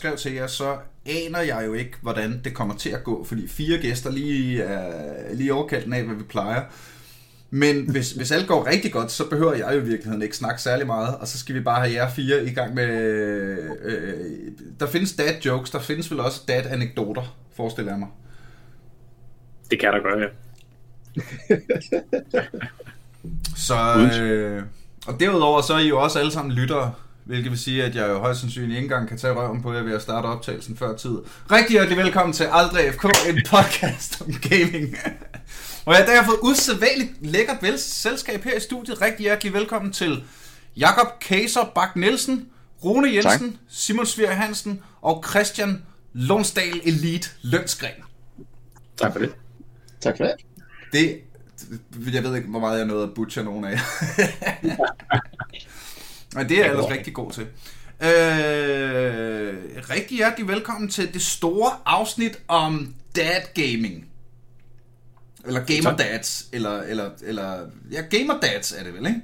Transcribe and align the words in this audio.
skrev 0.00 0.16
til 0.16 0.32
jer, 0.32 0.46
så 0.46 0.76
aner 1.06 1.40
jeg 1.40 1.62
jo 1.66 1.72
ikke, 1.72 1.92
hvordan 2.00 2.40
det 2.44 2.54
kommer 2.54 2.76
til 2.76 2.90
at 2.90 3.04
gå, 3.04 3.24
fordi 3.24 3.48
fire 3.48 3.78
gæster 3.78 4.10
lige 4.10 4.62
er 4.62 5.34
lige 5.34 5.54
overkaldt 5.54 5.94
af, 5.94 6.04
hvad 6.04 6.16
vi 6.16 6.22
plejer. 6.22 6.62
Men 7.50 7.90
hvis, 7.90 8.12
hvis 8.18 8.30
alt 8.30 8.48
går 8.48 8.66
rigtig 8.66 8.92
godt, 8.92 9.10
så 9.10 9.28
behøver 9.28 9.54
jeg 9.54 9.74
jo 9.74 9.80
i 9.80 9.84
virkeligheden 9.84 10.22
ikke 10.22 10.36
snakke 10.36 10.62
særlig 10.62 10.86
meget, 10.86 11.16
og 11.16 11.28
så 11.28 11.38
skal 11.38 11.54
vi 11.54 11.60
bare 11.60 11.80
have 11.80 11.94
jer 11.94 12.10
fire 12.10 12.44
i 12.44 12.50
gang 12.50 12.74
med... 12.74 12.88
Øh, 13.82 14.24
der 14.80 14.86
findes 14.86 15.12
dad 15.12 15.40
jokes, 15.44 15.70
der 15.70 15.80
findes 15.80 16.10
vel 16.10 16.20
også 16.20 16.40
dad 16.48 16.66
anekdoter, 16.66 17.36
forestiller 17.56 17.92
jeg 17.92 17.98
mig. 17.98 18.08
Det 19.70 19.80
kan 19.80 19.92
der 19.92 20.02
gøre, 20.02 20.18
ja. 20.18 20.28
så, 23.68 24.10
øh, 24.22 24.62
og 25.06 25.20
derudover 25.20 25.60
så 25.60 25.74
er 25.74 25.78
I 25.78 25.88
jo 25.88 26.02
også 26.02 26.18
alle 26.18 26.32
sammen 26.32 26.54
lyttere, 26.54 26.92
hvilket 27.24 27.50
vil 27.50 27.58
sige, 27.58 27.84
at 27.84 27.94
jeg 27.94 28.08
jo 28.08 28.18
højst 28.18 28.40
sandsynligt 28.40 28.76
ikke 28.76 28.84
engang 28.84 29.08
kan 29.08 29.18
tage 29.18 29.32
røven 29.32 29.62
på 29.62 29.72
jer 29.72 29.82
ved 29.82 29.94
at 29.94 30.02
starte 30.02 30.26
optagelsen 30.26 30.76
før 30.76 30.96
tid. 30.96 31.18
Rigtig 31.50 31.72
hjertelig 31.72 31.98
velkommen 31.98 32.32
til 32.32 32.44
Aldrig 32.50 32.94
FK, 32.94 33.04
en 33.28 33.42
podcast 33.50 34.22
om 34.22 34.32
gaming. 34.32 34.96
Og 35.84 35.94
jeg 35.94 36.04
har 36.04 36.06
derfor 36.06 36.24
fået 36.24 36.38
usædvanligt 36.42 37.10
lækkert 37.26 37.56
vel 37.62 37.78
selskab 37.78 38.44
her 38.44 38.56
i 38.56 38.60
studiet. 38.60 39.00
Rigtig 39.02 39.22
hjertelig 39.22 39.52
velkommen 39.52 39.92
til 39.92 40.24
Jakob 40.76 41.06
Kaser 41.20 41.72
Bak 41.74 41.96
Nielsen, 41.96 42.48
Rune 42.84 43.14
Jensen, 43.14 43.50
tak. 43.50 43.60
Simon 43.68 44.06
Svir 44.06 44.30
Hansen 44.30 44.82
og 45.02 45.24
Christian 45.30 45.82
Lonsdal 46.12 46.80
Elite 46.84 47.28
Lønsgren. 47.42 47.92
Tak 48.96 49.12
for 49.12 49.18
det. 49.18 49.32
Tak 50.00 50.16
for 50.16 50.24
det. 50.24 50.34
Det, 50.92 51.20
jeg 52.14 52.24
ved 52.24 52.36
ikke, 52.36 52.48
hvor 52.48 52.60
meget 52.60 52.78
jeg 52.78 52.86
nåede 52.86 53.02
at 53.02 53.14
butcher 53.14 53.42
nogen 53.42 53.64
af 53.64 53.78
Men 56.34 56.48
det 56.48 56.58
er 56.58 56.62
jeg 56.64 56.70
ellers 56.70 56.90
rigtig 56.90 57.14
god 57.14 57.32
til. 57.32 57.42
Øh, 58.02 58.08
rigtig 59.90 60.16
hjertelig 60.16 60.48
velkommen 60.48 60.90
til 60.90 61.14
det 61.14 61.22
store 61.22 61.72
afsnit 61.86 62.38
om 62.48 62.94
dad 63.16 63.40
gaming. 63.54 64.06
Eller 65.44 65.60
gamer 65.60 65.96
dads, 65.96 66.48
eller, 66.52 66.82
eller, 66.82 67.10
eller, 67.22 67.58
ja, 67.92 68.00
gamer 68.00 68.40
dads 68.40 68.72
er 68.72 68.84
det 68.84 68.94
vel, 68.94 69.06
ikke? 69.06 69.20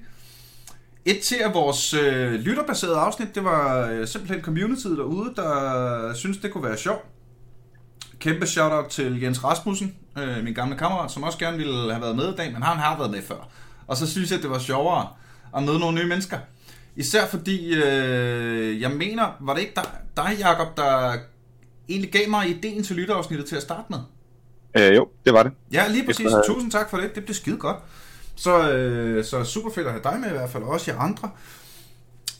Et 1.04 1.20
til 1.20 1.36
af 1.36 1.54
vores 1.54 1.94
øh, 1.94 2.32
lytterbaserede 2.32 2.96
afsnit, 2.96 3.34
det 3.34 3.44
var 3.44 3.86
øh, 3.86 4.08
simpelthen 4.08 4.42
communityet 4.42 4.98
derude, 4.98 5.32
der 5.36 6.14
synes 6.14 6.38
det 6.38 6.52
kunne 6.52 6.64
være 6.64 6.78
sjovt. 6.78 7.04
Kæmpe 8.18 8.46
shout-out 8.46 8.90
til 8.90 9.20
Jens 9.20 9.44
Rasmussen, 9.44 9.94
øh, 10.18 10.44
min 10.44 10.54
gamle 10.54 10.76
kammerat, 10.76 11.10
som 11.10 11.22
også 11.22 11.38
gerne 11.38 11.56
ville 11.56 11.92
have 11.92 12.02
været 12.02 12.16
med 12.16 12.32
i 12.32 12.36
dag, 12.36 12.52
men 12.52 12.62
han 12.62 12.76
har 12.76 12.98
været 12.98 13.10
med 13.10 13.22
før. 13.22 13.48
Og 13.86 13.96
så 13.96 14.10
synes 14.10 14.30
jeg, 14.30 14.42
det 14.42 14.50
var 14.50 14.58
sjovere 14.58 15.08
at 15.56 15.62
møde 15.62 15.78
nogle 15.78 16.00
nye 16.00 16.08
mennesker. 16.08 16.38
Især 16.96 17.26
fordi, 17.26 17.74
øh, 17.74 18.80
jeg 18.80 18.90
mener, 18.90 19.36
var 19.40 19.54
det 19.54 19.60
ikke 19.60 19.72
dig, 19.76 19.84
dig 20.16 20.36
Jacob, 20.38 20.76
der 20.76 21.16
egentlig 21.88 22.12
gav 22.12 22.30
mig 22.30 22.48
ideen 22.48 22.82
til 22.82 22.96
lytterafsnittet 22.96 23.48
til 23.48 23.56
at 23.56 23.62
starte 23.62 23.84
med? 23.90 23.98
Øh, 24.78 24.96
jo, 24.96 25.08
det 25.24 25.32
var 25.32 25.42
det. 25.42 25.52
Ja, 25.72 25.88
lige 25.88 26.06
præcis. 26.06 26.26
Efter... 26.26 26.42
Tusind 26.46 26.70
tak 26.70 26.90
for 26.90 26.96
det. 26.96 27.14
Det 27.14 27.24
blev 27.24 27.34
skide 27.34 27.56
godt. 27.56 27.76
Så, 28.36 28.72
øh, 28.72 29.24
så 29.24 29.44
super 29.44 29.70
fedt 29.70 29.86
at 29.86 29.92
have 29.92 30.02
dig 30.02 30.20
med 30.20 30.28
i 30.28 30.32
hvert 30.32 30.50
fald, 30.50 30.62
og 30.62 30.68
også 30.68 30.90
jer 30.90 30.98
andre. 30.98 31.30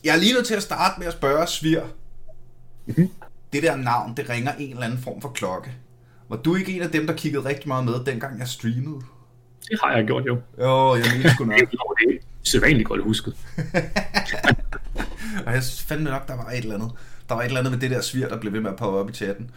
Jeg 0.04 0.14
er 0.14 0.18
lige 0.18 0.34
nødt 0.34 0.46
til 0.46 0.54
at 0.54 0.62
starte 0.62 0.98
med 0.98 1.06
at 1.06 1.12
spørge 1.12 1.46
Svir. 1.46 1.80
Mm-hmm. 2.86 3.10
Det 3.52 3.62
der 3.62 3.76
navn, 3.76 4.14
det 4.16 4.28
ringer 4.30 4.52
en 4.52 4.70
eller 4.70 4.82
anden 4.82 4.98
form 4.98 5.20
for 5.20 5.28
klokke. 5.28 5.70
Var 6.28 6.36
du 6.36 6.54
ikke 6.54 6.76
en 6.76 6.82
af 6.82 6.90
dem, 6.90 7.06
der 7.06 7.14
kiggede 7.14 7.44
rigtig 7.44 7.68
meget 7.68 7.84
med, 7.84 8.04
dengang 8.04 8.38
jeg 8.38 8.48
streamede? 8.48 9.00
Det 9.68 9.78
har 9.82 9.96
jeg 9.96 10.06
gjort, 10.06 10.26
jo. 10.26 10.38
Jo, 10.58 10.94
jeg 10.94 11.04
mener 11.16 11.34
sgu 11.34 11.44
nok. 11.44 11.58
Det 12.56 12.62
er 12.62 12.66
sædvanligt 12.66 12.88
godt 12.88 13.02
husket. 13.02 13.36
og 15.46 15.52
jeg 15.52 15.62
fandt 15.62 16.04
nok, 16.04 16.28
der 16.28 16.36
var 16.36 16.50
et 16.50 16.58
eller 16.58 16.74
andet. 16.74 16.90
Der 17.28 17.34
var 17.34 17.42
et 17.42 17.46
eller 17.46 17.58
andet 17.58 17.72
med 17.72 17.80
det 17.80 17.90
der 17.90 18.00
svir, 18.00 18.28
der 18.28 18.40
blev 18.40 18.52
ved 18.52 18.60
med 18.60 18.70
at 18.70 18.76
poppe 18.76 18.98
op 18.98 19.10
i 19.10 19.12
chatten. 19.12 19.50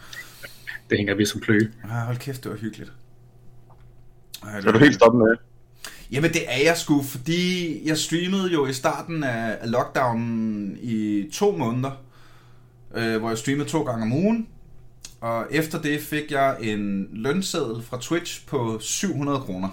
Det 0.90 0.98
hænger 0.98 1.14
vi 1.14 1.26
som 1.26 1.40
kløe. 1.40 1.72
Ja, 1.84 2.04
hold 2.04 2.16
kæft, 2.16 2.44
det 2.44 2.50
var 2.50 2.58
hyggeligt. 2.58 2.92
Ej, 4.42 4.56
er 4.56 4.72
du 4.72 4.78
helt 4.78 4.94
stoppet 4.94 5.18
med 5.18 5.36
Jamen 6.12 6.32
det 6.32 6.42
er 6.48 6.62
jeg 6.64 6.76
sgu, 6.76 7.02
fordi 7.02 7.88
jeg 7.88 7.98
streamede 7.98 8.52
jo 8.52 8.66
i 8.66 8.72
starten 8.72 9.24
af 9.24 9.70
lockdownen 9.70 10.78
i 10.82 11.24
to 11.32 11.56
måneder, 11.56 11.90
øh, 12.94 13.18
hvor 13.18 13.28
jeg 13.28 13.38
streamede 13.38 13.68
to 13.68 13.82
gange 13.82 14.02
om 14.02 14.12
ugen. 14.12 14.48
Og 15.20 15.46
efter 15.50 15.82
det 15.82 16.00
fik 16.00 16.30
jeg 16.30 16.56
en 16.60 17.08
lønseddel 17.12 17.82
fra 17.82 17.98
Twitch 18.00 18.46
på 18.46 18.78
700 18.80 19.40
kroner. 19.40 19.68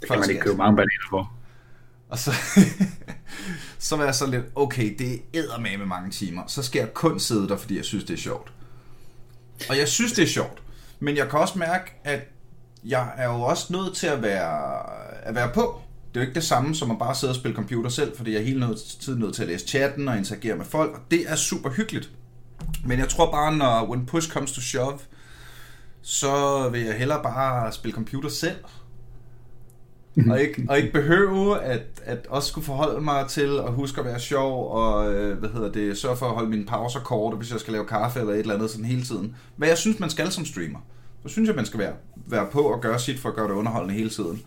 Det 0.00 0.08
kan 0.10 0.20
man 0.20 0.30
ikke 0.30 0.42
købe 0.42 0.56
mange 0.56 0.76
bananer 0.76 1.08
for. 1.10 1.32
Og 2.08 2.18
så, 2.18 2.32
så 3.78 3.96
var 3.96 4.04
jeg 4.04 4.14
så 4.14 4.26
lidt, 4.26 4.44
okay, 4.54 4.94
det 4.98 5.22
er 5.34 5.78
med 5.78 5.86
mange 5.86 6.10
timer. 6.10 6.42
Så 6.46 6.62
skal 6.62 6.78
jeg 6.78 6.94
kun 6.94 7.20
sidde 7.20 7.48
der, 7.48 7.56
fordi 7.56 7.76
jeg 7.76 7.84
synes, 7.84 8.04
det 8.04 8.14
er 8.14 8.18
sjovt. 8.18 8.52
Og 9.68 9.78
jeg 9.78 9.88
synes, 9.88 10.12
det 10.12 10.22
er 10.22 10.28
sjovt. 10.28 10.62
Men 11.00 11.16
jeg 11.16 11.28
kan 11.28 11.38
også 11.38 11.58
mærke, 11.58 11.92
at 12.04 12.20
jeg 12.84 13.12
er 13.16 13.26
jo 13.26 13.40
også 13.40 13.72
nødt 13.72 13.96
til 13.96 14.06
at 14.06 14.22
være, 14.22 14.82
at 15.22 15.34
være 15.34 15.50
på. 15.54 15.80
Det 16.08 16.20
er 16.20 16.24
jo 16.24 16.28
ikke 16.28 16.34
det 16.34 16.44
samme 16.44 16.74
som 16.74 16.90
at 16.90 16.98
bare 16.98 17.14
sidde 17.14 17.30
og 17.30 17.36
spille 17.36 17.54
computer 17.54 17.90
selv, 17.90 18.16
fordi 18.16 18.32
jeg 18.32 18.40
er 18.40 18.44
hele 18.44 18.76
tiden 19.00 19.20
nødt 19.20 19.34
til 19.34 19.42
at 19.42 19.48
læse 19.48 19.66
chatten 19.66 20.08
og 20.08 20.16
interagere 20.16 20.56
med 20.56 20.64
folk, 20.64 20.94
og 20.94 21.00
det 21.10 21.30
er 21.30 21.36
super 21.36 21.70
hyggeligt. 21.70 22.10
Men 22.84 22.98
jeg 22.98 23.08
tror 23.08 23.30
bare, 23.30 23.56
når 23.56 23.86
when 23.88 24.06
push 24.06 24.30
comes 24.30 24.52
to 24.52 24.60
shove, 24.60 24.98
så 26.02 26.68
vil 26.68 26.80
jeg 26.80 26.94
hellere 26.94 27.22
bare 27.22 27.72
spille 27.72 27.94
computer 27.94 28.28
selv. 28.28 28.56
Og, 30.30 30.40
ikke, 30.40 30.66
og 30.68 30.78
ikke 30.78 30.92
behøve 30.92 31.62
at, 31.62 31.82
at 32.04 32.26
også 32.28 32.48
skulle 32.48 32.64
forholde 32.64 33.00
mig 33.00 33.28
til 33.28 33.58
at 33.66 33.72
huske 33.72 34.00
at 34.00 34.06
være 34.06 34.20
sjov, 34.20 34.70
og 34.72 35.14
øh, 35.14 35.38
hvad 35.38 35.48
hedder 35.48 35.72
det, 35.72 35.98
sørge 35.98 36.16
for 36.16 36.26
at 36.26 36.34
holde 36.34 36.50
mine 36.50 36.66
pauser 36.66 37.00
korte, 37.00 37.36
hvis 37.36 37.52
jeg 37.52 37.60
skal 37.60 37.72
lave 37.72 37.86
kaffe 37.86 38.20
eller 38.20 38.32
et 38.32 38.38
eller 38.38 38.54
andet 38.54 38.70
sådan 38.70 38.86
hele 38.86 39.02
tiden. 39.02 39.36
Hvad 39.56 39.68
jeg 39.68 39.78
synes, 39.78 40.00
man 40.00 40.10
skal 40.10 40.30
som 40.32 40.44
streamer. 40.44 40.78
Så 41.22 41.32
synes 41.32 41.46
jeg, 41.46 41.56
man 41.56 41.66
skal 41.66 41.80
være, 41.80 41.92
være 42.26 42.46
på 42.52 42.60
og 42.60 42.80
gøre 42.80 42.98
sit 42.98 43.18
for 43.18 43.28
at 43.28 43.34
gøre 43.34 43.48
det 43.48 43.54
underholdende 43.54 43.94
hele 43.94 44.10
tiden. 44.10 44.42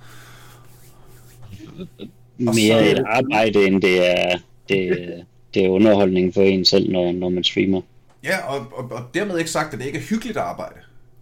Mere 2.38 2.86
så, 2.86 2.92
et 2.92 3.04
arbejde, 3.06 3.68
end 3.68 3.82
det 3.82 4.10
er, 4.12 4.38
det, 4.70 5.10
det 5.54 5.66
er 5.66 5.70
underholdning 5.70 6.34
for 6.34 6.42
en 6.42 6.66
selv, 6.66 6.92
når, 6.92 7.12
når 7.12 7.30
man 7.30 7.44
streamer. 7.44 7.82
Ja, 8.24 8.54
og, 8.54 8.68
og, 8.72 8.92
og 8.92 9.04
dermed 9.14 9.38
ikke 9.38 9.52
sagt, 9.52 9.74
at 9.74 9.80
det 9.80 9.86
ikke 9.86 9.98
er 9.98 10.04
hyggeligt 10.04 10.38
arbejde. 10.38 10.80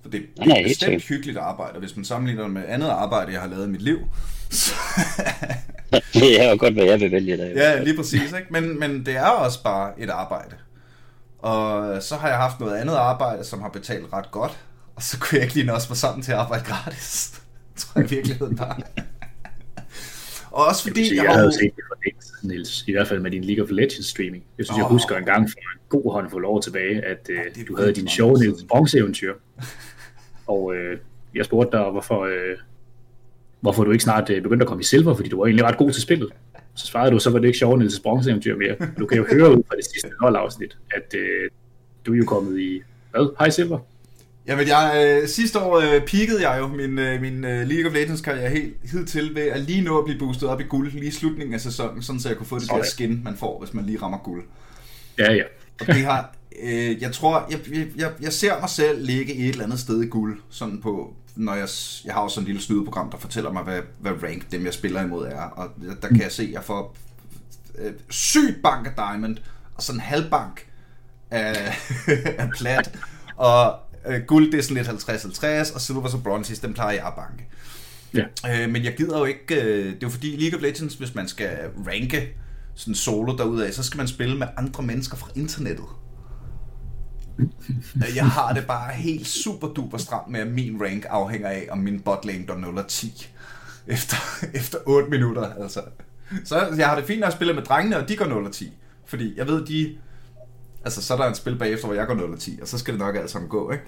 For 0.08 0.12
det 0.12 0.26
er 0.42 0.46
nej, 0.46 0.64
bestemt 0.64 1.04
hyggeligt 1.04 1.38
arbejde, 1.38 1.80
hvis 1.80 1.96
man 1.96 2.06
sammenligner 2.06 2.44
det 2.44 2.52
med 2.52 2.64
andet 2.68 2.88
arbejde, 2.88 3.32
jeg 3.32 3.42
har 3.42 3.48
lavet 3.48 3.68
i 3.68 3.70
mit 3.70 3.82
liv. 3.82 3.98
det 6.14 6.42
er 6.42 6.50
jo 6.50 6.58
godt, 6.60 6.74
hvad 6.74 6.86
jeg 6.86 7.00
vil 7.00 7.12
vælge 7.12 7.38
der. 7.38 7.46
Ja, 7.46 7.84
lige 7.84 7.96
præcis. 7.96 8.22
Ikke? 8.22 8.48
Men, 8.50 8.80
men 8.80 9.06
det 9.06 9.16
er 9.16 9.28
også 9.28 9.64
bare 9.64 10.00
et 10.00 10.10
arbejde. 10.10 10.56
Og 11.40 12.04
så 12.04 12.16
har 12.16 12.28
jeg 12.28 12.38
haft 12.38 12.60
noget 12.60 12.78
andet 12.78 12.94
arbejde, 12.94 13.44
som 13.44 13.62
har 13.62 13.70
betalt 13.70 14.14
ret 14.14 14.32
godt. 14.32 14.58
Og 14.96 15.04
så 15.04 15.20
kunne 15.20 15.36
jeg 15.36 15.44
ikke 15.44 15.56
lige 15.56 15.74
også 15.74 15.88
mig 15.90 15.98
sammen 15.98 16.24
til 16.24 16.32
at 16.32 16.38
arbejde 16.38 16.64
gratis. 16.64 17.42
tror 17.78 18.02
jeg 18.02 18.12
i 18.12 18.16
virkeligheden 18.16 18.56
bare. 18.56 18.76
og 20.52 20.66
også 20.66 20.84
fordi... 20.84 21.16
Jeg, 21.16 21.24
jeg, 21.24 21.34
havde 21.34 21.54
set 21.54 21.72
det 21.76 21.84
for 21.88 22.48
Niels. 22.48 22.84
I 22.88 22.92
hvert 22.92 23.08
fald 23.08 23.20
med 23.20 23.32
din 23.32 23.44
League 23.44 23.64
of 23.64 23.70
Legends 23.72 24.06
streaming. 24.06 24.44
Jeg 24.58 24.66
synes, 24.66 24.78
oh. 24.78 24.80
jeg 24.80 24.88
husker 24.88 25.18
en 25.18 25.26
gang 25.26 25.50
for 25.50 25.58
en 25.58 25.80
god 25.90 26.12
håndfuld 26.12 26.46
år 26.46 26.62
tilbage, 26.62 27.06
at 27.06 27.30
uh, 27.30 27.68
du 27.68 27.78
havde 27.78 27.94
din 27.94 28.08
sjove 28.08 28.40
Niels 28.40 28.64
Bronze 28.70 28.98
eventyr. 28.98 29.34
og 30.48 30.76
øh, 30.76 30.98
jeg 31.36 31.46
spurgte 31.46 31.78
dig, 31.78 31.86
hvorfor, 31.92 32.26
øh, 32.26 32.58
hvorfor 33.60 33.84
du 33.84 33.92
ikke 33.92 34.04
snart 34.04 34.30
øh, 34.30 34.42
begyndte 34.42 34.64
at 34.64 34.68
komme 34.68 34.82
i 34.82 34.86
silver, 34.86 35.14
fordi 35.14 35.30
du 35.30 35.38
var 35.38 35.46
egentlig 35.46 35.66
ret 35.66 35.78
god 35.78 35.92
til 35.92 36.02
spillet. 36.02 36.30
Så 36.76 36.88
svarede 36.88 37.12
du, 37.12 37.20
så 37.20 37.30
var 37.30 37.40
det 37.40 37.48
ikke 37.48 37.60
sjovt 37.60 37.80
Niels 37.80 38.00
bronze 38.00 38.30
eventyr 38.30 38.56
mere. 38.56 38.76
Du 39.00 39.06
kan 39.06 39.18
jo 39.18 39.26
høre 39.34 39.52
ud 39.52 39.64
fra 39.68 39.76
det 39.76 39.86
sidste 39.86 40.10
afsnit, 40.22 40.78
at 40.96 41.14
øh, 41.14 41.50
du 42.06 42.14
er 42.14 42.18
jo 42.18 42.26
kommet 42.26 42.60
i, 42.60 42.82
hvad, 43.12 43.36
high 43.40 43.52
silver? 43.52 43.80
Jamen, 44.48 44.68
jeg, 44.68 45.20
øh, 45.22 45.28
sidste 45.28 45.60
år 45.60 45.78
øh, 45.78 46.06
peakede 46.06 46.50
jeg 46.50 46.60
jo 46.60 46.68
min, 46.68 47.00
øh, 47.00 47.22
min 47.22 47.46
øh, 47.46 47.68
League 47.68 47.88
of 47.88 47.94
Legends 47.94 48.22
karriere 48.22 48.50
helt 48.50 48.76
hidtil 48.92 49.36
ved 49.36 49.42
at 49.42 49.62
lige 49.62 49.82
nå 49.82 49.98
at 49.98 50.06
blive 50.06 50.20
boostet 50.20 50.50
op 50.50 50.62
i 50.62 50.64
guld 50.64 50.92
lige 50.92 51.08
i 51.08 51.12
slutningen 51.12 51.54
af 51.54 51.62
sæsonen, 51.62 52.02
sådan 52.02 52.20
så 52.20 52.30
jeg 52.30 52.38
kunne 52.38 52.48
få 52.48 52.60
det 52.60 52.72
okay. 52.72 52.80
der 52.80 52.86
skin, 52.86 53.22
man 53.24 53.36
får, 53.36 53.60
hvis 53.60 53.74
man 53.74 53.86
lige 53.86 54.02
rammer 54.02 54.18
guld. 54.18 54.44
Ja, 55.20 55.34
ja. 55.34 55.44
Og 55.82 55.88
det 55.88 55.96
har, 55.96 56.37
øh, 56.64 57.02
jeg 57.02 57.12
tror, 57.12 57.48
jeg, 57.52 57.60
jeg, 57.96 58.12
jeg 58.22 58.34
ser 58.34 58.60
mig 58.60 58.70
selv 58.70 59.06
ligge 59.06 59.34
i 59.34 59.42
et 59.42 59.50
eller 59.50 59.64
andet 59.64 59.80
sted 59.80 60.04
i 60.04 60.08
guld, 60.08 60.40
sådan 60.50 60.82
på, 60.82 61.14
når 61.36 61.54
jeg, 61.54 61.68
jeg 62.06 62.14
har 62.14 62.22
også 62.22 62.36
sådan 62.36 62.44
et 62.44 62.48
lille 62.48 62.62
snydeprogram, 62.62 63.12
der 63.12 63.18
fortæller 63.18 63.52
mig, 63.52 63.64
hvad, 63.64 63.82
hvad 64.00 64.12
rank 64.24 64.52
dem, 64.52 64.66
jeg 64.66 64.74
spiller 64.74 65.04
imod 65.04 65.26
er, 65.26 65.42
og 65.42 65.70
der 66.02 66.08
kan 66.08 66.22
jeg 66.22 66.32
se, 66.32 66.44
at 66.44 66.52
jeg 66.52 66.64
får 66.64 66.96
øh, 67.78 67.94
sygt 68.10 68.62
bank 68.64 68.88
af 68.88 68.94
diamond, 68.96 69.38
og 69.76 69.84
sådan 69.84 69.98
en 69.98 70.04
halvbank 70.04 70.68
af, 71.32 71.76
af 72.42 72.50
plat, 72.50 73.00
og 73.36 73.76
øh, 74.08 74.22
guld 74.28 74.52
det 74.52 74.58
er 74.58 74.64
sådan 74.64 74.78
lidt 74.78 75.70
50-50, 75.70 75.76
og 75.76 75.82
silver 75.82 76.08
så 76.08 76.18
bronze, 76.18 76.62
dem 76.62 76.74
plejer 76.74 76.94
jeg 76.94 77.08
at 77.08 77.14
banke. 77.16 77.48
Ja. 78.14 78.64
Øh, 78.64 78.70
men 78.70 78.84
jeg 78.84 78.96
gider 78.98 79.20
jo 79.20 79.26
ikke, 79.26 79.56
øh, 79.56 79.86
det 79.86 79.94
er 79.94 79.98
jo 80.02 80.10
fordi 80.10 80.36
League 80.36 80.60
of 80.60 80.64
Legends, 80.64 80.94
hvis 80.94 81.16
man 81.16 81.28
skal 81.28 81.58
ranke 81.88 82.36
sådan 82.76 82.96
solo 82.96 83.38
derudaf, 83.38 83.74
så 83.74 83.84
skal 83.84 83.98
man 83.98 84.08
spille 84.08 84.38
med 84.38 84.48
andre 84.58 84.84
mennesker 84.84 85.18
fra 85.18 85.28
internettet. 85.36 85.86
Jeg 88.16 88.26
har 88.26 88.54
det 88.54 88.68
bare 88.68 88.94
helt 88.94 89.28
super 89.28 89.68
duper 89.68 89.98
stramt 89.98 90.28
med, 90.28 90.40
at 90.40 90.48
min 90.48 90.82
rank 90.82 91.06
afhænger 91.10 91.50
af, 91.50 91.68
om 91.72 91.78
min 91.78 92.00
botlane 92.00 92.46
går 92.46 92.56
0 92.56 92.78
og 92.78 92.88
10 92.88 93.30
efter, 93.88 94.16
efter 94.60 94.78
8 94.86 95.10
minutter. 95.10 95.54
Altså. 95.54 95.82
Så 96.44 96.74
jeg 96.78 96.88
har 96.88 96.96
det 96.96 97.06
fint 97.06 97.24
at 97.24 97.34
spille 97.34 97.54
med 97.54 97.64
drengene, 97.64 97.98
og 97.98 98.10
de 98.10 98.16
går 98.16 98.26
0 98.26 98.46
og 98.46 98.52
10. 98.52 98.74
Fordi 99.06 99.34
jeg 99.38 99.48
ved, 99.48 99.66
de... 99.66 99.98
Altså, 100.86 101.02
så 101.04 101.14
er 101.14 101.18
der 101.18 101.26
et 101.26 101.38
spil 101.38 101.58
bagefter, 101.58 101.86
hvor 101.88 101.96
jeg 101.96 102.08
går 102.08 102.14
0 102.14 102.34
og 102.34 102.40
10, 102.40 102.60
og 102.62 102.68
så 102.68 102.78
skal 102.78 102.94
det 102.94 103.00
nok 103.00 103.16
alt 103.16 103.30
sammen 103.30 103.50
gå, 103.50 103.72
ikke? 103.72 103.84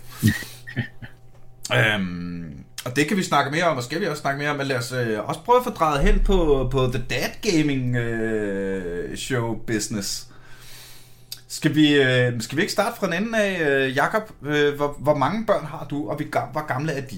øhm, 1.96 2.64
og 2.86 2.96
det 2.96 3.08
kan 3.08 3.18
vi 3.18 3.24
snakke 3.24 3.52
mere 3.52 3.64
om, 3.64 3.78
og 3.78 3.84
skal 3.84 4.02
vi 4.02 4.06
også 4.06 4.22
snakke 4.22 4.40
mere 4.40 4.50
om, 4.50 4.58
men 4.58 4.68
lad 4.68 4.78
os 4.78 4.92
øh, 4.92 5.28
også 5.30 5.42
prøve 5.42 5.58
at 5.58 5.64
få 5.64 5.70
drejet 5.70 6.04
hen 6.04 6.20
på, 6.20 6.68
på 6.72 6.88
The 6.94 7.06
Dad 7.10 7.52
Gaming 7.52 7.96
øh, 7.96 9.18
Show 9.18 9.56
Business. 9.68 10.29
Skal 11.52 11.76
vi, 11.76 11.96
øh, 11.96 12.42
skal 12.42 12.56
vi 12.58 12.62
ikke 12.62 12.74
starte 12.74 13.00
fra 13.00 13.08
den 13.08 13.24
ende 13.24 13.38
af, 13.38 13.70
øh, 13.70 13.96
Jakob? 13.96 14.32
Øh, 14.46 14.76
hvor, 14.76 14.96
hvor 15.00 15.16
mange 15.16 15.46
børn 15.46 15.66
har 15.66 15.88
du, 15.90 16.10
og 16.10 16.16
hvor 16.52 16.68
gamle 16.68 16.92
er 16.92 17.02
de? 17.02 17.16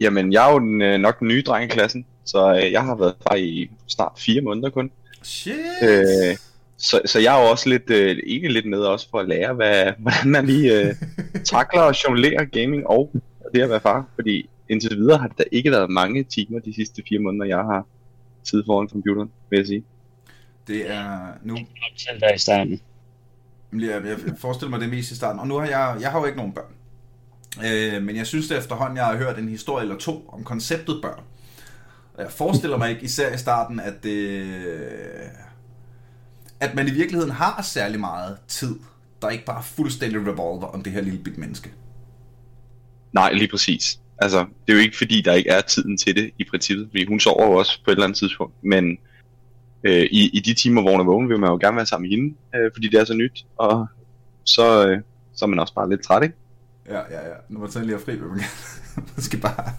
Jamen, 0.00 0.32
jeg 0.32 0.48
er 0.48 0.52
jo 0.52 0.58
den, 0.58 0.82
øh, 0.82 0.98
nok 0.98 1.18
den 1.20 1.28
nye 1.28 1.42
dreng 1.46 1.64
i 1.64 1.74
klassen, 1.74 2.06
så 2.24 2.54
øh, 2.54 2.72
jeg 2.72 2.84
har 2.84 2.96
været 2.96 3.14
far 3.22 3.36
i 3.36 3.70
snart 3.86 4.12
fire 4.16 4.40
måneder 4.40 4.70
kun. 4.70 4.90
Shit! 5.22 5.54
Øh, 5.82 6.36
så, 6.78 7.00
så 7.04 7.20
jeg 7.20 7.38
er 7.38 7.42
jo 7.42 7.50
også 7.50 7.68
lidt, 7.68 7.90
øh, 7.90 8.16
egentlig 8.26 8.52
lidt 8.52 8.66
med 8.66 8.78
også 8.78 9.10
for 9.10 9.18
at 9.18 9.28
lære, 9.28 9.54
hvad, 9.54 9.92
hvordan 10.02 10.30
man 10.30 10.46
lige 10.46 10.80
øh, 10.80 10.94
takler 11.44 11.80
og 11.80 11.94
jonglerer 12.04 12.44
gaming 12.44 12.86
og 12.86 13.12
det 13.54 13.62
at 13.62 13.70
være 13.70 13.80
far. 13.80 14.08
Fordi 14.14 14.50
indtil 14.68 14.96
videre 14.96 15.18
har 15.18 15.28
det 15.28 15.38
da 15.38 15.44
ikke 15.52 15.70
været 15.70 15.90
mange 15.90 16.24
timer 16.24 16.58
de 16.58 16.74
sidste 16.74 17.02
fire 17.08 17.18
måneder, 17.18 17.44
jeg 17.44 17.58
har 17.58 17.86
siddet 18.44 18.66
foran 18.66 18.88
computeren, 18.88 19.30
vil 19.50 19.56
jeg 19.56 19.66
sige. 19.66 19.84
Det 20.66 20.90
er 20.90 21.38
nu... 21.42 21.58
Selv 21.96 22.20
der 22.20 22.34
i 22.34 22.38
starten. 22.38 22.80
Jeg, 23.72 24.04
jeg 24.04 24.18
forestiller 24.38 24.70
mig 24.70 24.80
det 24.80 24.88
mest 24.88 25.10
i 25.10 25.16
starten. 25.16 25.40
Og 25.40 25.48
nu 25.48 25.54
har 25.54 25.66
jeg, 25.66 25.96
jeg 26.00 26.10
har 26.10 26.20
jo 26.20 26.26
ikke 26.26 26.38
nogen 26.38 26.52
børn. 26.52 26.72
Øh, 27.64 28.02
men 28.02 28.16
jeg 28.16 28.26
synes 28.26 28.48
det 28.48 28.58
efterhånden, 28.58 28.96
jeg 28.96 29.06
har 29.06 29.16
hørt 29.16 29.38
en 29.38 29.48
historie 29.48 29.82
eller 29.82 29.98
to 29.98 30.28
om 30.28 30.44
konceptet 30.44 30.98
børn. 31.02 31.22
Og 32.14 32.22
jeg 32.22 32.32
forestiller 32.32 32.76
mig 32.76 32.90
ikke, 32.90 33.02
især 33.02 33.34
i 33.34 33.38
starten, 33.38 33.80
at 33.80 34.02
det, 34.02 34.44
at 36.60 36.74
man 36.74 36.88
i 36.88 36.90
virkeligheden 36.90 37.32
har 37.32 37.62
særlig 37.62 38.00
meget 38.00 38.36
tid, 38.48 38.76
der 39.22 39.28
ikke 39.28 39.44
bare 39.44 39.62
fuldstændig 39.62 40.20
revolver 40.20 40.66
om 40.66 40.82
det 40.82 40.92
her 40.92 41.00
lille 41.00 41.18
bit 41.18 41.38
menneske. 41.38 41.72
Nej, 43.12 43.32
lige 43.32 43.48
præcis. 43.48 44.00
Altså, 44.18 44.38
det 44.38 44.72
er 44.72 44.76
jo 44.76 44.82
ikke 44.82 44.96
fordi, 44.96 45.20
der 45.20 45.32
ikke 45.32 45.50
er 45.50 45.60
tiden 45.60 45.96
til 45.96 46.16
det 46.16 46.30
i 46.38 46.44
princippet, 46.50 46.88
fordi 46.90 47.06
hun 47.06 47.20
sover 47.20 47.46
jo 47.46 47.52
også 47.52 47.80
på 47.84 47.90
et 47.90 47.94
eller 47.94 48.04
andet 48.04 48.18
tidspunkt, 48.18 48.54
men 48.64 48.98
øh, 49.84 50.06
i, 50.10 50.30
i 50.32 50.40
de 50.40 50.54
timer, 50.54 50.82
hvor 50.82 50.90
hun 50.90 51.00
er 51.00 51.04
vågen, 51.04 51.28
vil 51.28 51.40
man 51.40 51.50
jo 51.50 51.58
gerne 51.60 51.76
være 51.76 51.86
sammen 51.86 52.10
med 52.10 52.16
hende, 52.16 52.34
øh, 52.54 52.70
fordi 52.74 52.88
det 52.88 53.00
er 53.00 53.04
så 53.04 53.14
nyt, 53.14 53.46
og 53.56 53.86
så, 54.44 54.88
øh, 54.88 55.00
så 55.34 55.44
er 55.44 55.48
man 55.48 55.58
også 55.58 55.74
bare 55.74 55.90
lidt 55.90 56.02
træt, 56.02 56.22
ikke? 56.22 56.34
Ja, 56.88 56.98
ja, 56.98 57.28
ja. 57.28 57.34
Når 57.48 57.60
man 57.60 57.70
sådan 57.70 57.86
lige 57.86 57.96
er 57.96 58.00
fri, 58.00 58.12
vil 58.12 58.28
man 58.28 58.38
gerne 58.38 58.50
man 59.16 59.22
skal 59.22 59.40
bare 59.40 59.72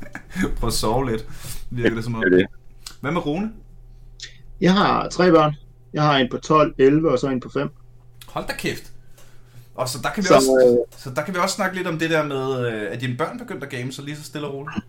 prøve 0.57 0.68
at 0.68 0.74
sove 0.74 1.12
lidt. 1.12 1.25
Virker 1.69 1.96
det 1.96 2.04
som 2.04 2.16
om. 2.16 2.24
Det. 2.31 2.48
Hvad 3.01 3.12
med 3.12 3.25
Rune? 3.25 3.51
Jeg 4.62 4.74
har 4.74 5.10
tre 5.10 5.31
børn. 5.31 5.56
Jeg 5.94 6.04
har 6.04 6.18
en 6.18 6.28
på 6.31 6.38
12, 6.38 6.75
11 6.78 7.12
og 7.12 7.19
så 7.19 7.28
en 7.28 7.40
på 7.40 7.50
5. 7.50 7.69
Hold 8.28 8.48
da 8.48 8.54
kæft. 8.54 8.92
Og 9.75 9.90
så 9.90 10.00
der 10.04 10.10
kan 10.10 10.24
vi, 10.24 10.28
så, 10.28 10.36
også, 10.36 10.86
øh, 10.92 11.00
så 11.00 11.10
der 11.16 11.22
kan 11.22 11.34
vi 11.34 11.40
også 11.40 11.56
snakke 11.56 11.75
lidt 11.75 11.88
om 11.88 12.00
det 12.00 12.10
der 12.10 12.24
med, 12.24 12.68
øh, 12.68 12.92
at 12.92 13.01
dine 13.01 13.18
børn 13.18 13.38
begyndte 13.38 13.66
at 13.66 13.72
game, 13.72 13.92
så 13.92 14.01
lige 14.01 14.16
så 14.16 14.24
stille 14.24 14.48
og 14.48 14.54
roligt. 14.54 14.86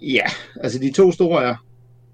Ja, 0.00 0.26
altså 0.60 0.78
de 0.78 0.92
to 0.92 1.12
store 1.12 1.44
er. 1.44 1.56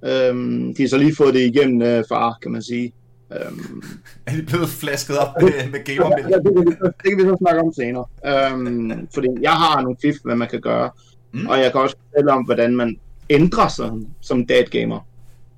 Øhm, 0.05 0.75
de 0.75 0.83
har 0.83 0.89
så 0.89 0.99
lige 0.99 1.17
fået 1.17 1.35
det 1.35 1.41
igennem 1.41 1.83
øh, 1.83 2.05
far, 2.09 2.39
kan 2.43 2.51
man 2.51 2.63
sige. 2.63 2.93
Øhm, 3.33 3.83
er 4.27 4.37
de 4.37 4.43
blevet 4.43 4.69
flasket 4.69 5.19
op 5.19 5.43
med, 5.43 5.71
med 5.71 5.85
gamer 5.85 6.17
ja, 6.31 6.37
det, 6.37 6.55
kan 6.57 6.67
vi, 6.67 6.71
det 7.03 7.09
kan 7.09 7.19
vi 7.19 7.23
så 7.23 7.37
snakke 7.41 7.61
om 7.61 7.73
senere. 7.73 8.05
Øhm, 8.27 9.09
fordi 9.15 9.29
jeg 9.43 9.53
har 9.53 9.83
nogle 9.83 9.97
fif, 10.03 10.17
hvad 10.25 10.37
man 10.37 10.49
kan 10.49 10.61
gøre. 10.61 10.91
Mm. 11.33 11.47
Og 11.47 11.59
jeg 11.59 11.73
kan 11.73 11.81
også 11.81 11.97
fortælle 12.05 12.33
om, 12.33 12.45
hvordan 12.45 12.77
man 12.77 12.97
ændrer 13.31 13.69
sig 13.69 13.91
som 14.21 14.47
dad 14.47 14.65
gamer. 14.71 15.07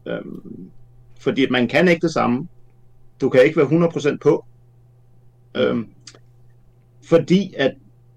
Øhm, 0.09 0.71
fordi 1.21 1.47
man 1.51 1.69
kan 1.69 1.89
ikke 1.89 2.01
det 2.01 2.13
samme. 2.13 2.49
Du 3.21 3.29
kan 3.29 3.45
ikke 3.45 3.57
være 3.57 3.91
100% 4.15 4.19
på. 4.23 4.45
Øhm, 5.57 5.87
fordi 7.09 7.55
at 7.59 7.75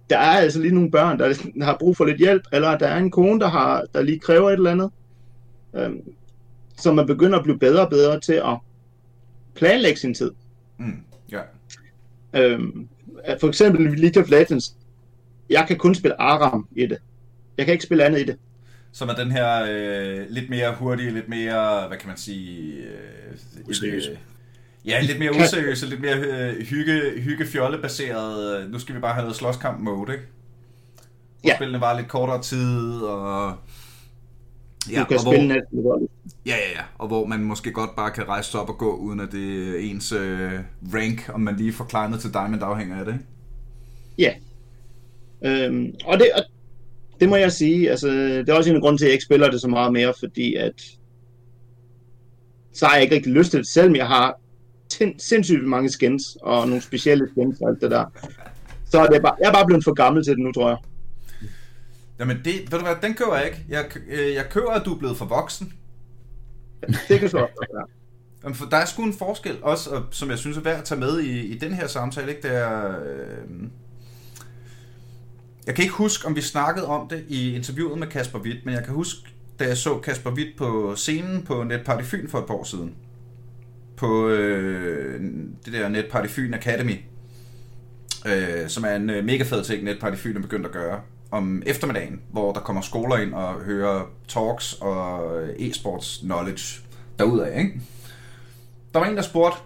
der 0.09 0.17
er 0.17 0.37
altså 0.37 0.59
lige 0.59 0.73
nogle 0.73 0.91
børn, 0.91 1.19
der 1.19 1.33
har 1.65 1.77
brug 1.79 1.97
for 1.97 2.05
lidt 2.05 2.17
hjælp, 2.17 2.43
eller 2.53 2.77
der 2.77 2.87
er 2.87 2.97
en 2.97 3.11
kone, 3.11 3.39
der, 3.39 3.47
har, 3.47 3.83
der 3.93 4.01
lige 4.01 4.19
kræver 4.19 4.49
et 4.49 4.53
eller 4.53 4.71
andet. 4.71 4.91
Øhm, 5.75 6.01
så 6.77 6.93
man 6.93 7.07
begynder 7.07 7.37
at 7.37 7.43
blive 7.43 7.59
bedre 7.59 7.81
og 7.81 7.89
bedre 7.89 8.19
til 8.19 8.33
at 8.33 8.57
planlægge 9.55 9.99
sin 9.99 10.13
tid. 10.13 10.31
Mm, 10.77 11.03
ja. 11.31 11.41
Øhm, 12.33 12.87
for 13.39 13.47
eksempel 13.47 13.99
League 13.99 14.23
of 14.23 14.29
Legends. 14.29 14.75
Jeg 15.49 15.65
kan 15.67 15.77
kun 15.77 15.95
spille 15.95 16.21
Aram 16.21 16.67
i 16.75 16.85
det. 16.85 16.97
Jeg 17.57 17.65
kan 17.65 17.73
ikke 17.73 17.83
spille 17.83 18.03
andet 18.03 18.19
i 18.19 18.23
det. 18.23 18.37
Som 18.91 19.09
er 19.09 19.13
den 19.13 19.31
her 19.31 19.65
øh, 19.69 20.25
lidt 20.29 20.49
mere 20.49 20.75
hurtige, 20.75 21.11
lidt 21.11 21.29
mere, 21.29 21.87
hvad 21.87 21.97
kan 21.97 22.07
man 22.07 22.17
sige... 22.17 22.73
Øh, 22.73 23.83
øh, 23.83 24.01
ja, 24.85 25.01
lidt 25.01 25.19
mere 25.19 25.31
useriøs, 25.31 25.83
lidt 25.83 26.01
mere 26.01 26.15
øh, 26.15 26.65
hygge, 26.65 27.21
hygge 27.21 27.45
fjollebaseret. 27.45 28.59
Øh, 28.59 28.71
nu 28.71 28.79
skal 28.79 28.95
vi 28.95 28.99
bare 28.99 29.13
have 29.13 29.23
noget 29.23 29.35
slåskamp 29.35 29.79
mode, 29.79 30.13
ikke? 30.13 30.25
Hvor 31.41 31.49
ja. 31.49 31.55
spillene 31.55 31.81
var 31.81 31.97
lidt 31.97 32.07
kortere 32.07 32.41
tid, 32.41 33.01
og 33.01 33.53
Ja, 34.91 34.99
du 34.99 35.05
kan 35.05 35.19
spille 35.19 35.45
hvor, 35.45 35.97
næsten 35.97 36.09
Ja, 36.45 36.55
ja, 36.55 36.71
ja. 36.75 36.83
Og 36.97 37.07
hvor 37.07 37.25
man 37.25 37.43
måske 37.43 37.71
godt 37.71 37.95
bare 37.95 38.11
kan 38.11 38.27
rejse 38.27 38.59
op 38.59 38.69
og 38.69 38.77
gå, 38.77 38.95
uden 38.95 39.19
at 39.19 39.31
det 39.31 39.69
er 39.69 39.79
ens 39.79 40.11
øh, 40.11 40.51
rank, 40.93 41.29
om 41.33 41.41
man 41.41 41.55
lige 41.55 41.73
får 41.73 41.87
climbet 41.89 42.19
til 42.19 42.33
Diamond, 42.33 42.63
afhænger 42.63 42.99
af 42.99 43.05
det. 43.05 43.19
Ja. 44.17 44.33
Øhm, 45.45 45.93
og, 46.05 46.19
det, 46.19 46.27
og 46.35 46.43
det 47.19 47.29
må 47.29 47.35
jeg 47.35 47.51
sige, 47.51 47.89
altså, 47.91 48.07
det 48.07 48.49
er 48.49 48.53
også 48.53 48.73
en 48.73 48.81
grund 48.81 48.97
til, 48.97 49.05
at 49.05 49.07
jeg 49.07 49.13
ikke 49.13 49.25
spiller 49.25 49.51
det 49.51 49.61
så 49.61 49.67
meget 49.67 49.93
mere, 49.93 50.13
fordi 50.19 50.55
at 50.55 50.81
så 52.73 52.85
har 52.85 52.93
jeg 52.93 53.03
ikke 53.03 53.15
rigtig 53.15 53.33
lyst 53.33 53.51
til 53.51 53.59
det, 53.59 53.67
selvom 53.67 53.95
jeg 53.95 54.07
har 54.07 54.39
sindssygt 55.17 55.67
mange 55.67 55.89
skins, 55.89 56.37
og 56.41 56.67
nogle 56.67 56.81
specielle 56.81 57.27
skins 57.31 57.61
og 57.61 57.69
alt 57.69 57.81
det 57.81 57.91
der. 57.91 58.05
Så 58.85 58.99
er 58.99 59.07
det 59.07 59.21
bare, 59.21 59.35
jeg 59.39 59.47
er 59.47 59.53
bare 59.53 59.65
blevet 59.65 59.83
for 59.83 59.93
gammel 59.93 60.23
til 60.23 60.33
det 60.33 60.43
nu, 60.43 60.51
tror 60.51 60.69
jeg. 60.69 60.77
Jamen, 62.19 62.37
det, 62.45 62.71
ved 62.71 62.79
du 62.79 62.85
hvad, 62.85 62.95
den 63.01 63.13
køber 63.13 63.35
jeg 63.35 63.45
ikke. 63.45 63.65
Jeg, 63.69 63.85
øh, 64.07 64.33
jeg 64.33 64.45
køber, 64.49 64.71
at 64.71 64.85
du 64.85 64.93
er 64.93 64.99
blevet 64.99 65.17
for 65.17 65.25
voksen. 65.25 65.73
Det 67.09 67.19
kan 67.19 67.29
så 67.29 67.37
ja. 67.37 67.45
Jamen, 68.43 68.55
for 68.55 68.65
der 68.65 68.77
er 68.77 68.85
sgu 68.85 69.03
en 69.03 69.13
forskel 69.13 69.57
også, 69.61 69.89
og, 69.89 70.03
som 70.11 70.29
jeg 70.29 70.37
synes 70.37 70.57
er 70.57 70.61
værd 70.61 70.77
at 70.77 70.83
tage 70.83 70.99
med 70.99 71.19
i, 71.19 71.39
i 71.45 71.57
den 71.57 71.73
her 71.73 71.87
samtale, 71.87 72.29
ikke? 72.29 72.41
Det 72.41 72.55
er, 72.55 72.99
øh, 72.99 73.69
jeg 75.67 75.75
kan 75.75 75.83
ikke 75.83 75.95
huske, 75.95 76.27
om 76.27 76.35
vi 76.35 76.41
snakkede 76.41 76.87
om 76.87 77.07
det 77.07 77.25
i 77.27 77.55
interviewet 77.55 77.99
med 77.99 78.07
Kasper 78.07 78.39
Witt, 78.39 78.65
men 78.65 78.73
jeg 78.73 78.83
kan 78.83 78.93
huske, 78.93 79.19
da 79.59 79.67
jeg 79.67 79.77
så 79.77 79.97
Kasper 79.97 80.31
Witt 80.31 80.57
på 80.57 80.93
scenen 80.95 81.43
på 81.43 81.63
Netparty 81.63 82.03
Fyn 82.03 82.27
for 82.27 82.39
et 82.39 82.45
par 82.45 82.53
år 82.53 82.63
siden. 82.63 82.95
På 83.97 84.27
øh, 84.27 85.21
det 85.65 85.73
der 85.73 85.89
Netparty 85.89 86.29
Fyn 86.29 86.53
Academy, 86.53 86.97
øh, 88.27 88.69
som 88.69 88.83
er 88.83 88.95
en 88.95 89.09
øh, 89.09 89.25
mega 89.25 89.43
fed 89.43 89.63
ting, 89.63 89.83
Netparty 89.83 90.17
Fyn 90.17 90.37
er 90.37 90.41
begyndt 90.41 90.65
at 90.65 90.71
gøre 90.71 91.01
om 91.35 91.63
eftermiddagen, 91.65 92.21
hvor 92.31 92.53
der 92.53 92.59
kommer 92.59 92.81
skoler 92.81 93.17
ind 93.17 93.33
og 93.33 93.53
hører 93.53 94.01
talks 94.27 94.73
og 94.73 95.43
e-sports 95.49 96.25
knowledge 96.25 96.81
derudad, 97.19 97.57
ikke? 97.57 97.81
Der 98.93 98.99
var 98.99 99.07
en, 99.07 99.15
der 99.15 99.21
spurgte 99.21 99.57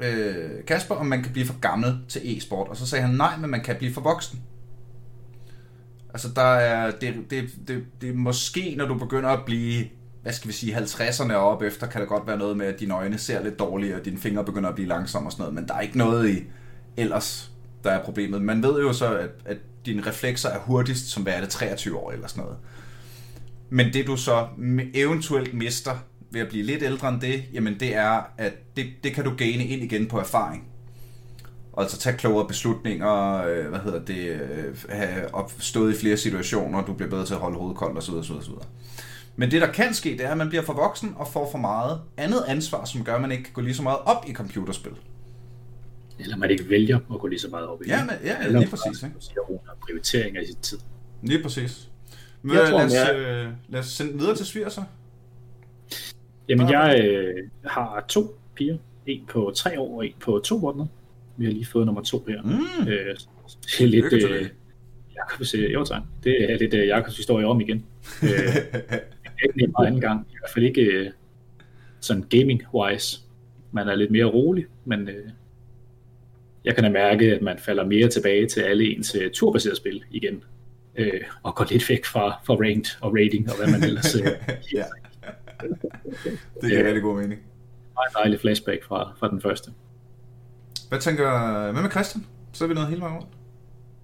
øh, 0.00 0.64
Kasper, 0.66 0.94
om 0.94 1.06
man 1.06 1.22
kan 1.22 1.32
blive 1.32 1.46
for 1.46 1.60
gammel 1.60 1.98
til 2.08 2.20
e-sport, 2.24 2.68
og 2.68 2.76
så 2.76 2.86
sagde 2.86 3.04
han 3.04 3.14
nej, 3.14 3.36
men 3.36 3.50
man 3.50 3.62
kan 3.62 3.76
blive 3.76 3.94
for 3.94 4.00
voksen. 4.00 4.40
Altså, 6.12 6.28
der 6.36 6.42
er, 6.42 6.90
det, 6.90 7.14
det, 7.30 7.50
det, 7.68 7.84
det 8.00 8.10
er 8.10 8.14
måske, 8.14 8.74
når 8.76 8.86
du 8.86 8.94
begynder 8.94 9.28
at 9.28 9.44
blive, 9.46 9.84
hvad 10.22 10.32
skal 10.32 10.48
vi 10.48 10.52
sige, 10.52 10.76
50'erne 10.76 11.32
og 11.32 11.48
op 11.48 11.62
efter, 11.62 11.86
kan 11.86 12.00
det 12.00 12.08
godt 12.08 12.26
være 12.26 12.38
noget 12.38 12.56
med, 12.56 12.66
at 12.66 12.80
dine 12.80 12.94
øjne 12.94 13.18
ser 13.18 13.42
lidt 13.42 13.58
dårlige, 13.58 13.96
og 13.96 14.04
dine 14.04 14.18
fingre 14.18 14.44
begynder 14.44 14.68
at 14.68 14.74
blive 14.74 14.88
langsomme 14.88 15.28
og 15.28 15.32
sådan 15.32 15.42
noget, 15.42 15.54
men 15.54 15.68
der 15.68 15.74
er 15.74 15.80
ikke 15.80 15.98
noget 15.98 16.30
i 16.30 16.44
ellers, 16.96 17.52
der 17.84 17.90
er 17.90 18.04
problemet. 18.04 18.42
Man 18.42 18.62
ved 18.62 18.80
jo 18.80 18.92
så, 18.92 19.18
at, 19.18 19.30
at 19.44 19.58
dine 19.88 20.06
reflekser 20.06 20.48
er 20.48 20.58
hurtigst, 20.58 21.10
som 21.10 21.22
hvad 21.22 21.32
er 21.32 21.40
det, 21.40 21.48
23 21.48 21.96
år 21.96 22.12
eller 22.12 22.28
sådan 22.28 22.44
noget. 22.44 22.58
Men 23.70 23.92
det 23.92 24.06
du 24.06 24.16
så 24.16 24.46
eventuelt 24.94 25.54
mister 25.54 25.96
ved 26.30 26.40
at 26.40 26.48
blive 26.48 26.64
lidt 26.64 26.82
ældre 26.82 27.08
end 27.08 27.20
det, 27.20 27.44
jamen 27.52 27.80
det 27.80 27.94
er, 27.94 28.22
at 28.38 28.52
det, 28.76 28.86
det 29.04 29.14
kan 29.14 29.24
du 29.24 29.34
gaine 29.36 29.64
ind 29.64 29.82
igen 29.82 30.06
på 30.06 30.18
erfaring. 30.18 30.64
Og 31.72 31.82
altså 31.82 31.98
tage 31.98 32.16
klogere 32.16 32.48
beslutninger, 32.48 33.44
øh, 33.44 33.68
hvad 33.68 33.78
hedder 33.78 34.04
det, 34.04 34.28
øh, 34.28 34.76
have 34.88 35.34
opstået 35.34 35.94
i 35.94 35.98
flere 35.98 36.16
situationer, 36.16 36.84
du 36.84 36.92
bliver 36.92 37.10
bedre 37.10 37.26
til 37.26 37.34
at 37.34 37.40
holde 37.40 37.58
hovedet 37.58 37.76
koldt 37.76 37.98
osv. 37.98 38.14
osv., 38.14 38.32
osv. 38.32 38.52
Men 39.36 39.50
det 39.50 39.60
der 39.60 39.72
kan 39.72 39.94
ske, 39.94 40.10
det 40.10 40.20
er, 40.20 40.30
at 40.30 40.38
man 40.38 40.48
bliver 40.48 40.64
for 40.64 40.72
voksen 40.72 41.14
og 41.16 41.28
får 41.28 41.50
for 41.50 41.58
meget 41.58 42.00
andet 42.16 42.44
ansvar, 42.48 42.84
som 42.84 43.04
gør, 43.04 43.14
at 43.14 43.20
man 43.20 43.32
ikke 43.32 43.44
kan 43.44 43.52
gå 43.52 43.60
lige 43.60 43.74
så 43.74 43.82
meget 43.82 43.98
op 44.04 44.24
i 44.28 44.32
computerspil. 44.32 44.92
Eller 46.20 46.36
man 46.36 46.50
ikke 46.50 46.70
vælger 46.70 46.96
at 46.96 47.20
gå 47.20 47.26
lige 47.26 47.40
så 47.40 47.48
meget 47.48 47.66
op 47.66 47.82
i 47.82 47.88
Ja, 47.88 48.04
men, 48.04 48.14
ja, 48.24 48.42
ja 48.42 48.58
lige 48.58 48.70
præcis. 48.70 49.02
Ikke? 49.02 49.16
prioritering 49.86 50.36
af 50.36 50.46
sin 50.46 50.56
tid. 50.62 50.78
Lige 51.22 51.42
præcis. 51.42 51.90
Men, 52.42 52.56
jeg 52.56 52.68
tror, 52.70 52.78
lad, 52.78 52.86
os, 52.86 52.92
jeg... 52.92 53.16
øh, 53.16 53.52
lad 53.68 53.80
os 53.80 53.86
sende 53.86 54.18
videre 54.18 54.36
til 54.36 54.46
Sviger 54.46 54.68
så. 54.68 54.82
Jamen, 56.48 56.70
jeg 56.70 57.04
øh, 57.04 57.34
har 57.64 58.04
to 58.08 58.38
piger. 58.54 58.76
En 59.06 59.26
på 59.28 59.52
tre 59.56 59.80
år 59.80 59.96
og 59.96 60.06
en 60.06 60.12
på 60.20 60.38
to 60.44 60.58
måneder. 60.58 60.86
Vi 61.36 61.44
har 61.44 61.52
lige 61.52 61.66
fået 61.66 61.86
nummer 61.86 62.02
to 62.02 62.24
her. 62.28 62.42
Mm. 62.42 62.88
Øh, 62.88 63.16
det 63.78 63.84
er 63.84 63.86
lidt... 63.86 64.12
Øh, 64.12 64.48
Jakobs, 65.16 65.54
øh, 65.54 65.72
jo, 65.72 65.84
tak. 65.84 66.02
Det 66.24 66.52
er 66.52 66.58
lidt 66.58 66.74
øh, 66.74 66.86
Jakobs 66.86 67.16
historie 67.16 67.46
om 67.46 67.60
igen. 67.60 67.76
øh, 68.22 68.28
ikke 69.44 69.64
en 69.64 69.74
anden 69.78 70.00
gang. 70.00 70.26
I 70.30 70.36
hvert 70.38 70.50
fald 70.54 70.64
ikke 70.64 70.82
øh, 70.82 71.10
sådan 72.00 72.24
gaming-wise. 72.34 73.20
Man 73.72 73.88
er 73.88 73.94
lidt 73.94 74.10
mere 74.10 74.24
rolig, 74.24 74.66
men 74.84 75.08
øh, 75.08 75.28
jeg 76.68 76.74
kan 76.74 76.84
da 76.84 76.90
mærke, 76.90 77.34
at 77.34 77.42
man 77.42 77.58
falder 77.58 77.84
mere 77.84 78.08
tilbage 78.08 78.46
til 78.46 78.60
alle 78.60 78.96
ens 78.96 79.14
uh, 79.14 79.30
turbaserede 79.34 79.76
spil 79.76 80.02
igen, 80.10 80.42
øh, 80.96 81.20
og 81.42 81.54
går 81.54 81.66
lidt 81.70 81.88
væk 81.90 82.04
fra, 82.04 82.40
fra 82.46 82.54
ranked 82.54 82.96
og 83.00 83.14
rating 83.14 83.50
og 83.50 83.56
hvad 83.56 83.66
man 83.72 83.84
ellers... 83.84 84.14
Øh, 84.14 84.26
ja. 84.74 84.84
Det 86.60 86.70
giver 86.70 86.86
rigtig 86.86 87.02
god 87.02 87.20
mening. 87.20 87.40
En 87.40 88.14
dejlig 88.22 88.40
flashback 88.40 88.84
fra, 88.84 89.12
fra 89.20 89.30
den 89.30 89.42
første. 89.42 89.70
Hvad 90.88 90.98
tænker... 90.98 91.28
Hvad 91.72 91.82
med 91.82 91.90
Christian? 91.90 92.26
Så 92.52 92.64
er 92.64 92.68
vi 92.68 92.74
noget 92.74 92.88
hele 92.88 93.00
vejen 93.00 93.16
rundt. 93.16 93.28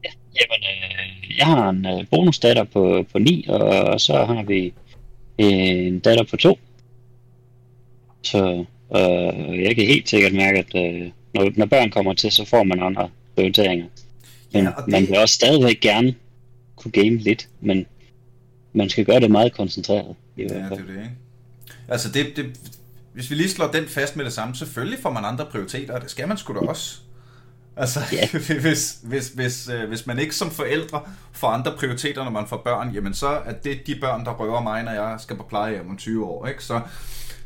Ja, 0.04 0.10
jamen, 0.40 0.64
øh, 0.70 1.38
jeg 1.38 1.46
har 1.46 1.68
en 1.68 1.86
øh, 1.86 2.06
bonusdatter 2.10 2.64
på, 2.64 3.04
på 3.12 3.18
9, 3.18 3.46
og 3.48 4.00
så 4.00 4.24
har 4.24 4.42
vi 4.42 4.66
øh, 5.38 5.86
en 5.86 5.98
datter 5.98 6.24
på 6.30 6.36
2. 6.36 6.58
Så 8.22 8.64
øh, 8.96 9.62
jeg 9.62 9.76
kan 9.76 9.86
helt 9.86 10.08
sikkert 10.08 10.32
mærke, 10.32 10.58
at 10.58 10.74
øh, 10.74 11.10
når, 11.34 11.52
når 11.56 11.66
børn 11.66 11.90
kommer 11.90 12.14
til, 12.14 12.32
så 12.32 12.44
får 12.44 12.62
man 12.62 12.82
andre 12.82 13.10
prioriteringer. 13.34 13.86
Men 14.52 14.64
ja, 14.64 14.70
det... 14.70 14.88
man 14.88 15.08
vil 15.08 15.18
også 15.18 15.34
stadigvæk 15.34 15.80
gerne 15.80 16.14
kunne 16.76 16.92
game 16.92 17.16
lidt, 17.16 17.48
men 17.60 17.86
man 18.72 18.90
skal 18.90 19.04
gøre 19.04 19.20
det 19.20 19.30
meget 19.30 19.52
koncentreret. 19.52 20.16
I 20.36 20.42
ja, 20.42 20.48
det 20.48 20.56
er 20.56 20.68
det, 20.68 20.80
ikke? 20.80 21.10
Altså, 21.88 22.08
det, 22.08 22.36
det, 22.36 22.46
hvis 23.12 23.30
vi 23.30 23.34
lige 23.34 23.50
slår 23.50 23.66
den 23.66 23.88
fast 23.88 24.16
med 24.16 24.24
det 24.24 24.32
samme, 24.32 24.54
selvfølgelig 24.54 24.98
får 25.02 25.10
man 25.10 25.24
andre 25.24 25.46
prioriteter, 25.50 25.94
og 25.94 26.00
det 26.00 26.10
skal 26.10 26.28
man 26.28 26.38
sgu 26.38 26.54
da 26.54 26.58
også. 26.58 26.98
Altså, 27.76 28.00
yeah. 28.14 28.60
hvis, 28.62 28.98
hvis, 29.02 29.28
hvis, 29.28 29.68
øh, 29.68 29.88
hvis 29.88 30.06
man 30.06 30.18
ikke 30.18 30.34
som 30.34 30.50
forældre 30.50 31.02
får 31.32 31.48
andre 31.48 31.72
prioriteter, 31.78 32.24
når 32.24 32.30
man 32.30 32.46
får 32.46 32.56
børn, 32.56 32.90
jamen 32.94 33.14
så 33.14 33.28
er 33.28 33.52
det 33.52 33.86
de 33.86 33.96
børn, 34.00 34.24
der 34.24 34.32
røver 34.32 34.60
mig, 34.60 34.82
når 34.82 34.92
jeg 34.92 35.16
skal 35.20 35.36
på 35.36 35.42
plejehjem 35.42 35.90
om 35.90 35.96
20 35.96 36.26
år. 36.26 36.46
Ikke? 36.46 36.64
Så 36.64 36.80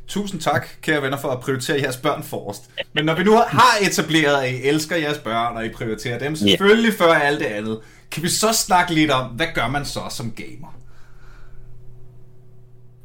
tusind 0.09 0.41
tak, 0.41 0.69
kære 0.83 1.03
venner, 1.03 1.19
for 1.19 1.29
at 1.29 1.41
prioritere 1.41 1.81
jeres 1.83 1.97
børn 1.97 2.23
forrest. 2.23 2.71
Men 2.93 3.05
når 3.05 3.15
vi 3.15 3.25
nu 3.25 3.33
har 3.33 3.87
etableret, 3.87 4.43
at 4.43 4.51
I 4.51 4.63
elsker 4.63 4.97
jeres 4.97 5.19
børn, 5.19 5.57
og 5.57 5.67
I 5.67 5.69
prioriterer 5.69 6.19
dem 6.19 6.37
selvfølgelig 6.37 6.89
yeah. 6.89 6.99
før 6.99 7.13
alt 7.13 7.41
det 7.41 7.47
andet, 7.47 7.81
kan 8.11 8.23
vi 8.23 8.29
så 8.29 8.53
snakke 8.53 8.95
lidt 8.95 9.11
om, 9.11 9.31
hvad 9.31 9.47
gør 9.55 9.69
man 9.69 9.85
så 9.85 10.01
som 10.11 10.33
gamer? 10.33 10.79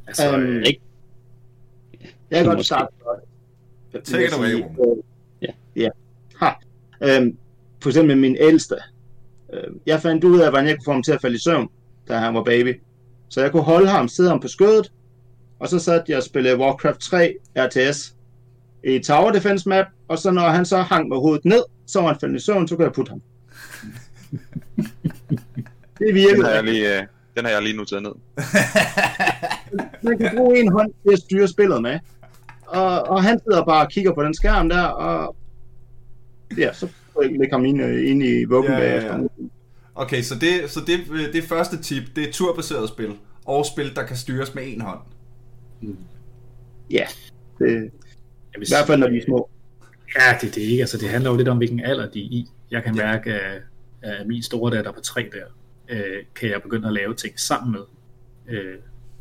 Altså, 0.06 0.34
um, 0.34 0.62
ikke 0.66 0.80
jeg 2.30 2.44
kan 2.44 2.54
godt 2.54 2.66
starte. 2.66 2.94
Take 4.04 4.26
it 4.26 4.32
away, 4.32 4.64
Ja. 5.42 5.46
ja. 5.76 5.88
Ha. 6.40 6.50
Øhm, 7.02 7.36
for 7.82 7.90
eksempel 7.90 8.16
min 8.16 8.36
ældste. 8.40 8.74
Øhm, 9.52 9.80
jeg 9.86 10.02
fandt 10.02 10.24
ud 10.24 10.40
af, 10.40 10.50
hvordan 10.50 10.66
jeg 10.68 10.76
kunne 10.76 10.84
få 10.84 10.92
ham 10.92 11.02
til 11.02 11.12
at 11.12 11.20
falde 11.20 11.36
i 11.36 11.38
søvn, 11.38 11.68
da 12.08 12.16
han 12.16 12.34
var 12.34 12.42
baby. 12.42 12.80
Så 13.28 13.40
jeg 13.40 13.50
kunne 13.52 13.62
holde 13.62 13.88
ham, 13.88 14.08
sidde 14.08 14.28
ham 14.28 14.40
på 14.40 14.48
skødet, 14.48 14.92
og 15.58 15.68
så 15.68 15.78
satte 15.78 16.04
jeg 16.08 16.16
og 16.16 16.22
spillede 16.22 16.58
Warcraft 16.58 17.00
3 17.00 17.34
RTS 17.58 18.14
i 18.84 18.98
Tower 18.98 19.32
Defense 19.32 19.68
map, 19.68 19.86
og 20.08 20.18
så 20.18 20.30
når 20.30 20.48
han 20.48 20.66
så 20.66 20.82
hang 20.82 21.08
med 21.08 21.16
hovedet 21.16 21.44
ned, 21.44 21.62
så 21.86 22.00
var 22.00 22.06
han 22.06 22.20
faldet 22.20 22.36
i 22.36 22.44
søvn, 22.44 22.68
så 22.68 22.76
kunne 22.76 22.84
jeg 22.84 22.92
putte 22.92 23.10
ham. 23.10 23.22
det 25.98 26.14
virkede. 26.14 26.36
Den 26.36 26.44
har 26.44 26.50
jeg 26.50 26.64
lige, 26.64 26.98
uh, 26.98 27.06
den 27.36 27.44
har 27.44 27.52
jeg 27.52 27.62
lige 27.62 27.76
noteret 27.76 28.02
ned. 28.02 28.12
Man 30.02 30.18
kan 30.18 30.30
bruge 30.36 30.60
en 30.60 30.72
hånd 30.72 30.92
til 31.06 31.12
at 31.12 31.18
styre 31.18 31.48
spillet 31.48 31.82
med. 31.82 31.98
Og, 32.66 33.02
og 33.02 33.22
han 33.22 33.40
sidder 33.44 33.64
bare 33.64 33.86
og 33.86 33.90
kigger 33.90 34.14
på 34.14 34.22
den 34.22 34.34
skærm 34.34 34.68
der, 34.68 34.82
og 34.82 35.36
ja, 36.58 36.72
så 36.72 36.88
lægger 37.22 37.56
ham 37.56 37.64
ind, 37.64 37.82
øh, 37.82 38.10
ind 38.10 38.22
i 38.22 38.44
vuggen 38.44 38.72
ja, 38.72 38.78
bagefter. 38.78 39.16
Ja, 39.16 39.22
ja. 39.22 39.28
Okay, 39.94 40.22
så 40.22 40.34
det, 40.34 40.70
så 40.70 40.80
det, 40.86 41.00
det 41.32 41.44
første 41.44 41.82
tip, 41.82 42.02
det 42.16 42.28
er 42.28 42.32
turbaseret 42.32 42.88
spil, 42.88 43.16
og 43.44 43.66
spil, 43.66 43.94
der 43.94 44.02
kan 44.02 44.16
styres 44.16 44.54
med 44.54 44.62
en 44.66 44.80
hånd. 44.80 44.98
Ja, 46.90 47.06
det, 47.58 47.90
i 48.56 48.70
hvert 48.70 48.86
fald 48.86 49.00
når 49.00 49.08
de 49.08 49.16
er 49.16 49.24
små. 49.24 49.50
Ja, 50.16 50.38
det, 50.40 50.54
det 50.54 50.60
ikke. 50.60 50.82
Altså, 50.82 50.98
det 50.98 51.08
handler 51.08 51.30
jo 51.30 51.36
lidt 51.36 51.48
om, 51.48 51.56
hvilken 51.56 51.80
alder 51.80 52.10
de 52.10 52.20
er 52.20 52.28
i. 52.30 52.46
Jeg 52.70 52.82
kan 52.82 52.94
ja. 52.94 53.06
mærke, 53.06 53.32
at, 53.32 53.62
at 54.02 54.26
min 54.26 54.42
store 54.42 54.76
datter 54.76 54.92
på 54.92 55.00
tre 55.00 55.30
der, 55.32 55.44
øh, 55.88 56.24
kan 56.34 56.50
jeg 56.50 56.62
begynde 56.62 56.88
at 56.88 56.94
lave 56.94 57.14
ting 57.14 57.40
sammen 57.40 57.72
med. 57.72 57.80
Øh, 58.48 58.74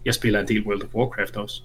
jeg 0.06 0.14
spiller 0.14 0.40
en 0.40 0.48
del 0.48 0.66
World 0.66 0.84
of 0.84 0.94
Warcraft 0.94 1.38
også. 1.38 1.62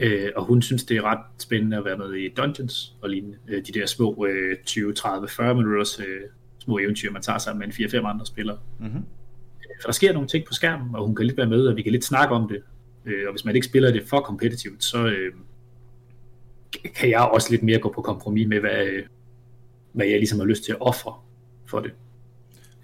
Øh, 0.00 0.30
og 0.36 0.44
hun 0.44 0.62
synes, 0.62 0.84
det 0.84 0.96
er 0.96 1.02
ret 1.02 1.24
spændende 1.38 1.76
at 1.76 1.84
være 1.84 1.96
med 1.96 2.12
i 2.12 2.28
Dungeons 2.28 2.96
og 3.02 3.10
lignende. 3.10 3.38
Øh, 3.48 3.66
de 3.66 3.72
der 3.72 3.86
små 3.86 4.26
øh, 4.28 4.56
20, 4.64 4.92
30, 4.92 5.28
40 5.28 5.54
minutters 5.54 6.00
øh, 6.00 6.20
små 6.58 6.78
eventyr, 6.78 7.12
man 7.12 7.22
tager 7.22 7.38
sammen 7.38 7.58
med 7.58 7.78
en 7.78 8.04
4-5 8.04 8.06
andre 8.06 8.26
spillere. 8.26 8.58
Mm-hmm. 8.80 9.02
For 9.80 9.86
der 9.86 9.92
sker 9.92 10.12
nogle 10.12 10.28
ting 10.28 10.46
på 10.46 10.54
skærmen, 10.54 10.94
og 10.94 11.06
hun 11.06 11.14
kan 11.14 11.26
lidt 11.26 11.36
være 11.36 11.46
med, 11.46 11.66
og 11.66 11.76
vi 11.76 11.82
kan 11.82 11.92
lidt 11.92 12.04
snakke 12.04 12.34
om 12.34 12.48
det. 12.48 12.62
Øh, 13.06 13.26
og 13.26 13.32
hvis 13.32 13.44
man 13.44 13.54
ikke 13.54 13.66
spiller 13.66 13.90
det 13.92 14.02
for 14.08 14.20
kompetitivt, 14.20 14.84
så 14.84 15.06
øh, 15.06 15.32
kan 16.94 17.10
jeg 17.10 17.20
også 17.20 17.50
lidt 17.50 17.62
mere 17.62 17.78
gå 17.78 17.92
på 17.92 18.02
kompromis 18.02 18.48
med, 18.48 18.60
hvad, 18.60 19.02
hvad 19.92 20.06
jeg 20.06 20.18
ligesom 20.18 20.38
har 20.38 20.46
lyst 20.46 20.64
til 20.64 20.72
at 20.72 20.80
ofre 20.80 21.14
for 21.66 21.80
det. 21.80 21.90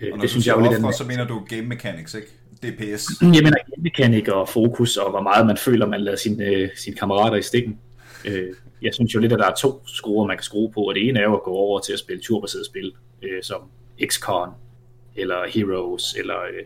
Øh, 0.01 0.13
og 0.13 0.21
det 0.21 0.31
synes 0.31 0.47
jeg 0.47 0.57
jo 0.57 0.61
lidt, 0.61 0.95
så 0.95 1.05
mener 1.05 1.27
du 1.27 1.47
game 1.49 1.63
mechanics, 1.63 2.15
ikke? 2.15 2.29
DPS. 2.63 3.07
Jeg 3.21 3.29
mener 3.29 3.51
game 3.51 3.83
mechanics 3.83 4.29
og 4.29 4.49
fokus, 4.49 4.97
og 4.97 5.11
hvor 5.11 5.21
meget 5.21 5.47
man 5.47 5.57
føler, 5.57 5.87
man 5.87 6.01
lader 6.01 6.17
sine, 6.17 6.45
øh, 6.45 6.69
sine 6.77 6.97
kammerater 6.97 7.37
i 7.37 7.43
stikken. 7.43 7.79
Øh, 8.25 8.49
jeg 8.83 8.95
synes 8.95 9.15
jo 9.15 9.21
lidt, 9.21 9.33
at 9.33 9.39
der 9.39 9.47
er 9.47 9.55
to 9.55 9.87
skruer, 9.87 10.27
man 10.27 10.37
kan 10.37 10.45
skrue 10.45 10.73
på, 10.73 10.81
og 10.81 10.95
det 10.95 11.09
ene 11.09 11.19
er 11.19 11.25
jo 11.25 11.37
at 11.37 11.43
gå 11.43 11.51
over 11.51 11.81
til 11.81 11.93
at 11.93 11.99
spille 11.99 12.23
turbaseret 12.23 12.67
spil, 12.67 12.93
øh, 13.23 13.43
som 13.43 13.61
XCON, 14.07 14.49
eller 15.17 15.49
Heroes, 15.49 16.15
eller 16.19 16.41
øh, 16.43 16.65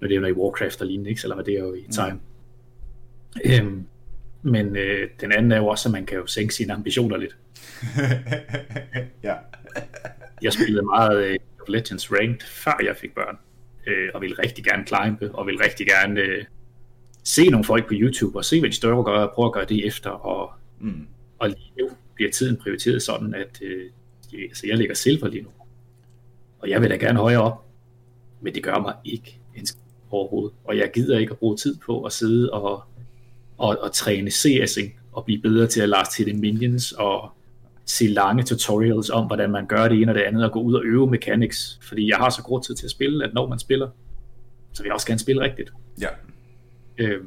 når 0.00 0.08
det 0.08 0.16
er 0.16 0.20
jo 0.20 0.26
i 0.26 0.32
Warcraft 0.32 0.80
og 0.80 0.86
lignende, 0.86 1.10
ikke? 1.10 1.20
selvom 1.20 1.44
det 1.44 1.54
er 1.54 1.58
jo 1.58 1.74
i 1.74 1.86
time. 1.92 2.12
Mm. 2.12 2.20
Øhm, 3.44 3.86
men 4.42 4.76
øh, 4.76 5.10
den 5.20 5.32
anden 5.32 5.52
er 5.52 5.56
jo 5.56 5.66
også, 5.66 5.88
at 5.88 5.92
man 5.92 6.06
kan 6.06 6.18
jo 6.18 6.26
sænke 6.26 6.54
sine 6.54 6.72
ambitioner 6.72 7.16
lidt. 7.16 7.36
ja. 9.28 9.34
jeg 10.42 10.52
spillede 10.52 10.82
meget 10.82 11.24
øh, 11.24 11.38
Legends 11.68 12.12
Ranked, 12.12 12.46
før 12.46 12.80
jeg 12.84 12.96
fik 12.96 13.14
børn, 13.14 13.38
øh, 13.86 14.10
og 14.14 14.20
ville 14.20 14.36
rigtig 14.38 14.64
gerne 14.64 14.86
climbe, 14.86 15.34
og 15.34 15.46
ville 15.46 15.64
rigtig 15.64 15.86
gerne 15.86 16.20
øh, 16.20 16.44
se 17.24 17.48
nogle 17.48 17.64
folk 17.64 17.86
på 17.86 17.94
YouTube, 17.96 18.38
og 18.38 18.44
se, 18.44 18.60
hvad 18.60 18.70
de 18.70 18.76
større 18.76 19.04
gør, 19.04 19.12
og 19.12 19.32
prøve 19.34 19.46
at 19.46 19.52
gøre 19.52 19.64
det 19.64 19.86
efter, 19.86 20.10
og, 20.10 20.52
mm. 20.80 21.06
og 21.38 21.48
lige 21.48 21.72
nu 21.80 21.90
bliver 22.14 22.30
tiden 22.30 22.56
prioriteret 22.56 23.02
sådan, 23.02 23.34
at 23.34 23.62
øh, 23.62 23.90
altså, 24.42 24.66
jeg 24.66 24.78
ligger 24.78 24.94
silver 24.94 25.28
lige 25.28 25.42
nu, 25.42 25.50
og 26.58 26.70
jeg 26.70 26.80
vil 26.80 26.90
da 26.90 26.96
gerne 26.96 27.18
højere 27.18 27.42
op, 27.42 27.66
men 28.40 28.54
det 28.54 28.62
gør 28.62 28.78
mig 28.78 28.94
ikke 29.04 29.40
en 29.56 29.66
overhovedet, 30.10 30.56
og 30.64 30.76
jeg 30.76 30.90
gider 30.94 31.18
ikke 31.18 31.30
at 31.30 31.38
bruge 31.38 31.56
tid 31.56 31.78
på 31.86 32.02
at 32.02 32.12
sidde 32.12 32.52
og, 32.52 32.82
og, 33.60 33.78
og 33.80 33.92
træne 33.92 34.30
CS'ing, 34.30 34.98
og 35.12 35.24
blive 35.24 35.42
bedre 35.42 35.66
til 35.66 35.80
at 35.80 36.06
til 36.16 36.26
det 36.26 36.38
minions, 36.38 36.92
og 36.92 37.30
se 37.86 38.06
lange 38.06 38.42
tutorials 38.42 39.10
om, 39.10 39.26
hvordan 39.26 39.50
man 39.50 39.66
gør 39.66 39.88
det 39.88 40.02
ene 40.02 40.12
og 40.12 40.14
det 40.14 40.22
andet, 40.22 40.44
og 40.44 40.52
gå 40.52 40.62
ud 40.62 40.74
og 40.74 40.84
øve 40.84 41.10
mechanics, 41.10 41.78
fordi 41.82 42.10
jeg 42.10 42.16
har 42.16 42.30
så 42.30 42.42
god 42.42 42.62
tid 42.62 42.74
til 42.74 42.86
at 42.86 42.90
spille, 42.90 43.24
at 43.24 43.34
når 43.34 43.48
man 43.48 43.58
spiller, 43.58 43.88
så 44.72 44.82
vil 44.82 44.88
jeg 44.88 44.94
også 44.94 45.06
gerne 45.06 45.18
spille 45.18 45.42
rigtigt. 45.42 45.72
Ja. 46.00 46.08
Øhm, 46.98 47.26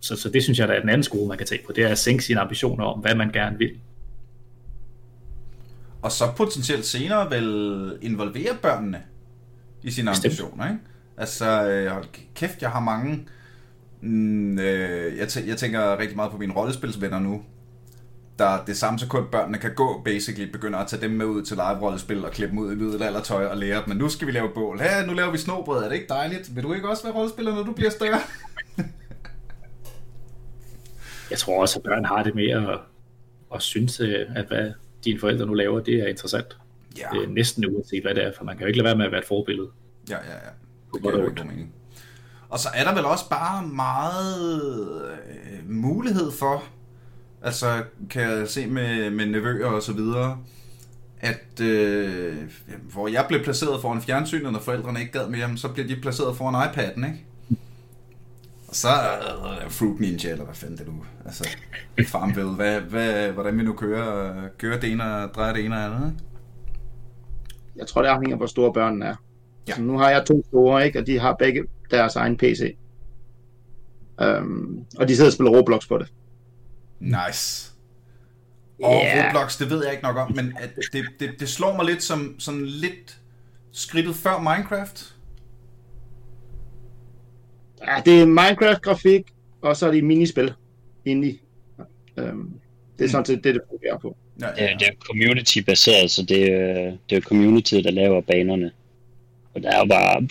så, 0.00 0.16
så 0.16 0.28
det 0.28 0.42
synes 0.42 0.58
jeg, 0.58 0.68
der 0.68 0.74
er 0.74 0.80
den 0.80 0.88
anden 0.88 1.02
skole, 1.02 1.28
man 1.28 1.38
kan 1.38 1.46
tage 1.46 1.62
på, 1.66 1.72
det 1.72 1.84
er 1.84 1.88
at 1.88 1.98
sænke 1.98 2.24
sine 2.24 2.40
ambitioner 2.40 2.84
om, 2.84 3.00
hvad 3.00 3.14
man 3.14 3.30
gerne 3.30 3.58
vil. 3.58 3.70
Og 6.02 6.12
så 6.12 6.24
potentielt 6.36 6.86
senere 6.86 7.30
vel 7.30 7.98
involvere 8.02 8.56
børnene 8.62 9.02
i 9.82 9.90
sine 9.90 10.10
Bestemt. 10.10 10.24
ambitioner, 10.24 10.68
ikke? 10.68 10.80
Altså, 11.16 11.68
øh, 11.68 11.92
hold 11.92 12.04
kæft, 12.34 12.62
jeg 12.62 12.70
har 12.70 12.80
mange... 12.80 13.26
Mm, 14.00 14.58
øh, 14.58 15.18
jeg, 15.18 15.28
jeg 15.46 15.56
tænker 15.56 15.98
rigtig 15.98 16.16
meget 16.16 16.32
på 16.32 16.38
mine 16.38 16.52
rollespilsvenner 16.52 17.18
nu, 17.18 17.42
der 18.38 18.64
det 18.64 18.76
samme 18.76 18.98
sekund 18.98 19.26
børnene 19.32 19.58
kan 19.58 19.74
gå, 19.74 20.02
basically 20.04 20.50
begynder 20.50 20.78
at 20.78 20.86
tage 20.86 21.02
dem 21.02 21.10
med 21.10 21.26
ud 21.26 21.42
til 21.42 21.56
live-rollespil 21.56 22.24
og 22.24 22.30
klippe 22.30 22.50
dem 22.50 22.58
ud 22.58 22.72
i 22.72 22.74
middelaldertøj 22.74 23.46
og 23.46 23.56
lære 23.56 23.76
dem, 23.76 23.88
men 23.88 23.96
nu 23.96 24.08
skal 24.08 24.26
vi 24.26 24.32
lave 24.32 24.48
bål. 24.54 24.80
Her, 24.80 25.06
nu 25.06 25.12
laver 25.12 25.30
vi 25.30 25.38
snobrød, 25.38 25.84
er 25.84 25.88
det 25.88 25.94
ikke 25.94 26.08
dejligt? 26.08 26.56
Vil 26.56 26.64
du 26.64 26.72
ikke 26.72 26.88
også 26.88 27.02
være 27.02 27.14
rollespiller, 27.14 27.54
når 27.54 27.62
du 27.62 27.72
bliver 27.72 27.90
større? 27.90 28.20
jeg 31.30 31.38
tror 31.38 31.60
også, 31.60 31.78
at 31.78 31.82
børn 31.82 32.04
har 32.04 32.22
det 32.22 32.34
mere 32.34 32.72
at, 32.72 32.80
at 33.54 33.62
synes, 33.62 34.00
øh, 34.00 34.26
at 34.36 34.46
hvad 34.46 34.72
dine 35.04 35.20
forældre 35.20 35.46
nu 35.46 35.54
laver, 35.54 35.80
det 35.80 35.94
er 35.94 36.06
interessant. 36.06 36.56
Ja. 36.98 37.06
Det 37.12 37.24
er 37.24 37.28
næsten 37.28 37.66
uanset, 37.66 38.02
hvad 38.02 38.14
det 38.14 38.24
er, 38.24 38.32
for 38.36 38.44
man 38.44 38.56
kan 38.56 38.62
jo 38.62 38.66
ikke 38.66 38.78
lade 38.78 38.86
være 38.86 38.96
med 38.96 39.04
at 39.04 39.12
være 39.12 39.20
et 39.20 39.26
forbillede. 39.26 39.68
Ja, 40.10 40.16
ja, 40.16 40.32
ja. 40.32 40.50
Det 40.94 41.02
giver 41.02 41.18
jo 41.18 41.28
ikke 41.28 41.44
mening. 41.44 41.74
Og 42.50 42.58
så 42.58 42.68
er 42.74 42.84
der 42.84 42.94
vel 42.94 43.04
også 43.04 43.28
bare 43.28 43.66
meget 43.66 45.02
øh, 45.12 45.70
mulighed 45.70 46.32
for, 46.32 46.62
Altså, 47.42 47.82
kan 48.10 48.22
jeg 48.22 48.48
se 48.48 48.66
med, 48.66 49.10
med 49.10 49.26
nevøer 49.26 49.66
og 49.66 49.82
så 49.82 49.92
videre, 49.92 50.38
at 51.20 51.60
øh, 51.62 52.36
hvor 52.92 53.08
jeg 53.08 53.24
blev 53.28 53.44
placeret 53.44 53.80
foran 53.80 54.02
fjernsynet, 54.02 54.52
når 54.52 54.60
forældrene 54.60 55.00
ikke 55.00 55.12
gad 55.12 55.28
mere, 55.28 55.56
så 55.56 55.68
bliver 55.68 55.88
de 55.88 55.96
placeret 55.96 56.36
foran 56.36 56.68
iPad'en, 56.68 57.06
ikke? 57.06 57.24
Og 58.68 58.74
så 58.74 58.88
øh, 58.88 59.70
Fruit 59.70 60.00
Ninja, 60.00 60.30
eller 60.30 60.44
hvad 60.44 60.54
fanden 60.54 60.78
det 60.78 60.86
nu, 60.86 61.04
altså 61.24 61.48
Farmville, 62.06 62.50
hvad, 62.50 62.80
hvad, 62.80 63.30
hvordan 63.32 63.58
vi 63.58 63.62
nu 63.62 63.72
kører, 63.72 64.34
kører 64.58 64.80
det 64.80 64.92
ene 64.92 65.04
og 65.04 65.34
drejer 65.34 65.52
det 65.52 65.64
ene 65.64 65.76
og 65.76 65.84
andet, 65.84 66.12
ikke? 66.12 66.24
Jeg 67.76 67.86
tror, 67.86 68.02
det 68.02 68.08
afhænger 68.08 68.34
af, 68.34 68.38
hvor 68.38 68.46
store 68.46 68.72
børnene 68.72 69.04
er. 69.04 69.14
Ja. 69.68 69.74
Så 69.74 69.82
nu 69.82 69.98
har 69.98 70.10
jeg 70.10 70.26
to 70.26 70.42
store, 70.48 70.86
ikke? 70.86 70.98
og 70.98 71.06
de 71.06 71.18
har 71.18 71.36
begge 71.38 71.64
deres 71.90 72.16
egen 72.16 72.36
PC. 72.36 72.76
Um, 74.18 74.26
øhm, 74.26 74.84
og 74.98 75.08
de 75.08 75.16
sidder 75.16 75.28
og 75.28 75.32
spiller 75.32 75.50
Roblox 75.50 75.88
på 75.88 75.98
det. 75.98 76.12
Nice. 77.00 77.72
Og 78.82 79.02
yeah. 79.04 79.26
Roblox, 79.26 79.58
det 79.58 79.70
ved 79.70 79.84
jeg 79.84 79.92
ikke 79.92 80.02
nok 80.02 80.16
om, 80.16 80.32
men 80.36 80.52
at 80.60 80.70
det, 80.92 81.04
det, 81.20 81.30
det 81.40 81.48
slår 81.48 81.76
mig 81.76 81.84
lidt 81.84 82.02
som 82.02 82.34
sådan 82.38 82.66
lidt 82.66 83.18
skridtet 83.72 84.16
før 84.16 84.38
Minecraft. 84.38 85.14
Ja, 87.86 88.02
det 88.04 88.22
er 88.22 88.26
Minecraft-grafik, 88.26 89.22
og 89.62 89.76
så 89.76 89.86
er 89.86 89.90
det 89.90 90.04
minispil 90.04 90.52
indie. 91.04 91.38
Øhm, 92.16 92.50
det 92.98 93.04
er 93.04 93.08
sådan 93.08 93.24
set 93.24 93.44
det, 93.44 93.54
det 93.54 93.62
fungerer 93.70 93.98
på. 93.98 94.16
Ja, 94.40 94.46
ja, 94.46 94.64
ja. 94.64 94.76
Det 94.78 94.88
er 94.88 94.92
community-baseret, 95.00 96.10
så 96.10 96.22
det 96.22 96.52
er, 96.52 96.96
det 97.10 97.16
er 97.16 97.20
community, 97.20 97.74
der 97.74 97.90
laver 97.90 98.20
banerne. 98.20 98.72
Og 99.54 99.62
der 99.62 99.70
er 99.70 99.78
jo 99.78 99.84
bare 99.84 100.28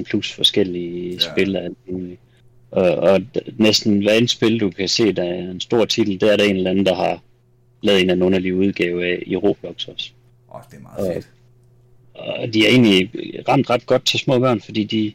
100.000 0.00 0.02
plus 0.02 0.32
forskellige 0.32 1.12
ja. 1.12 1.18
spil 1.18 1.56
af 1.56 1.68
og, 2.74 2.96
og 2.96 3.22
næsten 3.56 4.02
hver 4.02 4.12
en 4.12 4.28
spil, 4.28 4.60
du 4.60 4.70
kan 4.70 4.88
se, 4.88 5.12
der 5.12 5.24
er 5.24 5.50
en 5.50 5.60
stor 5.60 5.84
titel, 5.84 6.20
der 6.20 6.32
er 6.32 6.36
der 6.36 6.44
en 6.44 6.56
eller 6.56 6.70
anden, 6.70 6.86
der 6.86 6.94
har 6.94 7.22
lavet 7.82 7.98
en 7.98 8.00
eller 8.00 8.12
anden 8.12 8.26
underlig 8.26 8.54
udgave 8.54 9.06
af 9.06 9.22
i 9.26 9.36
Roblox 9.36 9.88
også. 9.88 10.10
Åh, 10.48 10.56
oh, 10.56 10.62
det 10.70 10.76
er 10.76 10.82
meget 10.82 11.14
fedt. 11.14 11.28
Og, 12.14 12.34
og 12.34 12.54
de 12.54 12.66
er 12.66 12.70
egentlig 12.70 13.10
ramt 13.48 13.70
ret 13.70 13.86
godt 13.86 14.06
til 14.06 14.18
små 14.18 14.38
børn, 14.38 14.60
fordi 14.60 14.84
de, 14.84 15.12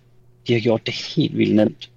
de 0.48 0.53
har 0.53 0.60
gjort 0.60 0.86
det 0.86 0.93
helt 1.15 1.38
vildt 1.38 1.55
nemt 1.55 1.89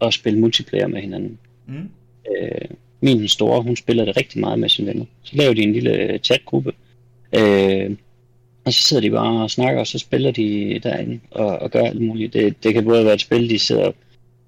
at 0.00 0.14
spille 0.14 0.38
multiplayer 0.38 0.86
med 0.86 1.00
hinanden. 1.00 1.38
Mm. 1.66 1.88
Øh, 2.36 2.68
min 3.00 3.28
store, 3.28 3.62
hun 3.62 3.76
spiller 3.76 4.04
det 4.04 4.16
rigtig 4.16 4.40
meget 4.40 4.58
med 4.58 4.68
sine 4.68 4.88
venner. 4.88 5.04
Så 5.22 5.36
laver 5.36 5.54
de 5.54 5.62
en 5.62 5.72
lille 5.72 6.18
chatgruppe, 6.18 6.72
øh, 7.32 7.96
og 8.64 8.72
så 8.72 8.80
sidder 8.80 9.00
de 9.00 9.10
bare 9.10 9.42
og 9.42 9.50
snakker, 9.50 9.80
og 9.80 9.86
så 9.86 9.98
spiller 9.98 10.30
de 10.30 10.80
derinde 10.82 11.20
og, 11.30 11.46
og 11.46 11.70
gør 11.70 11.84
alt 11.84 12.00
muligt. 12.00 12.32
Det, 12.32 12.64
det 12.64 12.74
kan 12.74 12.84
både 12.84 13.04
være 13.04 13.14
et 13.14 13.20
spil, 13.20 13.50
de 13.50 13.58
sidder 13.58 13.84
og 13.84 13.94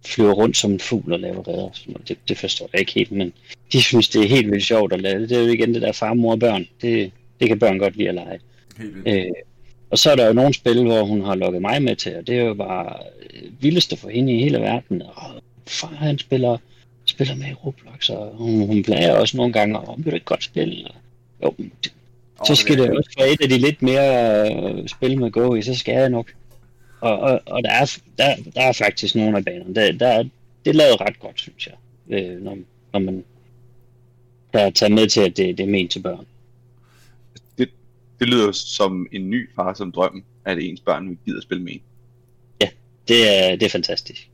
flyver 0.06 0.32
rundt 0.32 0.56
som 0.56 0.72
en 0.72 0.80
fugl 0.80 1.12
og 1.12 1.20
laver 1.20 1.48
redder. 1.48 1.68
Det, 2.08 2.18
det 2.28 2.38
forstår 2.38 2.70
jeg 2.72 2.80
ikke 2.80 2.92
helt, 2.92 3.12
men 3.12 3.32
de 3.72 3.82
synes, 3.82 4.08
det 4.08 4.22
er 4.22 4.28
helt 4.28 4.50
vildt 4.50 4.64
sjovt 4.64 4.92
at 4.92 5.00
lave 5.00 5.22
det. 5.22 5.32
Er 5.32 5.40
jo 5.40 5.52
igen 5.52 5.74
det 5.74 5.82
der 5.82 5.92
far, 5.92 6.14
mor 6.14 6.32
og 6.32 6.38
børn. 6.38 6.66
Det, 6.82 7.12
det 7.40 7.48
kan 7.48 7.58
børn 7.58 7.78
godt 7.78 7.96
lide 7.96 8.08
at 8.08 8.14
lege. 8.14 8.38
Øh, 9.06 9.32
og 9.90 9.98
så 9.98 10.10
er 10.10 10.16
der 10.16 10.26
jo 10.26 10.32
nogle 10.32 10.54
spil, 10.54 10.82
hvor 10.84 11.02
hun 11.02 11.24
har 11.24 11.34
lukket 11.34 11.62
mig 11.62 11.82
med 11.82 11.96
til, 11.96 12.16
og 12.16 12.26
det 12.26 12.36
er 12.38 12.42
jo 12.42 12.54
bare 12.54 12.96
vildeste 13.60 13.96
for 13.96 14.08
hende 14.08 14.32
i 14.32 14.42
hele 14.42 14.58
verden. 14.58 15.02
Og 15.02 15.42
far, 15.66 15.94
han 15.94 16.18
spiller, 16.18 16.58
spiller 17.04 17.34
med 17.34 17.46
i 17.46 17.52
Roblox, 17.52 18.08
og 18.10 18.34
hun, 18.34 18.66
hun 18.66 18.82
plager 18.82 19.12
også 19.12 19.36
nogle 19.36 19.52
gange, 19.52 19.78
og 19.78 19.94
hun 19.94 20.04
vil 20.04 20.14
ikke 20.14 20.26
godt 20.26 20.44
spille. 20.44 20.86
Jo, 21.42 21.54
det, 21.84 21.92
så 22.46 22.54
skal 22.54 22.78
det 22.78 22.90
også 22.90 23.10
være 23.18 23.32
et 23.32 23.40
af 23.40 23.48
de 23.48 23.58
lidt 23.58 23.82
mere 23.82 24.50
øh, 24.52 24.88
spil 24.88 25.18
med 25.18 25.30
gå 25.30 25.54
i, 25.54 25.62
så 25.62 25.74
skal 25.74 25.94
jeg 25.94 26.08
nok. 26.08 26.32
Og, 27.00 27.18
og, 27.18 27.40
og 27.46 27.62
der, 27.62 27.70
er, 27.70 27.96
der, 28.18 28.36
der 28.54 28.62
er 28.62 28.72
faktisk 28.72 29.14
nogle 29.14 29.36
af 29.36 29.44
banerne, 29.44 29.74
der, 29.74 29.92
der, 29.92 30.22
det 30.64 30.70
er 30.70 30.74
lavet 30.74 31.00
ret 31.00 31.20
godt, 31.20 31.40
synes 31.40 31.66
jeg, 31.66 31.74
øh, 32.18 32.42
når, 32.42 32.58
når 32.92 33.00
man 33.00 33.24
der 34.52 34.60
er 34.60 34.70
taget 34.70 34.92
med 34.92 35.08
til, 35.08 35.20
at 35.20 35.36
det, 35.36 35.58
det 35.58 35.64
er 35.64 35.70
ment 35.70 35.90
til 35.90 36.00
børn. 36.00 36.26
Det, 37.58 37.68
det 38.18 38.28
lyder 38.28 38.52
som 38.52 39.06
en 39.12 39.30
ny 39.30 39.50
far 39.54 39.74
som 39.74 39.92
drøm, 39.92 40.24
at 40.44 40.58
ens 40.58 40.80
børn 40.80 41.08
vil 41.08 41.18
gide 41.24 41.36
at 41.36 41.42
spille 41.42 41.64
med 41.64 41.72
en. 41.72 41.80
Ja, 42.60 42.68
det 43.08 43.28
er, 43.38 43.56
det 43.56 43.62
er 43.62 43.70
fantastisk. 43.70 44.30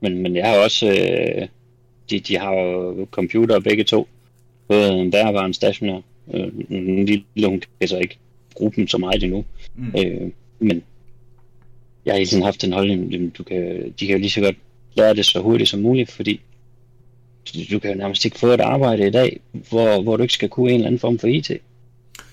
Men, 0.00 0.22
men 0.22 0.36
jeg 0.36 0.48
har 0.48 0.58
også, 0.58 0.86
øh, 0.86 1.48
de, 2.10 2.20
de 2.20 2.38
har 2.38 2.52
jo 2.52 3.08
computer 3.10 3.60
begge 3.60 3.84
to, 3.84 4.08
både 4.68 4.92
en 4.92 5.10
bærbar 5.10 5.40
og 5.40 5.46
en 5.46 5.54
stationær. 5.54 6.00
Øh, 6.34 6.52
en 6.70 7.06
lille, 7.06 7.48
hun 7.48 7.62
kan 7.80 7.88
så 7.88 7.98
ikke 7.98 8.18
bruge 8.56 8.72
dem 8.76 8.88
så 8.88 8.98
meget 8.98 9.22
endnu. 9.22 9.44
Mm. 9.74 9.94
Øh, 9.98 10.30
men 10.58 10.82
jeg 12.04 12.12
har 12.12 12.18
hele 12.18 12.30
tiden 12.30 12.42
haft 12.44 12.64
en 12.64 12.72
holdning, 12.72 13.38
du 13.38 13.42
kan, 13.42 13.94
de 14.00 14.06
kan 14.06 14.16
jo 14.16 14.18
lige 14.18 14.30
så 14.30 14.40
godt 14.40 14.56
lære 14.94 15.14
det 15.14 15.26
så 15.26 15.40
hurtigt 15.40 15.70
som 15.70 15.80
muligt, 15.80 16.10
fordi 16.10 16.40
du 17.70 17.78
kan 17.78 17.90
jo 17.90 17.96
nærmest 17.96 18.24
ikke 18.24 18.38
få 18.38 18.46
et 18.46 18.60
arbejde 18.60 19.06
i 19.06 19.10
dag, 19.10 19.40
hvor, 19.52 20.02
hvor 20.02 20.16
du 20.16 20.22
ikke 20.22 20.34
skal 20.34 20.48
kunne 20.48 20.70
en 20.70 20.74
eller 20.74 20.86
anden 20.86 20.98
form 20.98 21.18
for 21.18 21.26
IT. 21.26 21.50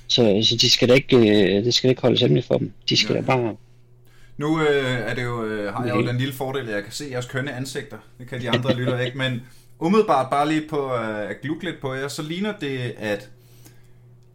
Så, 0.08 0.40
så 0.44 0.58
de 0.62 0.70
skal 0.70 0.90
da 0.90 0.94
ikke, 0.94 1.18
øh, 1.18 1.66
det 1.66 1.74
skal 1.74 1.88
da 1.88 1.92
ikke 1.92 2.02
holdes 2.02 2.22
hemmeligt 2.22 2.48
for 2.48 2.58
dem. 2.58 2.72
De 2.90 2.98
skal 2.98 3.14
ja. 3.14 3.22
da 3.22 3.26
bare... 3.26 3.56
Nu 4.38 4.62
øh, 4.62 5.00
er 5.00 5.14
det 5.14 5.24
jo, 5.24 5.46
øh, 5.46 5.74
har 5.74 5.86
jeg 5.86 5.96
jo 5.96 6.08
den 6.08 6.18
lille 6.18 6.34
fordel, 6.34 6.68
at 6.68 6.76
jeg 6.76 6.84
kan 6.84 6.92
se 6.92 7.06
jeres 7.12 7.26
kønne 7.26 7.54
ansigter. 7.54 7.98
Det 8.20 8.30
kan 8.30 8.42
de 8.42 8.50
andre 8.50 8.76
lytter 8.76 9.00
ikke, 9.00 9.18
men 9.18 9.42
umiddelbart 9.80 10.30
bare 10.30 10.48
lige 10.48 10.64
på 10.70 10.94
øh, 10.96 11.30
at 11.30 11.42
glukke 11.42 11.64
lidt 11.64 11.82
på 11.82 11.94
jer, 11.94 12.08
så 12.08 12.22
ligner 12.22 12.54
det, 12.62 12.94
at 12.98 13.30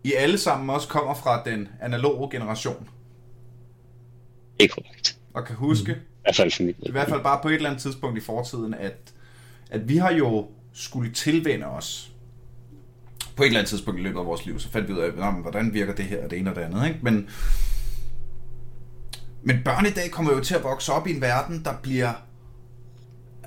I 0.04 0.12
alle 0.12 0.38
sammen 0.38 0.70
også 0.70 0.88
kommer 0.88 1.14
fra 1.14 1.42
den 1.44 1.68
analoge 1.80 2.30
generation. 2.30 2.88
Ikke 4.58 4.74
korrekt 4.74 5.18
og 5.34 5.44
kan 5.46 5.56
huske, 5.56 5.92
mm. 5.92 6.00
i, 6.00 6.22
hvert 6.22 6.36
fald 6.36 6.66
mit 6.66 6.76
i 6.78 6.90
hvert 6.90 7.08
fald 7.08 7.22
bare 7.22 7.38
på 7.42 7.48
et 7.48 7.54
eller 7.54 7.70
andet 7.70 7.82
tidspunkt 7.82 8.18
i 8.18 8.20
fortiden, 8.20 8.74
at, 8.74 9.12
at 9.70 9.88
vi 9.88 9.96
har 9.96 10.12
jo 10.12 10.48
skulle 10.72 11.12
tilvende 11.12 11.66
os 11.66 12.12
på 13.36 13.42
et 13.42 13.46
eller 13.46 13.58
andet 13.58 13.68
tidspunkt 13.70 14.00
i 14.00 14.02
løbet 14.02 14.18
af 14.18 14.26
vores 14.26 14.46
liv, 14.46 14.60
så 14.60 14.70
fandt 14.70 14.88
vi 14.88 14.92
ud 14.92 14.98
af, 14.98 15.12
hvordan 15.12 15.74
virker 15.74 15.94
det 15.94 16.04
her, 16.04 16.24
og 16.24 16.30
det 16.30 16.38
ene 16.38 16.50
og 16.50 16.56
det 16.56 16.62
andet. 16.62 16.86
Ikke? 16.86 16.98
Men, 17.02 17.28
men 19.42 19.56
børn 19.64 19.86
i 19.86 19.90
dag 19.90 20.10
kommer 20.10 20.32
jo 20.32 20.40
til 20.40 20.54
at 20.54 20.62
vokse 20.62 20.92
op 20.92 21.06
i 21.06 21.14
en 21.14 21.20
verden, 21.20 21.64
der 21.64 21.74
bliver 21.82 22.12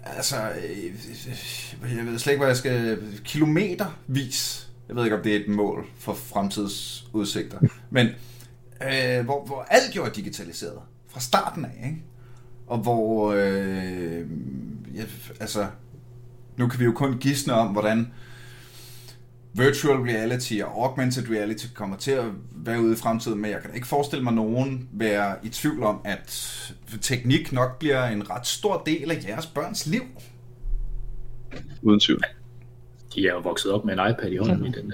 altså, 0.03 0.35
øh, 0.35 1.97
jeg 1.97 2.05
ved 2.05 2.19
slet 2.19 2.33
ikke, 2.33 2.39
hvad 2.39 2.47
jeg 2.47 2.57
skal, 2.57 2.99
kilometervis, 3.23 4.69
jeg 4.87 4.95
ved 4.95 5.03
ikke, 5.03 5.15
om 5.15 5.23
det 5.23 5.35
er 5.35 5.39
et 5.39 5.47
mål 5.47 5.85
for 5.97 6.13
fremtidsudsigter, 6.13 7.59
men 7.89 8.07
øh, 8.81 9.25
hvor, 9.25 9.45
hvor 9.45 9.65
alt 9.69 9.95
jo 9.95 10.05
er 10.05 10.09
digitaliseret 10.09 10.79
fra 11.07 11.19
starten 11.19 11.65
af, 11.65 11.83
ikke? 11.85 12.03
Og 12.67 12.77
hvor, 12.77 13.31
øh, 13.31 14.25
ja, 14.95 15.03
altså, 15.39 15.67
nu 16.57 16.67
kan 16.67 16.79
vi 16.79 16.85
jo 16.85 16.91
kun 16.91 17.17
gisne 17.17 17.53
om, 17.53 17.67
hvordan 17.67 18.11
virtual 19.53 19.97
reality 19.97 20.53
og 20.63 20.83
augmented 20.83 21.29
reality 21.29 21.65
kommer 21.73 21.97
til 21.97 22.11
at 22.11 22.25
være 22.51 22.81
ude 22.81 22.93
i 22.93 22.95
fremtiden, 22.95 23.41
men 23.41 23.51
jeg 23.51 23.61
kan 23.61 23.73
ikke 23.75 23.87
forestille 23.87 24.23
mig 24.23 24.33
nogen 24.33 24.89
være 24.91 25.35
i 25.43 25.49
tvivl 25.49 25.83
om, 25.83 26.01
at 26.03 26.51
teknik 27.01 27.51
nok 27.51 27.79
bliver 27.79 28.05
en 28.05 28.29
ret 28.29 28.47
stor 28.47 28.83
del 28.85 29.11
af 29.11 29.23
jeres 29.27 29.45
børns 29.45 29.85
liv. 29.85 30.03
Uden 31.81 31.99
tvivl. 31.99 32.21
De 33.15 33.27
er 33.27 33.33
jo 33.33 33.39
vokset 33.39 33.71
op 33.71 33.85
med 33.85 33.93
en 33.93 34.11
iPad 34.11 34.31
i 34.31 34.37
hånden 34.37 34.59
mm. 34.59 34.65
i 34.65 34.71
den 34.71 34.85
øh, 34.85 34.93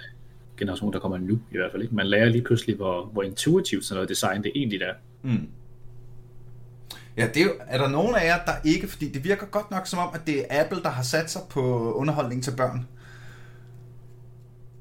generation, 0.58 0.94
der 0.94 1.00
kommer 1.00 1.18
nu 1.18 1.34
i 1.52 1.58
hvert 1.58 1.72
fald. 1.72 1.82
Ikke? 1.82 1.96
Man 1.96 2.08
lærer 2.08 2.30
lige 2.30 2.44
pludselig, 2.44 2.76
hvor, 2.76 3.06
hvor 3.06 3.24
intuitivt 3.24 3.86
sådan 3.86 3.96
noget 3.96 4.10
design 4.10 4.44
det 4.44 4.52
egentlig 4.56 4.82
er. 4.82 4.94
Mm. 5.22 5.48
Ja, 7.18 7.28
det 7.28 7.38
er, 7.38 7.46
jo, 7.46 7.54
er 7.68 7.78
der 7.78 7.90
nogen 7.90 8.16
af 8.16 8.26
jer, 8.26 8.46
der 8.46 8.52
ikke, 8.66 8.88
fordi 8.88 9.10
det 9.10 9.24
virker 9.24 9.46
godt 9.46 9.72
nok 9.72 9.88
som 9.88 10.00
om, 10.00 10.10
at 10.14 10.22
det 10.28 10.40
er 10.40 10.64
Apple, 10.64 10.84
der 10.84 10.90
har 10.90 11.04
sat 11.04 11.32
sig 11.32 11.42
på 11.50 11.94
underholdning 11.94 12.44
til 12.44 12.52
børn. 12.58 12.88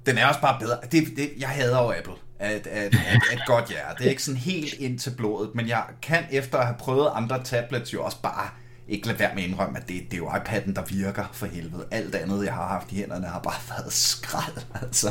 Den 0.06 0.18
er 0.18 0.26
også 0.26 0.40
bare 0.40 0.60
bedre. 0.60 0.76
Det, 0.92 1.16
det, 1.16 1.30
jeg 1.38 1.48
hader 1.48 1.82
jo 1.82 1.92
Apple. 1.98 2.14
At, 2.38 2.66
at, 2.66 2.94
at, 2.94 3.22
at 3.32 3.40
godt 3.46 3.70
ja. 3.70 3.76
Det 3.98 4.06
er 4.06 4.10
ikke 4.10 4.22
sådan 4.22 4.40
helt 4.40 4.74
ind 4.74 4.98
til 4.98 5.12
blodet, 5.16 5.54
men 5.54 5.68
jeg 5.68 5.84
kan 6.02 6.24
efter 6.30 6.58
at 6.58 6.66
have 6.66 6.76
prøvet 6.78 7.08
andre 7.14 7.44
tablets 7.44 7.92
jo 7.92 8.04
også 8.04 8.22
bare 8.22 8.50
ikke 8.90 9.06
lade 9.06 9.18
være 9.18 9.34
med 9.34 9.42
at 9.42 9.48
indrømme, 9.48 9.78
at 9.78 9.88
det, 9.88 10.02
det 10.10 10.14
er 10.14 10.18
jo 10.18 10.28
iPad'en, 10.28 10.74
der 10.74 10.82
virker 10.84 11.24
for 11.32 11.46
helvede. 11.46 11.86
Alt 11.90 12.14
andet, 12.14 12.44
jeg 12.44 12.54
har 12.54 12.68
haft 12.68 12.92
i 12.92 12.94
hænderne, 12.94 13.26
har 13.26 13.40
bare 13.40 13.60
været 13.78 13.92
skrald, 13.92 14.56
altså 14.82 15.08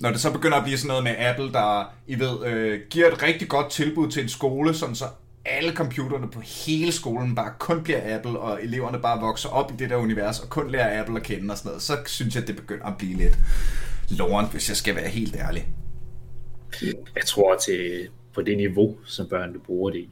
når 0.00 0.10
det 0.10 0.20
så 0.20 0.32
begynder 0.32 0.56
at 0.56 0.64
blive 0.64 0.78
sådan 0.78 0.88
noget 0.88 1.04
med 1.04 1.14
Apple, 1.18 1.52
der, 1.52 1.94
I 2.06 2.18
ved, 2.18 2.46
øh, 2.46 2.80
giver 2.90 3.12
et 3.12 3.22
rigtig 3.22 3.48
godt 3.48 3.70
tilbud 3.70 4.10
til 4.10 4.22
en 4.22 4.28
skole, 4.28 4.74
sådan 4.74 4.94
så 4.94 5.04
alle 5.44 5.72
computerne 5.72 6.30
på 6.30 6.40
hele 6.40 6.92
skolen 6.92 7.34
bare 7.34 7.52
kun 7.58 7.82
bliver 7.82 8.16
Apple, 8.16 8.38
og 8.38 8.62
eleverne 8.62 8.98
bare 8.98 9.20
vokser 9.20 9.48
op 9.48 9.72
i 9.72 9.74
det 9.78 9.90
der 9.90 9.96
univers, 9.96 10.40
og 10.40 10.50
kun 10.50 10.70
lærer 10.70 11.00
Apple 11.00 11.16
at 11.16 11.22
kende 11.22 11.52
og 11.52 11.58
sådan 11.58 11.68
noget, 11.68 11.82
så 11.82 11.96
synes 12.06 12.34
jeg, 12.34 12.42
at 12.42 12.48
det 12.48 12.56
begynder 12.56 12.86
at 12.86 12.96
blive 12.98 13.16
lidt 13.16 13.38
lorent, 14.10 14.50
hvis 14.52 14.68
jeg 14.68 14.76
skal 14.76 14.96
være 14.96 15.08
helt 15.08 15.36
ærlig. 15.36 15.68
Jeg 17.14 17.24
tror 17.26 17.56
til 17.56 18.08
på 18.34 18.42
det 18.42 18.56
niveau, 18.56 18.96
som 19.04 19.26
børnene 19.28 19.58
bruger 19.58 19.90
det 19.90 19.98
i. 19.98 20.10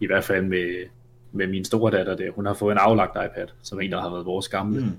I 0.00 0.06
hvert 0.06 0.24
fald 0.24 0.44
med, 0.44 0.84
med 1.32 1.46
min 1.46 1.64
store 1.64 1.96
datter 1.96 2.16
der. 2.16 2.30
Hun 2.30 2.46
har 2.46 2.54
fået 2.54 2.72
en 2.72 2.78
aflagt 2.78 3.10
iPad, 3.10 3.46
som 3.62 3.80
en, 3.80 3.92
der 3.92 4.00
har 4.00 4.10
været 4.10 4.26
vores 4.26 4.48
gamle. 4.48 4.80
Mm. 4.80 4.92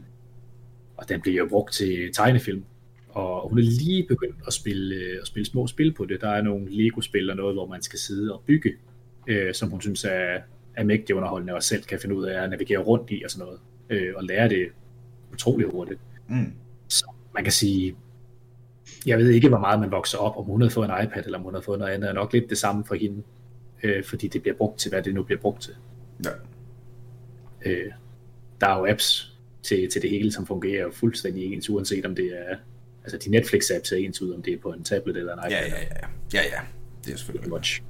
Og 0.98 1.10
den 1.10 1.22
bliver 1.22 1.38
jo 1.38 1.48
brugt 1.48 1.74
til 1.74 2.14
tegnefilm 2.14 2.64
og 3.10 3.50
hun 3.50 3.58
er 3.58 3.64
lige 3.64 4.06
begyndt 4.08 4.36
at 4.48 4.54
spille, 4.54 4.96
at 5.22 5.28
spille 5.28 5.46
små 5.46 5.68
spil 5.68 5.94
på 5.94 6.06
det. 6.06 6.22
Der 6.22 6.30
er 6.30 6.42
nogle 6.42 6.66
Lego-spil 6.70 7.30
og 7.30 7.36
noget, 7.36 7.56
hvor 7.56 7.66
man 7.68 7.82
skal 7.82 8.00
sidde 8.00 8.34
og 8.34 8.44
bygge, 8.48 8.74
øh, 9.28 9.54
som 9.54 9.70
hun 9.70 9.82
synes 9.82 10.04
er, 10.04 10.38
er 10.76 10.84
mægtig 10.84 11.16
underholdende, 11.16 11.54
og 11.54 11.64
selv 11.64 11.84
kan 11.84 12.00
finde 12.00 12.16
ud 12.16 12.26
af 12.26 12.44
at 12.44 12.50
navigere 12.50 12.80
rundt 12.80 13.12
i 13.12 13.22
og 13.26 13.32
sådan 13.32 13.46
noget, 13.46 13.60
øh, 13.90 14.14
og 14.16 14.24
lære 14.24 14.50
det 14.50 14.68
utrolig 15.34 15.68
hurtigt. 15.68 16.00
Mm. 16.28 16.54
Så 16.88 17.06
man 17.34 17.44
kan 17.44 17.54
sige, 17.54 17.96
jeg 19.06 19.18
ved 19.18 19.30
ikke, 19.30 19.50
hvor 19.50 19.60
meget 19.60 19.80
man 19.80 19.92
vokser 19.92 20.18
op, 20.18 20.38
om 20.38 20.46
hun 20.46 20.62
har 20.62 20.70
fået 20.70 20.90
en 20.90 21.06
iPad, 21.06 21.26
eller 21.26 21.38
om 21.38 21.44
hun 21.44 21.54
har 21.54 21.62
fået 21.62 21.80
noget 21.80 21.94
andet, 21.94 22.10
er 22.10 22.14
nok 22.14 22.34
lidt 22.34 22.50
det 22.50 22.58
samme 22.58 22.86
for 22.86 22.96
hende, 22.96 23.24
øh, 23.84 24.04
fordi 24.04 24.28
det 24.28 24.42
bliver 24.42 24.58
brugt 24.58 24.80
til, 24.80 24.90
hvad 24.90 25.04
det 25.04 25.14
nu 25.14 25.24
bliver 25.24 25.42
brugt 25.42 25.62
til. 25.62 25.74
Ja. 26.26 26.30
Øh, 27.66 27.92
der 28.62 28.68
er 28.68 28.80
jo 28.80 28.88
apps 28.90 29.38
til, 29.64 29.90
til 29.92 30.02
det 30.02 30.10
hele, 30.10 30.32
som 30.32 30.48
fungerer 30.48 30.92
fuldstændig 30.92 31.54
ens, 31.54 31.70
uanset 31.70 32.06
om 32.06 32.16
det 32.16 32.26
er 32.26 32.56
altså 33.04 33.18
de 33.18 33.38
Netflix-apps 33.38 33.90
ser 33.90 33.98
ens 33.98 34.22
ud, 34.22 34.34
om 34.34 34.42
det 34.42 34.54
er 34.54 34.58
på 34.58 34.70
en 34.70 34.84
tablet 34.84 35.18
eller 35.18 35.34
en 35.34 35.40
iPad. 35.40 35.52
Ja, 35.52 35.68
ja, 35.68 35.82
ja. 35.82 36.08
Ja, 36.34 36.42
ja. 36.44 36.62
Det 37.06 37.14
er 37.14 37.18
selvfølgelig 37.18 37.54
Watch. 37.54 37.82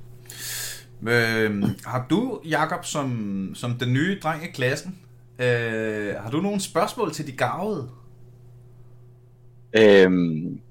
Øh, 1.07 1.63
har 1.85 2.05
du, 2.09 2.41
Jakob, 2.45 2.85
som, 2.85 3.51
som 3.55 3.73
den 3.79 3.93
nye 3.93 4.19
dreng 4.23 4.43
i 4.43 4.47
klassen, 4.47 4.99
øh, 5.39 6.15
har 6.15 6.29
du 6.31 6.41
nogle 6.41 6.61
spørgsmål 6.61 7.13
til 7.13 7.27
de 7.27 7.31
gavede? 7.31 7.89
Øhm, 9.77 10.61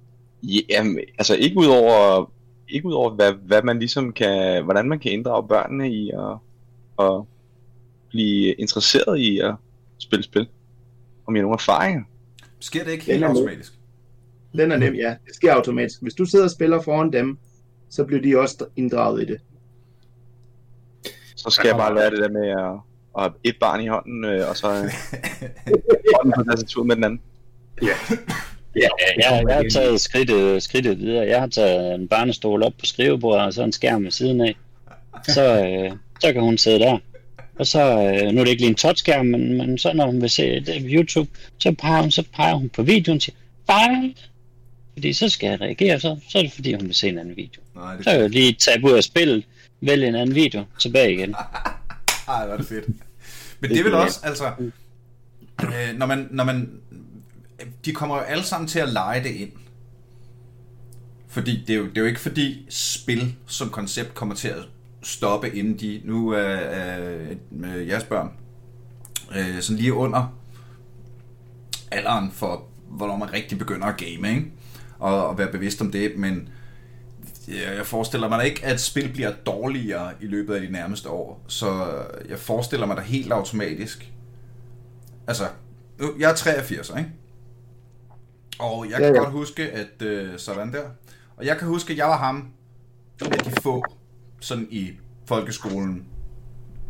jamen, 0.69 0.99
altså 1.19 1.35
ikke 1.35 1.57
ud 1.57 1.67
over, 1.67 2.33
ikke 2.69 2.87
ud 2.87 2.93
over 2.93 3.11
hvad, 3.11 3.33
hvad 3.33 3.63
man 3.63 3.79
ligesom 3.79 4.13
kan, 4.13 4.65
hvordan 4.65 4.89
man 4.89 4.99
kan 4.99 5.13
inddrage 5.13 5.49
børnene 5.49 5.91
i 5.91 6.11
at, 6.11 6.37
at 7.07 7.23
blive 8.09 8.53
interesseret 8.53 9.19
i 9.19 9.39
at 9.39 9.55
spille 9.99 10.23
spil. 10.23 10.49
Om 11.27 11.37
I 11.37 11.39
har 11.39 11.43
nogle 11.43 11.55
erfaringer. 11.55 12.03
Sker 12.61 12.85
det 12.85 12.93
ikke 12.93 13.05
helt 13.05 13.25
automatisk? 13.25 13.73
Den 14.57 14.73
er 14.73 14.77
nem, 14.77 14.95
ja. 14.95 15.17
Det 15.27 15.35
sker 15.35 15.55
automatisk. 15.55 16.03
Hvis 16.03 16.15
du 16.15 16.25
sidder 16.25 16.45
og 16.45 16.51
spiller 16.51 16.83
foran 16.83 17.13
dem, 17.13 17.39
så 17.91 18.05
bliver 18.05 18.23
de 18.23 18.39
også 18.39 18.67
inddraget 18.77 19.23
i 19.23 19.25
det. 19.25 19.41
Så 21.37 21.51
skal 21.51 21.69
jeg 21.69 21.77
bare 21.77 21.95
lære 21.95 22.11
det 22.11 22.19
der 22.19 22.29
med 22.29 22.49
at, 22.49 22.81
at 23.17 23.23
have 23.23 23.33
et 23.45 23.57
barn 23.61 23.81
i 23.81 23.87
hånden, 23.87 24.25
øh, 24.25 24.49
og 24.49 24.57
så 24.57 24.67
hånden 26.15 26.33
på 26.37 26.43
tastaturet 26.51 26.87
med 26.87 26.97
den 26.97 27.05
anden. 27.05 27.21
Ja. 27.83 27.95
Ja, 28.79 28.89
jeg, 29.17 29.45
jeg 29.49 29.57
har 29.57 29.65
taget 29.73 30.01
skridtet, 30.01 30.63
skridtet 30.63 30.99
videre. 30.99 31.27
Jeg 31.27 31.41
har 31.41 31.47
taget 31.47 31.95
en 31.95 32.09
barnestol 32.09 32.63
op 32.63 32.73
på 32.79 32.87
skrivebordet, 32.87 33.43
og 33.47 33.53
så 33.55 33.63
en 33.63 33.73
skærm 33.73 34.05
ved 34.05 34.11
siden 34.11 34.41
af. 34.41 34.57
Så, 35.29 35.65
øh, 35.65 35.93
så 36.21 36.33
kan 36.33 36.43
hun 36.43 36.59
sidde 36.59 36.79
der. 36.79 36.99
Og 37.59 37.67
så, 37.67 37.81
øh, 37.81 38.33
nu 38.33 38.41
er 38.41 38.45
det 38.45 38.51
ikke 38.51 38.63
lige 38.63 38.71
en 38.71 38.75
touchskærm, 38.75 39.27
men, 39.27 39.57
men 39.57 39.79
så 39.79 39.93
når 39.93 40.07
hun 40.07 40.23
vil 40.23 40.31
se 40.31 40.61
det 40.61 40.83
på 40.83 40.89
YouTube, 40.89 41.31
så 41.59 41.73
peger 41.73 42.01
hun, 42.01 42.11
så 42.11 42.25
peger 42.35 42.55
hun 42.55 42.69
på 42.69 42.83
videoen 42.83 43.17
og 43.17 43.23
siger, 43.23 43.37
bare 43.67 44.15
fordi 44.99 45.13
så 45.13 45.29
skal 45.29 45.51
jeg 45.51 45.61
reagere, 45.61 46.01
så, 46.01 46.17
så 46.29 46.39
er 46.39 46.43
det 46.43 46.53
fordi, 46.53 46.75
hun 46.75 46.87
vil 46.87 46.95
se 46.95 47.09
en 47.09 47.19
anden 47.19 47.37
video. 47.37 47.63
Nej, 47.75 47.95
det 47.95 48.05
så 48.05 48.11
kan 48.11 48.21
jeg 48.21 48.31
lige 48.31 48.53
tage 48.53 48.85
ud 48.85 48.93
af 48.93 49.05
spillet, 49.05 49.45
vælge 49.81 50.09
en 50.09 50.15
anden 50.15 50.35
video, 50.35 50.65
tilbage 50.79 51.13
igen. 51.13 51.35
Ej, 52.29 52.45
hvor 52.45 52.55
er 52.55 52.57
det 52.57 52.67
fedt. 52.67 52.87
Men 53.61 53.71
det, 53.71 53.79
er 53.79 53.85
vel 53.85 53.95
også, 53.95 54.21
altså, 54.23 54.45
øh, 55.63 55.99
når 55.99 56.07
man, 56.07 56.29
når 56.31 56.45
man, 56.45 56.71
de 57.85 57.93
kommer 57.93 58.17
jo 58.17 58.23
alle 58.23 58.45
sammen 58.45 58.69
til 58.69 58.79
at 58.79 58.89
lege 58.89 59.23
det 59.23 59.31
ind. 59.31 59.53
Fordi 61.29 61.65
det 61.67 61.75
er, 61.75 61.79
jo, 61.79 61.85
det 61.85 61.97
er 61.97 62.01
jo 62.01 62.07
ikke 62.07 62.21
fordi 62.21 62.67
spil 62.69 63.35
som 63.47 63.71
koncept 63.71 64.15
kommer 64.15 64.35
til 64.35 64.49
at 64.49 64.63
stoppe, 65.03 65.57
inden 65.57 65.79
de 65.79 66.01
nu 66.05 66.29
er, 66.31 66.61
øh, 67.01 67.37
øh 67.53 67.89
jeres 67.89 68.05
børn 68.05 68.33
øh, 69.37 69.61
sådan 69.61 69.77
lige 69.77 69.95
under 69.95 70.39
alderen 71.91 72.33
for, 72.33 72.65
hvornår 72.89 73.17
man 73.17 73.33
rigtig 73.33 73.59
begynder 73.59 73.87
at 73.87 73.97
game, 73.97 74.31
ikke? 74.31 74.53
Og, 74.99 75.29
og 75.29 75.39
være 75.39 75.53
bevidst 75.53 75.81
om 75.81 75.93
det, 75.93 76.17
men 76.17 76.49
jeg 77.49 77.87
forestiller 77.87 78.29
mig 78.29 78.39
da 78.39 78.45
ikke, 78.45 78.65
at 78.65 78.81
spil 78.81 79.13
bliver 79.13 79.33
dårligere 79.47 80.13
i 80.21 80.27
løbet 80.27 80.55
af 80.55 80.61
de 80.61 80.73
nærmeste 80.73 81.09
år. 81.09 81.45
Så 81.47 81.87
jeg 82.29 82.39
forestiller 82.39 82.87
mig 82.87 82.97
da 82.97 83.03
helt 83.03 83.33
automatisk. 83.33 84.13
Altså, 85.27 85.45
jeg 86.19 86.31
er 86.31 86.35
83, 86.35 86.93
ikke? 86.99 87.11
Og 88.59 88.87
jeg 88.91 88.97
kan 88.97 89.09
ja, 89.09 89.13
ja. 89.13 89.19
godt 89.19 89.33
huske, 89.33 89.71
at 89.71 90.03
øh, 90.03 90.39
sådan 90.39 90.73
der. 90.73 90.85
Og 91.37 91.47
jeg 91.47 91.59
kan 91.59 91.69
huske, 91.69 91.93
at 91.93 91.99
jeg 91.99 92.07
var 92.07 92.17
ham 92.17 92.49
af 93.21 93.39
de 93.39 93.53
få, 93.63 93.85
sådan 94.41 94.67
i 94.71 94.91
folkeskolen 95.27 96.05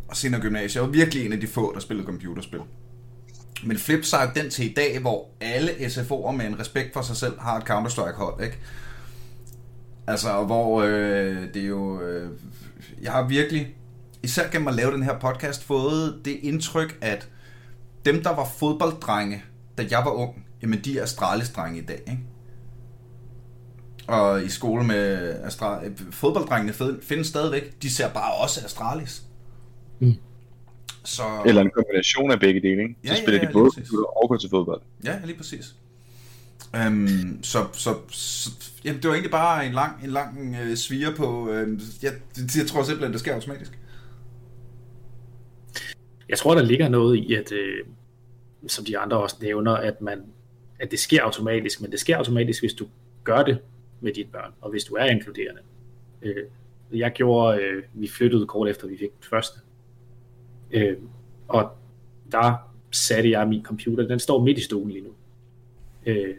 og 0.09 0.17
senere 0.17 0.41
gymnasiet. 0.41 0.75
Jeg 0.75 0.83
var 0.83 0.89
virkelig 0.89 1.27
en 1.27 1.33
af 1.33 1.41
de 1.41 1.47
få, 1.47 1.75
der 1.75 1.81
spillede 1.81 2.07
computerspil. 2.07 2.61
Men 3.65 3.79
flip 3.79 4.05
side 4.05 4.31
den 4.35 4.51
til 4.51 4.71
i 4.71 4.75
dag, 4.75 5.01
hvor 5.01 5.29
alle 5.41 5.71
SFO'er 5.71 6.31
med 6.31 6.47
en 6.47 6.61
respekt 6.61 6.93
for 6.93 7.03
sig 7.03 7.17
selv 7.17 7.41
har 7.41 7.59
et 7.59 7.63
Counter-Strike 7.71 8.17
hold, 8.17 8.45
ikke? 8.45 8.59
Altså, 10.07 10.45
hvor 10.45 10.83
øh, 10.83 11.55
det 11.55 11.63
er 11.63 11.67
jo... 11.67 12.01
Øh, 12.01 12.31
jeg 13.03 13.13
har 13.13 13.29
virkelig, 13.29 13.77
især 14.23 14.51
gennem 14.51 14.69
at 14.69 14.75
lave 14.75 14.93
den 14.93 15.03
her 15.03 15.19
podcast, 15.19 15.65
fået 15.65 16.21
det 16.25 16.39
indtryk, 16.43 16.99
at 17.01 17.29
dem, 18.05 18.23
der 18.23 18.35
var 18.35 18.45
fodbolddrenge, 18.45 19.45
da 19.79 19.87
jeg 19.91 20.03
var 20.05 20.11
ung, 20.11 20.45
jamen 20.63 20.81
de 20.81 20.99
er 20.99 21.03
Astralis-drenge 21.03 21.79
i 21.79 21.85
dag, 21.85 22.01
ikke? 22.07 22.21
Og 24.07 24.45
i 24.45 24.49
skole 24.49 24.85
med 24.85 25.35
Astra... 25.45 25.83
fodbolddrengene 26.11 26.99
findes 27.03 27.27
stadigvæk. 27.27 27.83
De 27.83 27.91
ser 27.91 28.13
bare 28.13 28.35
også 28.35 28.61
Astralis. 28.65 29.23
Mm. 29.99 30.15
Så... 31.05 31.23
Eller 31.47 31.63
en 31.63 31.71
kombination 31.71 32.31
af 32.31 32.41
begge 32.41 32.61
dele, 32.61 32.83
ikke? 32.83 32.97
Så 33.05 33.13
ja, 33.13 33.17
spiller 33.17 33.35
ja, 33.35 33.43
ja, 33.43 33.49
de 33.49 33.53
både 33.53 33.71
computer 33.71 34.23
og 34.23 34.29
går 34.29 34.37
til 34.37 34.51
fodbold. 34.51 34.83
Ja, 35.05 35.19
lige 35.25 35.37
præcis. 35.37 35.75
Um, 36.87 37.39
så, 37.43 37.67
så, 37.73 37.97
så 38.09 38.51
jamen, 38.85 39.03
det 39.03 39.09
var 39.09 39.15
egentlig 39.15 39.31
bare 39.31 39.67
en 39.67 39.73
lang, 39.73 40.05
en 40.05 40.11
lang 40.11 40.57
uh, 40.63 40.75
svire 40.75 41.15
på... 41.17 41.43
Uh, 41.43 41.81
jeg, 42.03 42.13
jeg 42.57 42.67
tror 42.67 42.83
simpelthen, 42.83 43.13
det 43.13 43.21
sker 43.21 43.35
automatisk. 43.35 43.79
Jeg 46.29 46.39
tror, 46.39 46.55
der 46.55 46.63
ligger 46.63 46.89
noget 46.89 47.17
i, 47.17 47.35
at 47.35 47.53
øh, 47.53 47.85
som 48.67 48.85
de 48.85 48.99
andre 48.99 49.17
også 49.17 49.37
nævner, 49.43 49.73
at 49.73 50.01
man 50.01 50.23
at 50.81 50.91
det 50.91 50.99
sker 50.99 51.23
automatisk, 51.23 51.81
men 51.81 51.91
det 51.91 52.01
sker 52.01 52.17
automatisk, 52.17 52.63
hvis 52.63 52.75
du 52.75 52.87
gør 53.25 53.43
det 53.43 53.59
med 54.01 54.13
dine 54.13 54.29
børn, 54.33 54.53
og 54.61 54.71
hvis 54.71 54.85
du 54.85 54.95
er 54.95 55.05
inkluderende. 55.05 55.61
Øh, 56.23 56.45
jeg 56.93 57.13
gjorde, 57.13 57.63
øh, 57.63 57.83
vi 57.93 58.09
flyttede 58.09 58.47
kort 58.47 58.69
efter, 58.69 58.89
vi 58.89 58.99
fik 58.99 59.11
den 59.11 59.25
første. 59.31 59.61
Øh, 60.71 60.97
og 61.49 61.71
der 62.33 62.55
satte 62.93 63.31
jeg 63.31 63.49
min 63.49 63.65
computer, 63.65 64.07
den 64.07 64.19
står 64.19 64.45
midt 64.45 64.59
i 64.59 64.63
stolen 64.63 64.91
lige 64.91 65.05
nu. 65.05 65.11
Øh, 66.07 66.35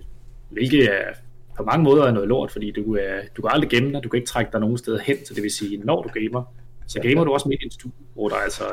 hvilket 0.50 0.84
er 0.84 1.14
på 1.58 1.64
mange 1.64 1.84
måder 1.84 2.04
er 2.04 2.12
noget 2.12 2.28
lort, 2.28 2.52
fordi 2.52 2.72
du, 2.72 2.96
er, 2.96 3.22
du 3.38 3.42
kan 3.42 3.52
aldrig 3.54 3.70
gemme 3.70 3.94
dig, 3.94 4.04
du 4.04 4.10
kan 4.10 4.18
ikke 4.18 4.28
trække 4.28 4.52
dig 4.52 4.60
nogen 4.60 4.78
steder 4.78 5.00
hen, 5.00 5.26
så 5.26 5.34
det 5.34 5.44
vil 5.44 5.52
sige, 5.52 5.78
når 5.78 6.02
du 6.02 6.10
gamer, 6.10 6.44
så 6.88 7.00
gamer 7.02 7.24
du 7.24 7.32
også 7.32 7.50
midt 7.50 7.62
i 7.62 7.66
en 7.66 7.72
stue, 7.72 7.92
hvor 8.14 8.30
der 8.30 8.36
altså 8.36 8.64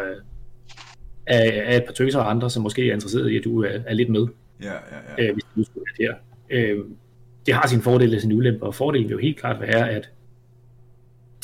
er, 1.27 1.37
er 1.37 1.77
et 1.77 1.85
par 1.85 1.93
tøser 1.93 2.19
og 2.19 2.31
andre, 2.31 2.51
som 2.51 2.63
måske 2.63 2.91
er 2.91 2.95
interesseret 2.95 3.31
i, 3.31 3.37
at 3.37 3.45
du 3.45 3.63
er, 3.63 3.79
er 3.87 3.95
lidt 3.95 4.09
med, 4.09 4.27
ja, 4.63 4.73
ja, 4.73 4.79
ja. 5.19 5.29
Øh, 5.29 5.35
hvis 5.35 5.45
du 5.57 5.65
skulle 5.65 5.85
være 5.99 6.09
der. 6.09 6.15
Øh, 6.51 6.85
det 7.47 7.55
har 7.55 7.67
sin 7.67 7.83
fordele 7.83 8.17
og 8.17 8.21
sin 8.21 8.33
ulempe, 8.33 8.67
og 8.67 8.75
fordelen 8.75 9.09
vil 9.09 9.13
jo 9.13 9.19
helt 9.19 9.39
klart 9.41 9.61
være, 9.61 9.91
at 9.91 10.11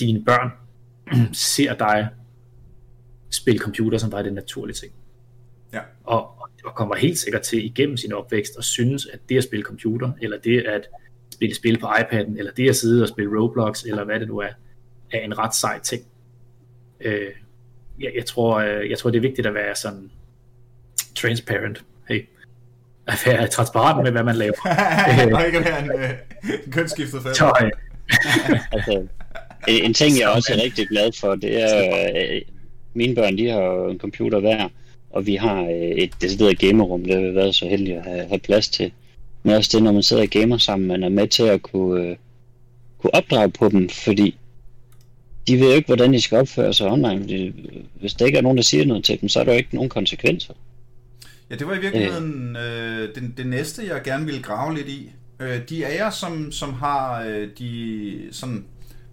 dine 0.00 0.24
børn 0.24 0.50
ser 1.34 1.74
dig 1.74 2.08
spille 3.30 3.58
computer 3.58 3.98
som 3.98 4.10
bare 4.10 4.22
det 4.22 4.32
naturlige 4.32 4.74
ting. 4.74 4.92
Ja. 5.72 5.80
Og, 6.04 6.48
og 6.64 6.74
kommer 6.74 6.94
helt 6.96 7.18
sikkert 7.18 7.42
til 7.42 7.64
igennem 7.64 7.96
sin 7.96 8.12
opvækst 8.12 8.56
og 8.56 8.64
synes, 8.64 9.06
at 9.06 9.20
det 9.28 9.36
at 9.36 9.44
spille 9.44 9.64
computer, 9.64 10.12
eller 10.22 10.38
det 10.38 10.60
at 10.60 10.88
spille 11.32 11.54
spil 11.54 11.78
på 11.78 11.86
iPad'en, 11.86 12.38
eller 12.38 12.52
det 12.52 12.68
at 12.68 12.76
sidde 12.76 13.02
og 13.02 13.08
spille 13.08 13.40
Roblox, 13.40 13.84
eller 13.84 14.04
hvad 14.04 14.20
det 14.20 14.28
nu 14.28 14.38
er, 14.38 14.48
er 15.12 15.20
en 15.20 15.38
ret 15.38 15.54
sej 15.54 15.80
ting. 15.80 16.04
Øh, 17.00 17.30
jeg, 18.00 18.12
jeg, 18.16 18.26
tror, 18.26 18.56
øh, 18.56 18.90
jeg 18.90 18.98
tror, 18.98 19.10
det 19.10 19.16
er 19.16 19.22
vigtigt 19.22 19.46
at 19.46 19.54
være 19.54 19.74
sådan 19.74 20.10
transparent. 21.14 21.84
Hey, 22.08 22.24
at 23.06 23.22
være 23.26 23.46
transparent 23.46 24.02
med, 24.02 24.10
hvad 24.10 24.22
man 24.22 24.36
laver. 24.36 24.52
og 25.36 25.46
ikke 25.46 25.58
at 25.58 25.64
være 25.64 25.84
en, 25.84 25.90
øh, 25.90 26.72
kønsskiftet 26.72 27.22
fælde. 27.22 27.70
Øh, 28.48 28.58
altså, 28.72 29.06
en 29.68 29.94
ting, 29.94 30.18
jeg 30.20 30.28
også 30.28 30.52
er 30.52 30.62
rigtig 30.62 30.88
glad 30.88 31.12
for, 31.20 31.34
det 31.34 31.62
er, 31.62 32.06
øh, 32.16 32.40
mine 32.94 33.14
børn, 33.14 33.38
de 33.38 33.48
har 33.48 33.90
en 33.90 33.98
computer 33.98 34.40
hver, 34.40 34.68
og 35.10 35.26
vi 35.26 35.34
har 35.34 35.62
øh, 35.62 35.70
et 35.70 36.10
decideret 36.20 36.58
gamerrum, 36.58 37.04
det 37.04 37.14
har 37.14 37.20
vi 37.20 37.34
været 37.34 37.54
så 37.54 37.66
heldige 37.66 37.96
at 37.96 38.04
have, 38.04 38.26
have 38.28 38.38
plads 38.38 38.68
til. 38.68 38.92
Men 39.42 39.54
også 39.54 39.70
det, 39.72 39.82
når 39.82 39.92
man 39.92 40.02
sidder 40.02 40.22
og 40.22 40.28
gamer 40.28 40.58
sammen, 40.58 40.88
man 40.88 41.02
er 41.02 41.08
med 41.08 41.28
til 41.28 41.42
at 41.42 41.62
kunne, 41.62 42.02
øh, 42.02 42.16
kunne 42.98 43.14
opdrage 43.14 43.50
på 43.50 43.68
dem, 43.68 43.88
fordi 43.88 44.36
de 45.46 45.60
ved 45.60 45.68
jo 45.68 45.74
ikke, 45.74 45.86
hvordan 45.86 46.12
de 46.12 46.20
skal 46.20 46.38
opføre 46.38 46.74
sig 46.74 46.90
online. 46.90 47.52
Hvis 48.00 48.14
der 48.14 48.26
ikke 48.26 48.38
er 48.38 48.42
nogen, 48.42 48.56
der 48.56 48.62
siger 48.62 48.86
noget 48.86 49.04
til 49.04 49.20
dem, 49.20 49.28
så 49.28 49.40
er 49.40 49.44
der 49.44 49.52
jo 49.52 49.58
ikke 49.58 49.74
nogen 49.74 49.90
konsekvenser. 49.90 50.54
Ja, 51.52 51.56
det 51.56 51.66
var 51.66 51.74
i 51.74 51.80
virkeligheden 51.80 52.56
øh, 52.56 53.14
det, 53.14 53.32
det 53.36 53.46
næste, 53.46 53.86
jeg 53.86 54.02
gerne 54.02 54.24
ville 54.24 54.42
grave 54.42 54.74
lidt 54.74 54.88
i. 54.88 55.12
Øh, 55.40 55.68
de 55.68 55.86
af 55.86 55.96
jer, 55.96 56.10
som, 56.10 56.52
som 56.52 56.72
har 56.72 57.22
øh, 57.22 57.48
de 57.58 58.28
sådan 58.30 58.64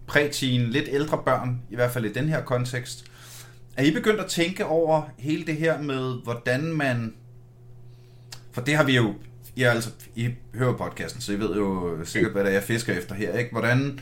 præteen, 0.08 0.62
lidt 0.62 0.90
ældre 0.92 1.22
børn, 1.26 1.62
i 1.70 1.76
hvert 1.76 1.92
fald 1.92 2.06
i 2.06 2.14
den 2.14 2.30
her 2.30 2.42
kontekst, 2.42 3.06
er 3.78 3.84
I 3.84 3.92
begyndt 3.92 4.20
at 4.20 4.26
tænke 4.26 4.66
over 4.66 5.02
hele 5.18 5.46
det 5.46 5.56
her 5.56 5.82
med, 5.82 6.24
hvordan 6.24 6.64
man... 6.64 7.14
For 8.52 8.62
det 8.62 8.76
har 8.76 8.84
vi 8.84 8.96
jo... 8.96 9.14
I, 9.56 9.64
altså, 9.64 9.90
I 10.16 10.30
hører 10.56 10.78
podcasten, 10.78 11.22
så 11.22 11.34
I 11.34 11.40
ved 11.40 11.56
jo 11.56 11.98
sikkert, 12.04 12.32
hvad 12.32 12.44
det 12.44 12.50
er, 12.50 12.54
jeg 12.54 12.64
fisker 12.64 12.94
efter 12.94 13.16
her. 13.16 13.38
Ikke? 13.38 13.52
Hvordan 13.52 14.00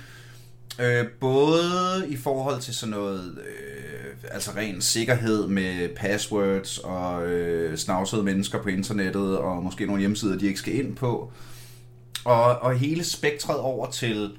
øh, 0.82 1.06
både 1.20 2.06
i 2.08 2.18
forhold 2.18 2.62
til 2.62 2.74
sådan 2.74 2.92
noget... 2.92 3.40
Øh, 3.48 3.97
altså 4.32 4.52
ren 4.56 4.82
sikkerhed 4.82 5.48
med 5.48 5.96
passwords 5.96 6.78
og 6.78 7.28
øh, 7.28 7.78
snavsede 7.78 8.24
mennesker 8.24 8.62
på 8.62 8.70
internettet, 8.70 9.38
og 9.38 9.64
måske 9.64 9.86
nogle 9.86 10.00
hjemmesider, 10.00 10.38
de 10.38 10.48
ikke 10.48 10.60
skal 10.60 10.76
ind 10.76 10.96
på. 10.96 11.32
Og, 12.26 12.60
og 12.60 12.78
hele 12.78 13.04
spektret 13.04 13.60
over 13.60 13.90
til, 13.92 14.32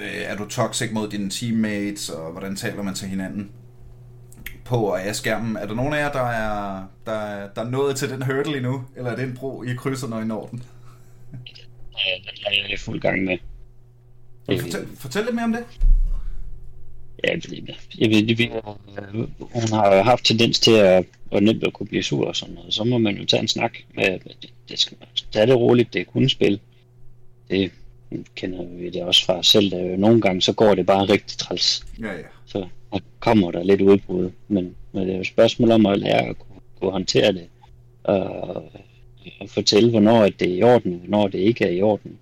øh, 0.00 0.22
er 0.22 0.36
du 0.36 0.48
toxic 0.48 0.90
mod 0.92 1.08
dine 1.08 1.30
teammates, 1.30 2.08
og 2.08 2.32
hvordan 2.32 2.56
taler 2.56 2.82
man 2.82 2.94
til 2.94 3.08
hinanden? 3.08 3.50
på 4.64 4.76
og 4.76 5.02
af 5.02 5.16
skærmen. 5.16 5.56
Er 5.56 5.66
der 5.66 5.74
nogen 5.74 5.94
af 5.94 5.98
jer, 5.98 6.12
der 6.12 6.26
er, 6.26 6.86
der, 7.06 7.48
der 7.48 7.62
er 7.64 7.70
nået 7.70 7.96
til 7.96 8.10
den 8.10 8.22
hurdle 8.22 8.56
endnu? 8.56 8.84
Eller 8.96 9.10
er 9.10 9.16
det 9.16 9.24
en 9.24 9.36
bro, 9.36 9.62
I 9.62 9.74
krydser, 9.74 10.08
når 10.08 10.20
I 10.20 10.24
når 10.24 10.46
den? 10.46 10.62
Jeg 11.92 12.22
er 12.46 12.74
i 12.74 12.76
fuld 12.76 13.00
gang 13.00 13.24
med. 13.24 13.38
Fortæl, 14.60 14.86
fortæl 14.98 15.24
lidt 15.24 15.34
mere 15.34 15.44
om 15.44 15.52
det. 15.52 15.64
Ja, 17.26 17.36
jeg 17.98 18.10
ved, 18.10 18.36
vi, 18.36 18.50
hun 19.40 19.68
har 19.72 20.02
haft 20.02 20.24
tendens 20.24 20.60
til 20.60 20.72
at, 20.72 21.04
at 21.32 21.42
nemt 21.42 21.64
at 21.64 21.72
kunne 21.72 21.86
blive 21.86 22.02
sur 22.02 22.26
og 22.26 22.36
sådan 22.36 22.54
noget. 22.54 22.74
Så 22.74 22.84
må 22.84 22.98
man 22.98 23.16
jo 23.16 23.24
tage 23.24 23.40
en 23.40 23.48
snak 23.48 23.78
med, 23.94 24.04
det, 24.04 24.50
det 24.68 24.78
skal 24.78 24.96
man 25.00 25.08
tage 25.32 25.46
det 25.46 25.56
roligt, 25.56 25.92
det 25.92 26.00
er 26.00 26.04
kun 26.04 26.28
spil. 26.28 26.60
det 27.50 27.70
kender 28.34 28.64
vi 28.64 28.90
det 28.90 29.02
også 29.02 29.24
fra 29.24 29.42
selv. 29.42 29.96
Nogle 29.98 30.20
gange 30.20 30.42
så 30.42 30.52
går 30.52 30.74
det 30.74 30.86
bare 30.86 31.04
rigtig 31.04 31.38
træls. 31.38 31.86
Ja, 32.00 32.12
ja. 32.12 32.22
Så 32.46 32.66
der 32.92 32.98
kommer 33.20 33.50
der 33.50 33.62
lidt 33.62 33.80
udbrud. 33.80 34.30
Men, 34.48 34.74
men 34.92 35.02
det 35.02 35.10
er 35.10 35.14
jo 35.14 35.20
et 35.20 35.26
spørgsmål 35.26 35.70
om 35.70 35.86
at 35.86 35.98
lære 35.98 36.28
at 36.28 36.38
kunne, 36.38 36.60
kunne 36.80 36.90
håndtere 36.90 37.32
det. 37.32 37.46
Og, 38.04 38.54
og 39.40 39.48
fortælle, 39.48 39.90
hvornår 39.90 40.28
det 40.28 40.42
er 40.50 40.54
i 40.54 40.62
orden, 40.62 40.92
hvornår 40.92 41.28
det 41.28 41.38
ikke 41.38 41.64
er 41.64 41.70
i 41.70 41.82
orden. 41.82 42.18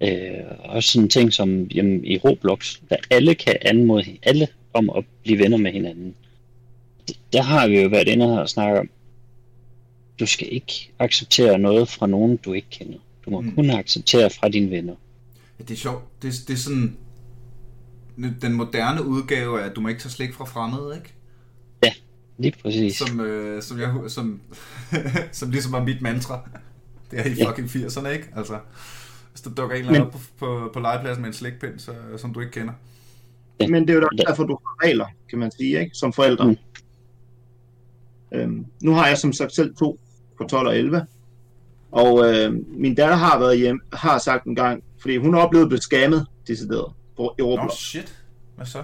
Øh, 0.00 0.44
også 0.58 0.92
sådan 0.92 1.08
ting 1.08 1.32
som 1.32 1.64
jamen, 1.64 2.04
i 2.04 2.18
Roblox, 2.18 2.76
der 2.90 2.96
alle 3.10 3.34
kan 3.34 3.56
anmode 3.62 4.18
alle 4.22 4.48
om 4.74 4.90
at 4.90 5.04
blive 5.22 5.38
venner 5.38 5.56
med 5.56 5.72
hinanden. 5.72 6.14
Der 7.32 7.42
har 7.42 7.68
vi 7.68 7.80
jo 7.80 7.88
været 7.88 8.08
inde 8.08 8.42
og 8.42 8.48
snakke 8.48 8.80
om, 8.80 8.88
du 10.20 10.26
skal 10.26 10.48
ikke 10.52 10.92
acceptere 10.98 11.58
noget 11.58 11.88
fra 11.88 12.06
nogen, 12.06 12.36
du 12.36 12.52
ikke 12.52 12.70
kender. 12.70 12.98
Du 13.24 13.30
må 13.30 13.40
mm. 13.40 13.54
kun 13.54 13.70
acceptere 13.70 14.30
fra 14.30 14.48
dine 14.48 14.70
venner. 14.70 14.94
Ja, 15.58 15.64
det 15.64 15.70
er 15.70 15.78
sjovt. 15.78 16.22
Det, 16.22 16.34
det 16.48 16.54
er 16.54 16.58
sådan 16.58 16.96
den 18.42 18.52
moderne 18.52 19.04
udgave 19.04 19.60
af, 19.60 19.66
at 19.66 19.76
du 19.76 19.80
må 19.80 19.88
ikke 19.88 20.00
tage 20.00 20.10
slik 20.10 20.34
fra 20.34 20.44
fremmede, 20.44 20.94
ikke? 20.96 21.12
Ja, 21.84 21.92
lige 22.38 22.54
præcis. 22.62 22.96
Som, 22.96 23.20
øh, 23.20 23.62
som, 23.62 23.80
jeg, 23.80 23.94
som, 24.08 24.40
som 25.32 25.50
ligesom 25.50 25.72
var 25.72 25.84
mit 25.84 26.02
mantra. 26.02 26.48
Det 27.10 27.20
er 27.20 27.24
i 27.24 27.34
ja. 27.34 27.50
fucking 27.50 27.68
80'erne, 27.68 28.08
ikke? 28.08 28.28
Altså, 28.36 28.58
hvis 29.36 29.42
der 29.42 29.50
dukker 29.50 29.76
en 29.76 29.84
eller 29.84 29.94
anden 29.94 30.06
op 30.06 30.12
på, 30.12 30.18
på, 30.38 30.70
på 30.72 30.80
legepladsen 30.80 31.22
med 31.22 31.28
en 31.28 31.34
slikpind, 31.34 31.78
så, 31.78 31.92
som 32.16 32.34
du 32.34 32.40
ikke 32.40 32.52
kender. 32.52 32.72
Ja. 33.60 33.68
Men 33.68 33.88
det 33.88 33.90
er 33.90 33.94
jo 33.94 34.08
derfor, 34.26 34.44
du 34.44 34.58
har 34.66 34.86
regler, 34.86 35.06
kan 35.30 35.38
man 35.38 35.50
sige, 35.50 35.80
ikke? 35.80 35.90
Som 35.94 36.12
forældre. 36.12 36.46
Mm. 36.46 36.56
Øhm, 38.32 38.66
nu 38.82 38.92
har 38.92 39.08
jeg 39.08 39.18
som 39.18 39.32
sagt 39.32 39.54
selv 39.54 39.74
to 39.74 40.00
på 40.38 40.44
12 40.44 40.66
og 40.66 40.76
11. 40.76 41.06
Og 41.92 42.34
øh, 42.34 42.54
min 42.68 42.94
datter 42.94 43.16
har 43.16 43.38
været 43.38 43.58
hjem, 43.58 43.80
har 43.92 44.18
sagt 44.18 44.44
en 44.44 44.54
gang, 44.54 44.84
fordi 44.98 45.16
hun 45.16 45.34
at 45.34 45.50
blive 45.50 45.78
skammet, 45.78 46.26
decideret, 46.48 46.92
på 47.16 47.34
Europa. 47.38 47.62
Oh 47.62 47.70
shit, 47.70 48.22
hvad 48.56 48.66
så? 48.66 48.82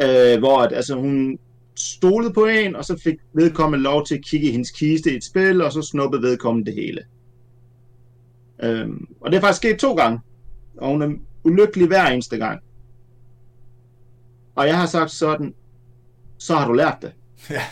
Øh, 0.00 0.38
hvor 0.38 0.58
at, 0.58 0.72
altså, 0.72 0.94
hun 0.94 1.38
stolede 1.74 2.32
på 2.32 2.44
en, 2.44 2.76
og 2.76 2.84
så 2.84 3.00
fik 3.04 3.16
vedkommende 3.32 3.82
lov 3.82 4.06
til 4.06 4.14
at 4.14 4.24
kigge 4.24 4.48
i 4.48 4.50
hendes 4.50 4.70
kiste 4.70 5.12
i 5.12 5.16
et 5.16 5.24
spil, 5.24 5.60
og 5.62 5.72
så 5.72 5.82
snuppede 5.82 6.22
vedkommende 6.22 6.70
det 6.70 6.74
hele. 6.74 7.00
Øhm, 8.64 9.06
og 9.20 9.30
det 9.30 9.36
er 9.36 9.40
faktisk 9.40 9.56
sket 9.56 9.78
to 9.78 9.94
gange, 9.94 10.20
og 10.76 10.88
hun 10.88 11.02
er 11.02 11.14
ulykkelig 11.44 11.86
hver 11.86 12.06
eneste 12.06 12.36
gang. 12.36 12.60
Og 14.54 14.66
jeg 14.66 14.78
har 14.78 14.86
sagt 14.86 15.10
sådan, 15.10 15.54
så 16.38 16.54
har 16.54 16.66
du 16.66 16.72
lært 16.72 16.98
det. 17.02 17.12
Ja, 17.50 17.62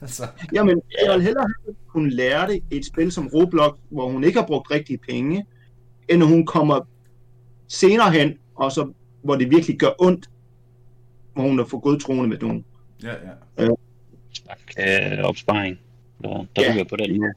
altså. 0.00 0.26
Jamen, 0.52 0.82
jeg 1.06 1.14
vil 1.14 1.22
hellere 1.22 1.48
kunne 1.86 2.10
lære 2.10 2.46
det 2.46 2.62
i 2.70 2.76
et 2.76 2.86
spil 2.86 3.12
som 3.12 3.28
Roblox, 3.34 3.78
hvor 3.88 4.08
hun 4.10 4.24
ikke 4.24 4.38
har 4.40 4.46
brugt 4.46 4.70
rigtige 4.70 4.98
penge, 4.98 5.46
end 6.08 6.22
hun 6.22 6.46
kommer 6.46 6.80
senere 7.68 8.10
hen, 8.10 8.38
og 8.54 8.72
så, 8.72 8.92
hvor 9.22 9.36
det 9.36 9.50
virkelig 9.50 9.78
gør 9.78 9.90
ondt, 9.98 10.30
hvor 11.34 11.42
hun 11.42 11.60
er 11.60 11.64
for 11.64 11.78
godtroende 11.78 12.28
med 12.28 12.38
nogen. 12.38 12.64
Ja, 13.02 13.12
ja. 13.58 13.64
Øh, 13.64 15.18
øh, 15.18 15.24
opsparing, 15.24 15.78
der, 16.22 16.46
der 16.56 16.74
ja. 16.74 16.84
på 16.84 16.96
den 16.96 17.20
måde. 17.20 17.32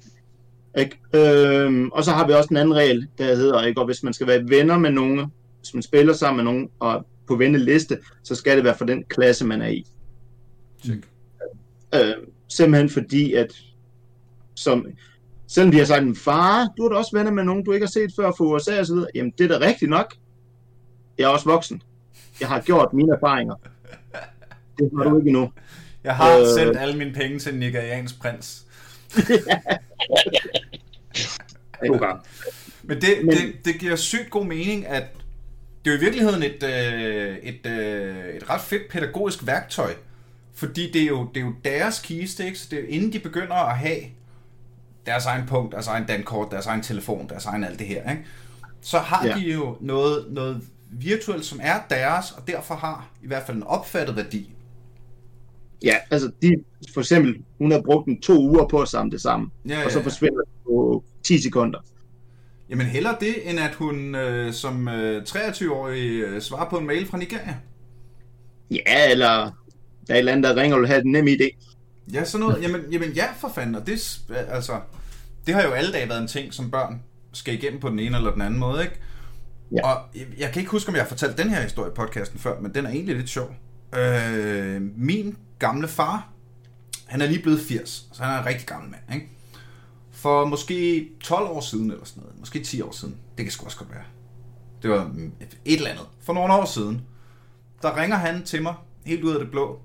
Ikke? 0.78 0.98
Øhm, 1.14 1.90
og 1.90 2.04
så 2.04 2.12
har 2.12 2.28
vi 2.28 2.34
også 2.34 2.48
en 2.52 2.58
anden 2.58 2.76
regel, 2.76 3.08
der 3.18 3.36
hedder, 3.36 3.64
ikke? 3.64 3.82
Og 3.82 3.86
hvis 3.86 4.04
man 4.04 4.14
skal 4.14 4.28
være 4.28 4.50
venner 4.50 4.78
med 4.78 4.92
nogen, 4.92 5.32
hvis 5.60 5.74
man 5.74 5.84
spiller 5.84 6.14
sammen 6.14 6.46
med 6.46 6.54
nogen, 6.54 6.70
og 6.80 7.06
på 7.28 7.36
venneliste, 7.36 7.98
så 8.24 8.36
skal 8.36 8.56
det 8.56 8.64
være 8.64 8.78
for 8.78 8.86
den 8.86 9.04
klasse, 9.04 9.46
man 9.46 9.62
er 9.62 9.68
i. 9.68 9.86
Check. 10.86 11.08
Øh, 11.96 12.14
simpelthen 12.48 12.90
fordi, 12.90 13.34
at 13.34 13.54
som, 14.56 14.86
selvom 15.48 15.72
de 15.72 15.78
har 15.78 15.86
sagt, 15.86 16.18
far, 16.18 16.74
du 16.78 16.84
er 16.84 16.90
da 16.90 16.96
også 16.96 17.18
venner 17.18 17.32
med 17.32 17.44
nogen, 17.44 17.64
du 17.64 17.72
ikke 17.72 17.86
har 17.86 17.92
set 17.92 18.14
før 18.16 18.32
fra 18.38 18.46
USA 18.46 18.80
og 18.80 18.86
så 18.86 18.94
videre, 18.94 19.10
jamen 19.16 19.34
det 19.38 19.52
er 19.52 19.60
da 19.60 19.66
rigtigt 19.66 19.90
nok. 19.90 20.16
Jeg 21.18 21.24
er 21.24 21.28
også 21.28 21.50
voksen. 21.50 21.82
Jeg 22.40 22.48
har 22.48 22.62
gjort 22.62 22.94
mine 22.94 23.14
erfaringer. 23.14 23.56
Det 24.78 24.92
har 24.98 25.04
du 25.04 25.18
ikke 25.18 25.28
endnu. 25.28 25.52
Jeg 26.04 26.16
har 26.16 26.38
øh... 26.38 26.48
sendt 26.58 26.78
alle 26.78 26.98
mine 26.98 27.14
penge 27.14 27.40
til 27.40 27.56
Nigerians 27.56 28.14
prins. 28.14 28.66
okay. 31.90 32.14
Men, 32.84 33.02
det, 33.02 33.10
Men 33.24 33.38
det, 33.38 33.66
det 33.66 33.80
giver 33.80 33.96
sygt 33.96 34.30
god 34.30 34.46
mening, 34.46 34.88
at 34.88 35.04
det 35.86 35.94
er 35.94 35.98
i 35.98 36.00
virkeligheden 36.00 36.44
et, 36.44 36.64
øh, 36.64 37.38
et, 37.38 37.66
øh, 37.66 38.36
et 38.36 38.50
ret 38.50 38.62
fedt 38.62 38.92
pædagogisk 38.92 39.48
værktøj, 39.48 39.94
fordi 40.54 40.92
det 40.92 41.02
er 41.02 41.08
jo, 41.08 41.30
det 41.34 41.42
er 41.42 41.46
jo 41.46 41.54
deres 41.66 42.00
keysticks, 42.00 42.68
det 42.68 42.80
er 42.80 42.82
jo 42.82 42.88
inden 42.88 43.14
de 43.14 43.20
begynder 43.20 43.56
at 43.56 43.78
have 43.78 44.00
deres 45.06 45.26
egen 45.26 45.46
punkt, 45.48 45.72
deres 45.72 45.88
egen 45.88 46.06
dankort, 46.06 46.52
deres 46.52 46.66
egen 46.66 46.82
telefon, 46.82 47.30
deres 47.30 47.46
egen 47.46 47.64
alt 47.64 47.80
det 47.80 47.88
her, 47.88 48.12
ikke? 48.12 48.26
så 48.82 49.00
har 49.00 49.28
ja. 49.28 49.36
de 49.36 49.40
jo 49.40 49.78
noget, 49.82 50.26
noget 50.30 50.62
virtuelt, 50.92 51.46
som 51.46 51.60
er 51.64 51.80
deres, 51.90 52.32
og 52.32 52.48
derfor 52.48 52.76
har 52.76 53.10
i 53.24 53.28
hvert 53.28 53.44
fald 53.44 53.58
en 53.58 53.64
opfattet 53.64 54.16
værdi. 54.16 54.52
Ja, 55.84 55.96
altså 56.12 56.32
de, 56.42 56.56
for 56.94 57.02
eksempel, 57.02 57.36
hun 57.58 57.72
har 57.72 57.82
brugt 57.82 58.08
en 58.08 58.22
to 58.22 58.42
uger 58.42 58.68
på 58.68 58.82
at 58.82 58.88
samle 58.88 59.12
det 59.12 59.22
sammen, 59.22 59.52
ja, 59.68 59.80
ja, 59.80 59.86
og 59.86 59.92
så 59.92 60.04
forsvinder 60.04 60.40
det 60.40 60.54
på 60.66 61.04
10 61.26 61.42
sekunder. 61.42 61.80
Jamen 62.70 62.86
hellere 62.86 63.18
det, 63.20 63.50
end 63.50 63.60
at 63.60 63.76
hun 63.76 64.16
øh, 64.16 64.54
som 64.54 64.88
øh, 64.88 65.24
23-årig 65.30 66.10
øh, 66.10 66.42
svarer 66.42 66.70
på 66.70 66.78
en 66.78 66.88
mail 66.88 67.08
fra 67.08 67.18
Nigeria. 67.18 67.58
Ja, 68.72 69.12
eller 69.12 69.52
der 70.08 70.14
er 70.14 70.16
et 70.16 70.20
eller 70.20 70.32
andet, 70.32 70.44
der 70.44 70.62
ringer 70.62 70.76
og 70.76 70.82
vil 70.82 70.90
have 70.90 71.02
den 71.02 71.12
nemme 71.12 71.32
idé. 71.32 71.76
Ja, 72.14 72.26
sådan 72.26 72.48
noget. 72.48 72.64
Jamen, 72.64 72.82
jamen 72.92 73.12
ja, 73.12 73.26
for 73.38 73.52
fanden. 73.56 73.76
Og 73.76 73.88
det, 73.88 74.20
altså, 74.50 74.80
det 75.48 75.56
har 75.56 75.64
jo 75.64 75.72
alle 75.72 75.92
dage 75.92 76.10
været 76.10 76.22
en 76.22 76.28
ting, 76.28 76.54
som 76.54 76.72
børn 76.72 77.02
skal 77.34 77.54
igennem 77.54 77.80
på 77.80 77.90
den 77.90 78.00
ene 78.00 78.18
eller 78.18 78.32
den 78.32 78.42
anden 78.42 78.60
måde, 78.60 78.84
ikke? 78.84 78.96
Ja. 79.72 79.90
Og 79.90 80.02
jeg, 80.16 80.26
jeg 80.38 80.52
kan 80.52 80.60
ikke 80.60 80.72
huske, 80.72 80.90
om 80.90 80.96
jeg 80.96 81.04
har 81.04 81.10
fortalt 81.10 81.38
den 81.38 81.50
her 81.50 81.62
historie 81.62 81.92
i 81.92 81.96
podcasten 81.96 82.40
før, 82.40 82.60
men 82.60 82.74
den 82.74 82.86
er 82.86 82.90
egentlig 82.90 83.16
lidt 83.16 83.30
sjov. 83.30 83.56
Øh, 83.98 84.82
min 84.98 85.38
gamle 85.60 85.88
far, 85.88 86.30
han 87.06 87.22
er 87.22 87.26
lige 87.26 87.42
blevet 87.42 87.60
80, 87.60 88.08
så 88.14 88.24
han 88.24 88.36
er 88.36 88.40
en 88.40 88.46
rigtig 88.46 88.68
gammel 88.68 88.92
mand, 88.92 89.22
ikke? 89.22 89.35
For 90.26 90.46
måske 90.46 91.10
12 91.24 91.48
år 91.48 91.62
siden 91.62 91.92
eller 91.92 92.06
sådan 92.06 92.24
noget, 92.24 92.40
måske 92.40 92.64
10 92.64 92.82
år 92.82 92.92
siden, 92.92 93.18
det 93.38 93.46
kan 93.46 93.52
sgu 93.52 93.66
også 93.66 93.78
godt 93.78 93.92
være. 93.92 94.04
Det 94.82 94.90
var 94.90 95.08
mm, 95.08 95.32
et 95.42 95.78
eller 95.78 95.90
andet. 95.90 96.06
For 96.22 96.34
nogle 96.34 96.54
år 96.54 96.66
siden, 96.66 97.02
der 97.82 98.02
ringer 98.02 98.18
han 98.18 98.44
til 98.44 98.62
mig, 98.62 98.76
helt 99.06 99.24
ud 99.24 99.34
af 99.34 99.40
det 99.40 99.52
blå, 99.52 99.80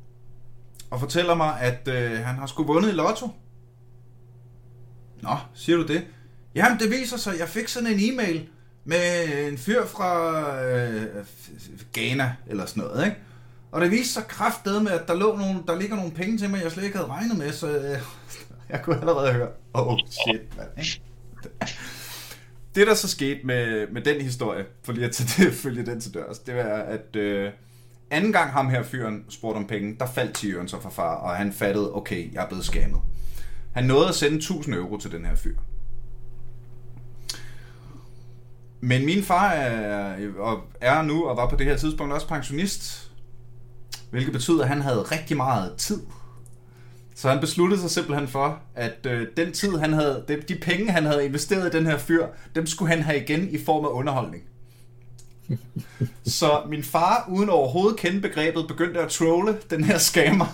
og 0.91 1.01
fortæller 1.01 1.35
mig, 1.35 1.61
at 1.61 1.89
øh, 1.89 2.19
han 2.19 2.37
har 2.37 2.47
sgu 2.47 2.65
vundet 2.65 2.89
i 2.89 2.93
lotto. 2.93 3.29
Nå, 5.23 5.37
siger 5.55 5.77
du 5.77 5.87
det? 5.87 6.07
Jamen, 6.55 6.79
det 6.79 6.91
viser 6.91 7.17
sig, 7.17 7.39
jeg 7.39 7.49
fik 7.49 7.69
sådan 7.69 7.89
en 7.89 8.13
e-mail 8.13 8.49
med 8.85 9.49
en 9.49 9.59
fyr 9.59 9.87
fra 9.87 10.65
øh, 10.65 11.25
Ghana, 11.93 12.37
eller 12.47 12.67
sådan 12.67 12.83
noget, 12.83 13.05
ikke? 13.05 13.17
Og 13.73 13.81
det 13.81 13.91
viste 13.91 14.13
sig 14.13 14.27
kraftedet 14.29 14.83
med, 14.83 14.93
at 14.93 15.09
der, 15.09 15.15
lå 15.15 15.37
nogle, 15.37 15.63
der 15.67 15.79
ligger 15.79 15.97
nogle 15.97 16.11
penge 16.13 16.39
til 16.39 16.51
mig, 16.51 16.63
jeg 16.63 16.73
slet 16.73 16.85
ikke 16.85 16.97
havde 16.97 17.11
regnet 17.11 17.39
med, 17.39 17.53
så 17.53 17.79
øh, 17.79 17.99
jeg 18.73 18.81
kunne 18.83 19.01
allerede 19.01 19.33
høre, 19.33 19.49
oh 19.75 19.99
shit, 20.11 20.57
mand. 20.57 20.69
Det, 22.75 22.87
der 22.87 22.95
så 22.95 23.09
skete 23.09 23.41
med, 23.45 23.89
med 23.89 24.03
den 24.03 24.21
historie, 24.21 24.65
for 24.85 24.93
lige 24.93 25.07
at 25.07 25.13
tage 25.13 25.45
det, 25.45 25.55
følge 25.63 25.87
den 25.87 26.01
til 26.01 26.15
dørs, 26.15 26.39
det 26.39 26.57
var, 26.57 26.63
at 26.63 27.17
øh, 27.17 27.53
anden 28.11 28.33
gang 28.33 28.51
ham 28.53 28.71
her 28.71 28.83
fyren 28.83 29.25
spurgte 29.29 29.57
om 29.57 29.67
penge, 29.67 29.97
der 30.01 30.07
faldt 30.07 30.35
Tyren 30.35 30.69
så 30.69 30.81
fra 30.81 30.91
far, 30.91 31.15
og 31.15 31.37
han 31.37 31.53
fattede, 31.53 31.95
okay, 31.95 32.33
jeg 32.33 32.45
er 32.45 32.49
blevet 32.49 32.65
skammet. 32.65 33.01
Han 33.73 33.85
nåede 33.85 34.09
at 34.09 34.15
sende 34.15 34.37
1000 34.37 34.75
euro 34.75 34.99
til 34.99 35.13
den 35.13 35.25
her 35.25 35.35
fyr. 35.35 35.57
Men 38.81 39.07
min 39.07 39.23
far 39.23 39.51
er, 39.51 40.17
og 40.39 40.61
er 40.81 41.03
nu, 41.03 41.29
og 41.29 41.37
var 41.37 41.49
på 41.49 41.57
det 41.57 41.67
her 41.67 41.77
tidspunkt 41.77 42.13
også 42.13 42.29
pensionist, 42.29 43.11
hvilket 44.11 44.33
betyder, 44.33 44.63
at 44.63 44.69
han 44.69 44.83
havde 44.83 45.03
rigtig 45.03 45.37
meget 45.37 45.77
tid. 45.77 46.01
Så 47.21 47.29
han 47.29 47.41
besluttede 47.41 47.81
sig 47.81 47.91
simpelthen 47.91 48.29
for, 48.29 48.61
at 48.75 49.07
øh, 49.07 49.27
den 49.37 49.53
tid, 49.53 49.77
han 49.77 49.93
havde, 49.93 50.25
de, 50.29 50.43
de 50.49 50.55
penge, 50.55 50.91
han 50.91 51.05
havde 51.07 51.25
investeret 51.25 51.75
i 51.75 51.79
den 51.79 51.87
her 51.87 51.99
fyr, 51.99 52.27
dem 52.55 52.67
skulle 52.67 52.95
han 52.95 53.03
have 53.03 53.23
igen 53.23 53.49
i 53.49 53.65
form 53.65 53.85
af 53.85 53.89
underholdning. 53.89 54.43
Så 56.25 56.63
min 56.69 56.83
far, 56.83 57.27
uden 57.29 57.49
overhovedet 57.49 57.99
kende 57.99 58.21
begrebet, 58.21 58.69
begyndte 58.69 59.01
at 59.01 59.09
trolle 59.09 59.59
den 59.71 59.85
her 59.85 59.99
scammer. 59.99 60.47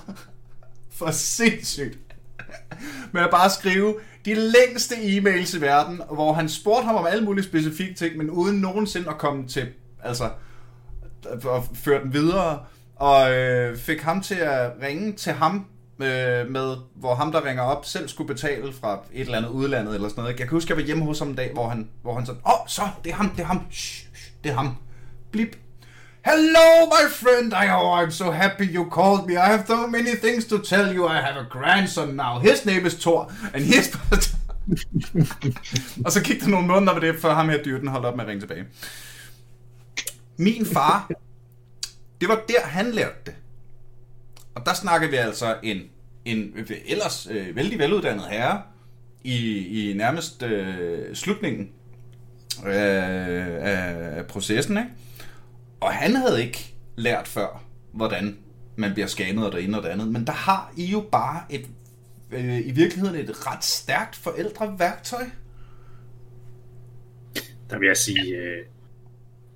For 0.90 1.11
sindssygt. 1.11 1.98
Med 3.12 3.22
at 3.22 3.31
bare 3.31 3.50
skrive 3.50 3.94
de 4.24 4.35
længste 4.35 4.94
e-mails 4.94 5.57
i 5.57 5.61
verden, 5.61 6.00
hvor 6.12 6.33
han 6.33 6.48
spurgte 6.48 6.87
ham 6.87 6.94
om 6.94 7.07
alle 7.07 7.24
mulige 7.24 7.44
specifikke 7.44 7.94
ting, 7.94 8.16
men 8.16 8.31
uden 8.31 8.61
nogensinde 8.61 9.09
at 9.09 9.18
komme 9.18 9.48
til, 9.48 9.68
altså, 10.02 10.31
at 11.31 11.62
føre 11.74 12.02
den 12.02 12.12
videre, 12.12 12.61
og 12.96 13.35
øh, 13.35 13.79
fik 13.79 14.00
ham 14.00 14.20
til 14.20 14.35
at 14.35 14.72
ringe 14.83 15.12
til 15.12 15.33
ham, 15.33 15.66
øh, 16.01 16.51
med, 16.51 16.77
hvor 16.95 17.15
ham, 17.15 17.33
der 17.33 17.45
ringer 17.45 17.63
op, 17.63 17.85
selv 17.85 18.09
skulle 18.09 18.29
betale 18.29 18.73
fra 18.73 18.99
et 19.13 19.21
eller 19.21 19.39
andet 19.39 19.51
udlandet 19.51 19.95
eller 19.95 20.09
sådan 20.09 20.23
noget. 20.23 20.39
Jeg 20.39 20.49
kan 20.49 20.49
huske, 20.49 20.71
jeg 20.71 20.77
var 20.77 20.83
hjemme 20.83 21.05
hos 21.05 21.19
ham 21.19 21.29
en 21.29 21.35
dag, 21.35 21.51
hvor 21.53 21.69
han, 21.69 21.89
hvor 22.03 22.15
han 22.15 22.27
sådan, 22.27 22.41
åh, 22.47 22.53
oh, 22.53 22.67
så, 22.69 22.83
det 23.05 23.11
er 23.11 23.17
ham, 23.17 23.31
det 23.31 23.41
er 23.41 23.47
ham, 23.47 23.61
shh, 23.71 24.07
shh, 24.15 24.31
det 24.45 24.51
er 24.51 24.57
ham. 24.57 24.77
Blip. 25.33 25.57
Hello, 26.25 26.87
my 26.87 27.11
friend. 27.11 27.53
I, 27.53 27.69
oh, 27.71 28.03
I'm 28.03 28.11
so 28.11 28.31
happy 28.31 28.75
you 28.77 28.91
called 28.91 29.27
me. 29.27 29.35
I 29.35 29.47
have 29.47 29.65
so 29.67 29.87
many 29.87 30.15
things 30.17 30.45
to 30.45 30.59
tell 30.59 30.97
you. 30.97 31.07
I 31.07 31.21
have 31.21 31.37
a 31.37 31.47
grandson 31.51 32.09
now. 32.17 32.39
His 32.39 32.67
name 32.67 32.87
is 32.87 32.95
Thor, 32.95 33.33
and 33.55 33.65
he's... 33.65 33.99
og 36.05 36.13
så 36.13 36.23
gik 36.23 36.41
der 36.41 36.49
nogle 36.49 36.67
måneder 36.67 36.95
med 36.95 37.01
det, 37.01 37.21
før 37.21 37.35
ham 37.35 37.49
her 37.49 37.63
dyrten 37.63 37.89
holdt 37.89 38.07
op 38.07 38.17
med 38.17 38.25
at 38.25 38.29
ringe 38.29 38.41
tilbage. 38.41 38.65
Min 40.37 40.67
far, 40.67 41.11
det 42.21 42.29
var 42.29 42.43
der, 42.49 42.61
han 42.65 42.91
lærte 42.93 43.19
det. 43.27 43.35
Og 44.57 44.66
der 44.66 44.75
snakker 44.75 45.09
vi 45.09 45.16
altså 45.16 45.57
en, 45.62 45.83
en 46.25 46.55
ellers 46.87 47.29
øh, 47.31 47.57
vældig 47.57 47.79
veluddannet 47.79 48.27
herre 48.31 48.62
i, 49.25 49.66
i 49.66 49.95
nærmest 49.95 50.42
øh, 50.42 51.14
slutningen 51.14 51.71
øh, 52.66 52.75
af, 52.75 54.16
af 54.19 54.27
processen, 54.27 54.77
ikke? 54.77 54.90
Og 55.81 55.92
han 55.92 56.14
havde 56.14 56.42
ikke 56.45 56.75
lært 56.97 57.29
før, 57.29 57.64
hvordan 57.92 58.38
man 58.77 58.92
bliver 58.92 59.07
scannet 59.07 59.47
og 59.47 59.53
det 59.53 59.64
ene 59.64 59.77
og 59.77 59.83
det 59.83 59.88
andet. 59.88 60.09
Men 60.09 60.27
der 60.27 60.33
har 60.33 60.73
I 60.77 60.85
jo 60.85 61.05
bare 61.12 61.42
et, 61.51 61.66
øh, 62.31 62.66
i 62.66 62.71
virkeligheden 62.71 63.16
et 63.16 63.47
ret 63.47 63.64
stærkt 63.64 64.16
forældreværktøj. 64.16 65.25
Der 67.71 67.79
vil 67.79 67.87
jeg 67.87 67.97
sige, 67.97 68.37
øh, 68.37 68.64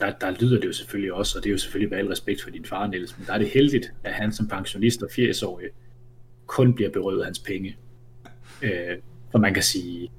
der, 0.00 0.12
der 0.20 0.30
lyder 0.30 0.60
det 0.60 0.66
jo 0.66 0.72
selvfølgelig 0.72 1.12
også, 1.12 1.38
og 1.38 1.44
det 1.44 1.50
er 1.50 1.52
jo 1.52 1.58
selvfølgelig 1.58 1.90
med 1.90 1.98
al 1.98 2.06
respekt 2.06 2.42
for 2.42 2.50
din 2.50 2.64
far, 2.64 2.86
Niels, 2.86 3.18
men 3.18 3.26
der 3.26 3.32
er 3.32 3.38
det 3.38 3.50
heldigt, 3.50 3.92
at 4.04 4.12
han 4.12 4.32
som 4.32 4.48
pensionist 4.48 5.02
og 5.02 5.08
80-årig 5.12 5.68
kun 6.46 6.74
bliver 6.74 6.90
berøvet 6.90 7.20
af 7.20 7.24
hans 7.24 7.38
penge. 7.38 7.76
Øh, 8.62 8.98
for 9.30 9.38
man 9.38 9.54
kan 9.54 9.62
sige, 9.62 10.12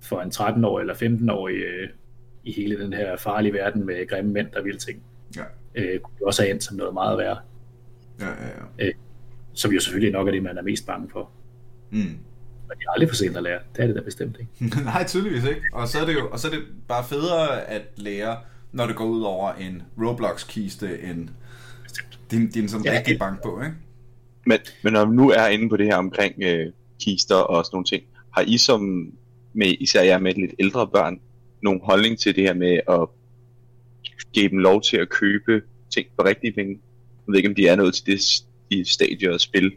for 0.00 0.20
en 0.20 0.30
13-årig 0.30 0.82
eller 0.82 0.94
15-årig 0.94 1.56
øh, 1.56 1.88
i 2.44 2.52
hele 2.52 2.78
den 2.78 2.92
her 2.92 3.16
farlige 3.16 3.52
verden 3.52 3.86
med 3.86 4.08
grimme 4.08 4.32
mænd, 4.32 4.50
der 4.52 4.62
vil 4.62 4.78
ting, 4.78 5.02
ja. 5.36 5.44
øh, 5.74 6.00
kunne 6.00 6.26
også 6.26 6.42
have 6.42 6.50
endt 6.50 6.64
som 6.64 6.76
noget 6.76 6.94
meget 6.94 7.18
værre. 7.18 7.38
Ja, 8.20 8.28
ja, 8.28 8.48
ja. 8.78 8.86
Øh, 8.86 8.94
som 9.52 9.72
jo 9.72 9.80
selvfølgelig 9.80 10.12
nok 10.12 10.28
er 10.28 10.32
det, 10.32 10.42
man 10.42 10.58
er 10.58 10.62
mest 10.62 10.86
bange 10.86 11.10
for. 11.12 11.30
Mm. 11.90 11.98
Men 12.68 12.78
det 12.78 12.84
er 12.88 12.92
aldrig 12.92 13.08
for 13.08 13.16
sent 13.16 13.36
at 13.36 13.42
lære. 13.42 13.60
Det 13.76 13.82
er 13.82 13.86
det 13.86 13.96
da 13.96 14.00
bestemt 14.00 14.36
ikke. 14.40 14.76
Nej, 14.84 15.04
tydeligvis 15.06 15.44
ikke. 15.44 15.62
Og 15.72 15.88
så 15.88 16.00
er 16.00 16.06
det 16.06 16.14
jo 16.14 16.30
og 16.30 16.38
så 16.38 16.48
er 16.48 16.52
det 16.52 16.62
bare 16.88 17.04
federe 17.04 17.64
at 17.64 17.82
lære, 17.96 18.36
når 18.74 18.86
det 18.86 18.96
går 18.96 19.04
ud 19.04 19.22
over 19.22 19.52
en 19.52 19.82
Roblox-kiste, 19.98 21.02
end 21.02 21.28
din, 22.30 22.50
din 22.50 22.68
sådan 22.68 22.84
ja, 22.84 22.92
rigtig 22.92 23.18
bank 23.18 23.42
på, 23.42 23.60
ikke? 23.62 23.76
Men, 24.46 24.58
men 24.82 24.92
når 24.92 25.04
vi 25.04 25.16
nu 25.16 25.30
er 25.30 25.46
inde 25.46 25.68
på 25.68 25.76
det 25.76 25.86
her 25.86 25.96
omkring 25.96 26.34
øh, 26.42 26.72
kister 27.00 27.36
og 27.36 27.64
sådan 27.64 27.76
nogle 27.76 27.86
ting, 27.86 28.02
har 28.30 28.44
I 28.46 28.58
som, 28.58 29.12
med, 29.52 29.74
især 29.80 30.02
jer 30.02 30.18
med 30.18 30.34
lidt 30.34 30.54
ældre 30.58 30.88
børn, 30.88 31.20
nogen 31.62 31.80
holdning 31.84 32.18
til 32.18 32.36
det 32.36 32.44
her 32.44 32.54
med 32.54 32.80
at 32.88 33.08
give 34.32 34.48
dem 34.48 34.58
lov 34.58 34.82
til 34.82 34.96
at 34.96 35.08
købe 35.08 35.62
ting 35.94 36.06
for 36.16 36.24
rigtige 36.24 36.52
penge? 36.52 36.80
Jeg 37.26 37.32
ved 37.32 37.36
ikke, 37.36 37.48
om 37.48 37.54
de 37.54 37.68
er 37.68 37.76
nået 37.76 37.94
til 37.94 38.06
det 38.06 38.20
i 38.70 38.84
stadier 38.84 39.32
af 39.32 39.40
spil, 39.40 39.72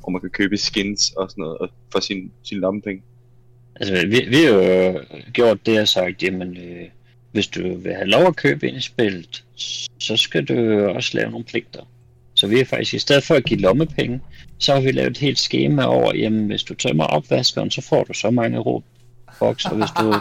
hvor 0.00 0.10
man 0.10 0.20
kan 0.20 0.30
købe 0.30 0.56
skins 0.56 1.10
og 1.10 1.30
sådan 1.30 1.42
noget 1.42 1.70
for 1.92 2.00
sin, 2.00 2.32
sin 2.42 2.58
lommepenge. 2.58 3.02
Altså, 3.76 4.06
vi, 4.06 4.24
vi 4.28 4.36
har 4.36 4.52
jo 4.52 5.00
gjort 5.32 5.66
det 5.66 5.80
og 5.80 5.88
sagt, 5.88 6.22
jamen, 6.22 6.56
øh, 6.56 6.88
hvis 7.34 7.46
du 7.46 7.76
vil 7.76 7.94
have 7.94 8.06
lov 8.06 8.26
at 8.26 8.36
købe 8.36 8.68
ind 8.68 8.76
i 8.76 8.80
spillet, 8.80 9.44
så 9.98 10.16
skal 10.16 10.44
du 10.44 10.86
også 10.88 11.10
lave 11.14 11.30
nogle 11.30 11.44
pligter. 11.44 11.80
Så 12.34 12.46
vi 12.46 12.60
er 12.60 12.64
faktisk, 12.64 12.94
i 12.94 12.98
stedet 12.98 13.24
for 13.24 13.34
at 13.34 13.44
give 13.44 13.60
lommepenge, 13.60 14.20
så 14.58 14.74
har 14.74 14.80
vi 14.80 14.92
lavet 14.92 15.10
et 15.10 15.18
helt 15.18 15.38
schema 15.38 15.84
over, 15.84 16.16
jamen 16.16 16.46
hvis 16.46 16.62
du 16.62 16.74
tømmer 16.74 17.04
opvaskeren, 17.04 17.70
så 17.70 17.80
får 17.80 18.04
du 18.04 18.12
så 18.12 18.30
mange 18.30 18.58
ro 18.58 18.82
boks, 19.38 19.64
og 19.64 19.76
hvis 19.76 19.90
du 20.00 20.14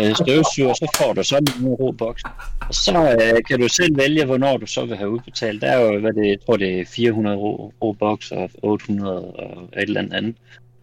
øh, 0.00 0.14
støvsuger, 0.16 0.74
så 0.74 0.96
får 0.96 1.12
du 1.12 1.22
så 1.22 1.40
mange 1.56 1.76
ro 1.76 1.90
boks. 1.90 2.22
Og 2.68 2.74
så 2.74 3.16
øh, 3.22 3.44
kan 3.48 3.60
du 3.60 3.68
selv 3.68 3.96
vælge, 3.96 4.24
hvornår 4.24 4.56
du 4.56 4.66
så 4.66 4.84
vil 4.84 4.96
have 4.96 5.10
udbetalt. 5.10 5.62
Der 5.62 5.68
er 5.68 5.80
jo, 5.80 6.00
hvad 6.00 6.12
det, 6.12 6.28
jeg 6.28 6.38
tror 6.46 6.56
det 6.56 6.80
er 6.80 6.84
400 6.84 7.36
ro, 7.36 7.72
ro 7.82 7.92
boks 7.92 8.32
og 8.32 8.50
800 8.62 9.24
og 9.24 9.62
et 9.76 9.82
eller 9.82 10.00
andet. 10.00 10.34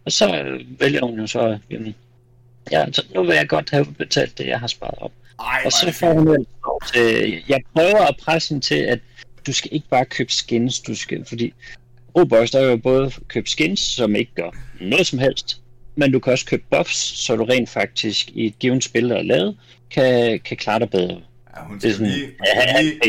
Og 0.04 0.12
så 0.12 0.42
øh, 0.42 0.80
vælger 0.80 1.06
hun 1.06 1.20
jo 1.20 1.26
så, 1.26 1.58
jamen, 1.70 1.94
ja, 2.72 2.92
så 2.92 3.02
nu 3.14 3.22
vil 3.22 3.34
jeg 3.34 3.48
godt 3.48 3.70
have 3.70 3.88
udbetalt 3.88 4.38
det, 4.38 4.46
jeg 4.46 4.60
har 4.60 4.66
sparet 4.66 4.98
op. 4.98 5.12
Ej, 5.40 5.62
og 5.64 5.72
så 5.72 5.92
får 5.92 6.12
hun 6.12 6.26
lov 6.66 6.80
til, 6.92 7.42
jeg 7.48 7.60
prøver 7.74 8.06
at 8.06 8.16
presse 8.24 8.48
hende 8.48 8.66
til, 8.66 8.74
at 8.74 8.98
du 9.46 9.52
skal 9.52 9.70
ikke 9.72 9.88
bare 9.88 10.04
købe 10.04 10.32
skins, 10.32 10.80
du 10.80 10.94
skal, 10.94 11.24
fordi 11.28 11.52
Roblox, 12.16 12.50
der 12.50 12.58
er 12.60 12.70
jo 12.70 12.76
både 12.76 13.12
købe 13.28 13.50
skins, 13.50 13.80
som 13.80 14.14
ikke 14.14 14.32
gør 14.34 14.50
noget 14.80 15.06
som 15.06 15.18
helst, 15.18 15.60
men 15.96 16.12
du 16.12 16.18
kan 16.18 16.32
også 16.32 16.46
købe 16.46 16.62
buffs, 16.70 16.96
så 16.96 17.36
du 17.36 17.44
rent 17.44 17.68
faktisk 17.68 18.28
i 18.28 18.46
et 18.46 18.58
givet 18.58 18.84
spil, 18.84 19.08
der 19.08 19.16
er 19.16 19.22
lavet, 19.22 19.56
kan, 19.90 20.40
kan 20.40 20.56
klare 20.56 20.78
dig 20.78 20.90
bedre. 20.90 21.20
Ja, 21.56 21.62
hun 21.62 21.80
skal, 21.80 21.90
det 21.90 21.94
er 21.94 21.98
sådan, 21.98 22.12
lige, 22.12 22.26
hun 22.26 22.46
skal, 22.46 22.84
lige, 22.84 23.00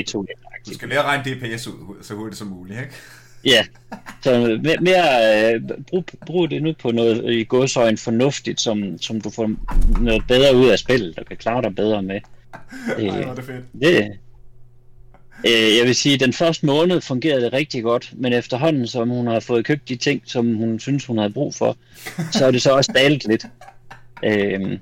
du 0.66 0.74
skal 0.74 0.90
lære 0.90 1.00
at 1.00 1.06
regne 1.06 1.24
DPS 1.24 1.68
ud 1.68 2.04
så 2.04 2.14
hurtigt 2.14 2.38
som 2.38 2.48
muligt, 2.48 2.80
ikke? 2.80 2.94
Ja, 3.46 3.66
så 4.24 4.60
mere, 4.82 5.54
øh, 5.54 5.62
brug, 5.90 6.06
brug 6.26 6.52
det 6.52 6.64
nu 6.64 6.74
på 6.80 6.92
noget 6.92 7.34
i 7.34 7.44
godsøjen 7.44 7.98
fornuftigt, 7.98 8.62
som, 8.62 8.98
som 9.02 9.22
du 9.22 9.30
får 9.30 9.52
noget 10.02 10.24
bedre 10.28 10.56
ud 10.56 10.70
af 10.70 10.80
spillet, 10.80 11.16
der 11.16 11.24
kan 11.24 11.38
klare 11.38 11.62
dig 11.62 11.76
bedre 11.76 12.04
med. 12.04 12.20
Ej, 12.98 13.04
hvor 13.04 13.14
er 13.14 13.36
det 13.36 13.44
fedt. 13.44 13.66
Det, 13.82 14.18
øh, 15.48 15.78
jeg 15.78 15.86
vil 15.86 15.96
sige, 15.96 16.14
at 16.14 16.20
den 16.20 16.34
første 16.34 16.66
måned 16.66 17.02
fungerede 17.02 17.42
det 17.42 17.54
rigtig 17.54 17.84
godt, 17.84 18.10
men 18.14 18.34
efterhånden, 18.34 18.88
som 18.88 19.10
hun 19.10 19.28
har 19.28 19.40
fået 19.40 19.66
købt 19.66 19.90
de 19.90 19.96
ting, 19.96 20.22
som 20.26 20.56
hun 20.56 20.80
synes, 20.80 21.06
hun 21.06 21.18
havde 21.18 21.34
brug 21.34 21.56
for, 21.56 21.78
så 22.32 22.46
er 22.46 22.52
det 22.52 22.62
så 22.62 22.72
også 22.72 22.92
dalet 22.96 23.24
lidt. 23.28 23.46
Øh, 24.24 24.80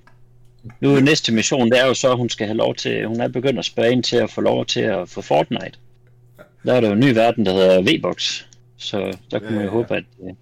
nu 0.81 0.95
er 0.95 0.99
næste 0.99 1.33
mission, 1.33 1.71
det 1.71 1.79
er 1.79 1.85
jo 1.85 1.93
så, 1.93 2.11
at 2.11 2.17
hun 2.17 2.29
skal 2.29 2.47
have 2.47 2.57
lov 2.57 2.75
til, 2.75 3.07
hun 3.07 3.21
er 3.21 3.27
begyndt 3.27 3.59
at 3.59 3.65
spørge 3.65 3.91
ind 3.91 4.03
til 4.03 4.15
at 4.15 4.31
få 4.31 4.41
lov 4.41 4.65
til 4.65 4.81
at 4.81 5.09
få 5.09 5.21
Fortnite. 5.21 5.77
Der 6.65 6.73
er 6.73 6.81
der 6.81 6.87
jo 6.87 6.93
en 6.93 6.99
ny 6.99 7.13
verden, 7.13 7.45
der 7.45 7.51
hedder 7.51 7.81
V-Box. 7.81 8.43
Så 8.79 9.17
der 9.31 9.39
kunne 9.39 9.49
ja, 9.49 9.55
man 9.55 9.65
jo 9.65 9.65
ja. 9.65 9.69
håbe, 9.69 9.95
at 9.95 10.03
uh, 10.17 10.35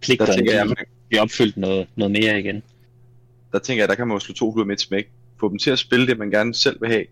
pligterne 0.00 0.52
jeg, 0.52 0.66
bliver 1.08 1.22
opfyldt 1.22 1.56
noget, 1.56 1.86
noget 1.96 2.10
mere 2.12 2.40
igen. 2.40 2.62
Der 3.52 3.58
tænker 3.58 3.82
jeg, 3.82 3.88
der 3.88 3.94
kan 3.94 4.08
man 4.08 4.14
jo 4.14 4.20
slå 4.20 4.34
to 4.34 4.52
fluer 4.52 4.66
med 4.66 4.74
et 4.74 4.80
smæk. 4.80 5.10
Få 5.40 5.48
dem 5.48 5.58
til 5.58 5.70
at 5.70 5.78
spille 5.78 6.06
det, 6.06 6.18
man 6.18 6.30
gerne 6.30 6.54
selv 6.54 6.80
vil 6.80 6.90
have. 6.90 7.04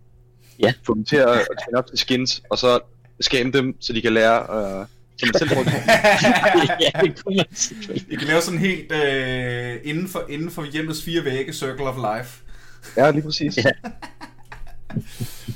Ja. 0.59 0.73
Få 0.83 0.95
dem 0.95 1.05
til 1.05 1.17
at, 1.17 1.29
at 1.29 1.75
op 1.75 1.87
til 1.87 1.99
skins, 1.99 2.43
og 2.51 2.59
så 2.59 2.81
scanne 3.21 3.53
dem, 3.53 3.77
så 3.81 3.93
de 3.93 4.03
kan 4.03 4.13
lære, 4.13 4.41
uh, 4.41 4.87
som 5.17 5.29
man 5.29 5.39
selv 5.39 5.51
bruger 5.51 5.65
Ja, 6.81 7.01
det 7.01 7.25
kunne 7.25 7.37
man 7.37 7.47
selvfølgelig. 7.53 8.13
I 8.13 8.17
kan 8.17 8.27
lave 8.27 8.41
sådan 8.41 8.61
helt 8.61 8.93
uh, 8.93 9.91
inden, 9.91 10.09
for, 10.09 10.27
inden 10.29 10.51
for 10.51 10.65
hjemmets 10.73 11.03
fire 11.03 11.25
vægge, 11.25 11.53
Circle 11.53 11.85
of 11.85 11.97
Life. 11.97 12.43
Ja, 12.97 13.11
lige 13.11 13.23
præcis. 13.23 13.57
Ja. 13.57 13.71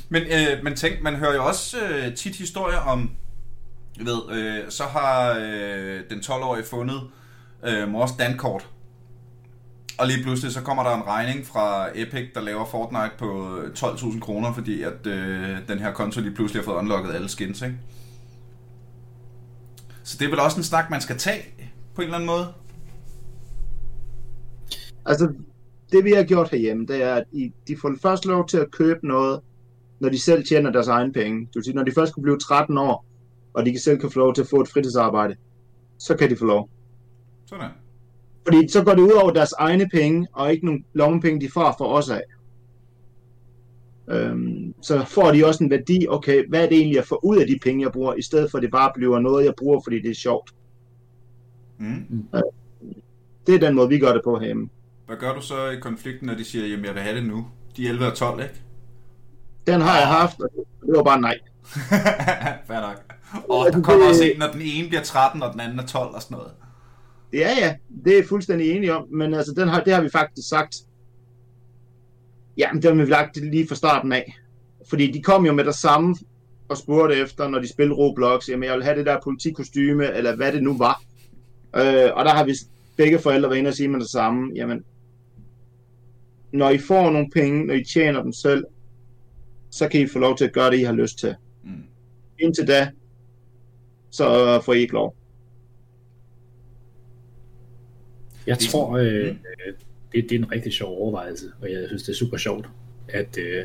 men, 0.09 0.23
øh, 0.23 0.65
men 0.65 0.77
tænk, 0.77 1.03
man 1.03 1.17
hører 1.17 1.35
jo 1.35 1.47
også 1.47 1.77
øh, 1.81 2.15
tit 2.15 2.37
historier 2.37 2.79
om, 2.79 3.11
jeg 3.99 4.07
ved, 4.07 4.39
øh, 4.39 4.71
så 4.71 4.83
har 4.83 5.39
øh, 5.41 6.01
den 6.11 6.19
12-årige 6.19 6.65
fundet 6.65 7.01
øh, 7.65 7.89
mors 7.89 8.13
dankort. 8.13 8.69
Og 9.99 10.07
lige 10.07 10.23
pludselig 10.23 10.53
så 10.53 10.61
kommer 10.61 10.83
der 10.83 10.95
en 10.95 11.07
regning 11.07 11.47
fra 11.47 11.89
Epic, 11.95 12.33
der 12.35 12.41
laver 12.41 12.65
Fortnite 12.65 13.13
på 13.19 13.59
øh, 13.59 13.73
12.000 13.73 14.21
kroner, 14.21 14.53
fordi 14.53 14.83
at 14.83 15.07
øh, 15.07 15.59
den 15.69 15.79
her 15.79 15.93
konto 15.93 16.21
lige 16.21 16.35
pludselig 16.35 16.63
har 16.63 16.65
fået 16.65 16.77
unlocket 16.77 17.15
alle 17.15 17.29
skins, 17.29 17.63
ikke? 17.63 17.77
Så 20.03 20.17
det 20.19 20.25
er 20.25 20.31
vel 20.31 20.41
også 20.41 20.57
en 20.57 20.65
snak, 20.65 20.91
man 20.91 21.01
skal 21.01 21.19
tage 21.19 21.43
på 21.95 22.03
en 22.03 22.05
eller 22.05 22.15
anden 22.15 22.27
måde? 22.27 22.53
Altså, 25.07 25.33
det 25.93 26.05
vi 26.05 26.13
har 26.13 26.23
gjort 26.23 26.51
herhjemme, 26.51 26.87
det 26.87 27.03
er, 27.03 27.15
at 27.15 27.25
de 27.69 27.77
får 27.81 27.95
først 28.03 28.25
lov 28.25 28.49
til 28.49 28.57
at 28.57 28.71
købe 28.71 29.07
noget, 29.07 29.41
når 30.01 30.09
de 30.09 30.19
selv 30.19 30.47
tjener 30.47 30.71
deres 30.71 30.89
egen 30.89 31.13
penge. 31.13 31.41
Det 31.41 31.55
vil 31.55 31.65
sige, 31.65 31.75
når 31.75 31.83
de 31.83 31.93
først 31.93 32.15
kunne 32.15 32.23
blive 32.23 32.39
13 32.39 32.79
år, 32.79 33.07
og 33.55 33.67
de 33.67 33.71
kan 33.71 33.81
selv 33.81 33.99
kan 33.99 34.11
få 34.11 34.19
lov 34.19 34.35
til 34.35 34.43
at 34.43 34.49
få 34.49 34.61
et 34.61 34.69
fritidsarbejde, 34.69 35.37
så 35.99 36.17
kan 36.17 36.31
de 36.31 36.37
få 36.37 36.45
lov. 36.45 36.71
Sådan. 37.47 37.71
Fordi 38.47 38.69
så 38.69 38.85
går 38.85 38.95
det 38.95 39.03
ud 39.03 39.13
over 39.23 39.33
deres 39.33 39.53
egne 39.53 39.89
penge, 39.89 40.27
og 40.33 40.53
ikke 40.53 40.67
nogen 40.67 40.85
lommepenge, 40.93 41.41
de 41.41 41.51
får 41.51 41.75
for 41.79 41.85
os 41.85 42.11
af. 42.11 42.23
Øhm, 44.09 44.75
så 44.83 45.05
får 45.05 45.33
de 45.33 45.47
også 45.47 45.65
en 45.65 45.71
værdi, 45.71 46.07
okay, 46.09 46.49
hvad 46.49 46.65
er 46.65 46.69
det 46.69 46.79
egentlig, 46.79 46.97
jeg 46.97 47.05
får 47.05 47.25
ud 47.25 47.37
af 47.37 47.47
de 47.47 47.59
penge, 47.63 47.85
jeg 47.85 47.93
bruger, 47.93 48.15
i 48.15 48.23
stedet 48.23 48.51
for 48.51 48.59
at 48.59 48.63
det 48.63 48.71
bare 48.71 48.93
bliver 48.95 49.19
noget, 49.19 49.45
jeg 49.45 49.55
bruger, 49.59 49.81
fordi 49.85 50.03
det 50.03 50.11
er 50.11 50.15
sjovt. 50.15 50.51
Mm. 51.79 52.29
Øh, 52.35 52.43
det 53.47 53.55
er 53.55 53.59
den 53.59 53.75
måde, 53.75 53.89
vi 53.89 53.99
gør 53.99 54.13
det 54.13 54.21
på 54.25 54.39
herhjemme. 54.39 54.69
Hvad 55.07 55.17
gør 55.17 55.35
du 55.35 55.41
så 55.41 55.69
i 55.69 55.81
konflikten, 55.81 56.27
når 56.27 56.35
de 56.35 56.45
siger, 56.45 56.67
jamen 56.67 56.85
jeg 56.85 56.95
vil 56.95 57.03
have 57.03 57.17
det 57.17 57.27
nu? 57.27 57.47
De 57.77 57.89
11 57.89 58.07
og 58.07 58.15
12, 58.15 58.43
ikke? 58.43 58.55
Den 59.67 59.81
har 59.81 59.99
jeg 59.99 60.09
haft, 60.09 60.41
og 60.41 60.49
det 60.87 60.97
var 60.97 61.03
bare 61.03 61.21
nej. 61.21 61.39
Fair 62.69 62.81
nok. 62.81 63.14
Og 63.49 63.73
der 63.73 63.83
kommer 63.83 64.09
også 64.09 64.25
en, 64.25 64.39
når 64.39 64.47
den 64.53 64.61
ene 64.63 64.89
bliver 64.89 65.03
13, 65.03 65.43
og 65.43 65.53
den 65.53 65.61
anden 65.61 65.79
er 65.79 65.87
12 65.87 66.15
og 66.15 66.23
sådan 66.23 66.37
noget. 66.37 66.53
Ja, 67.33 67.51
ja, 67.61 67.75
det 68.05 68.19
er 68.19 68.27
fuldstændig 68.27 68.71
enige 68.71 68.95
om, 68.95 69.09
men 69.11 69.35
altså, 69.35 69.53
den 69.57 69.69
har, 69.69 69.81
det 69.81 69.95
har 69.95 70.03
vi 70.03 70.09
faktisk 70.09 70.49
sagt. 70.49 70.77
Jamen, 72.57 72.83
det 72.83 72.91
har 72.91 73.05
vi 73.05 73.11
lagt 73.11 73.37
lige 73.37 73.69
fra 73.69 73.75
starten 73.75 74.13
af. 74.13 74.37
Fordi 74.89 75.11
de 75.11 75.23
kom 75.23 75.47
jo 75.47 75.53
med 75.53 75.65
det 75.65 75.75
samme 75.75 76.17
og 76.69 76.77
spurgte 76.77 77.17
efter, 77.17 77.49
når 77.49 77.59
de 77.59 77.69
spillede 77.69 77.97
Roblox, 77.97 78.49
jamen 78.49 78.69
jeg 78.69 78.75
vil 78.75 78.85
have 78.85 78.99
det 78.99 79.07
der 79.07 79.21
politikostyme, 79.25 80.13
eller 80.13 80.37
hvad 80.37 80.53
det 80.53 80.63
nu 80.63 80.79
var. 80.79 81.03
Øh, 81.77 82.11
og 82.15 82.25
der 82.25 82.31
har 82.31 82.45
vi 82.45 82.55
begge 82.97 83.19
forældre 83.19 83.49
været 83.49 83.59
inde 83.59 83.69
og 83.69 83.75
sige 83.75 83.89
med 83.89 84.01
det 84.01 84.11
samme, 84.11 84.53
jamen, 84.55 84.85
når 86.53 86.71
I 86.71 86.79
får 86.79 87.11
nogle 87.11 87.31
penge, 87.35 87.67
når 87.67 87.75
I 87.75 87.85
tjener 87.85 88.23
dem 88.23 88.33
selv, 88.33 88.65
så 89.71 89.89
kan 89.89 90.01
I 90.01 90.07
få 90.07 90.19
lov 90.19 90.37
til 90.37 90.45
at 90.45 90.53
gøre 90.53 90.71
det, 90.71 90.79
I 90.79 90.83
har 90.83 90.93
lyst 90.93 91.19
til. 91.19 91.35
Mm. 91.65 91.71
Indtil 92.39 92.67
da, 92.67 92.91
så 94.15 94.61
får 94.65 94.73
I 94.73 94.79
ikke 94.79 94.95
lov. 94.95 95.17
Jeg 98.47 98.59
tror, 98.59 98.97
øh, 98.97 99.37
det, 100.13 100.31
det 100.31 100.33
er 100.33 100.39
en 100.39 100.53
rigtig 100.53 100.73
sjov 100.73 100.99
overvejelse, 101.03 101.53
og 101.63 101.73
jeg 101.73 101.85
synes, 101.87 102.03
det 102.03 102.13
er 102.13 102.17
super 102.17 102.37
sjovt, 102.37 102.69
at, 103.09 103.39
øh, 103.39 103.65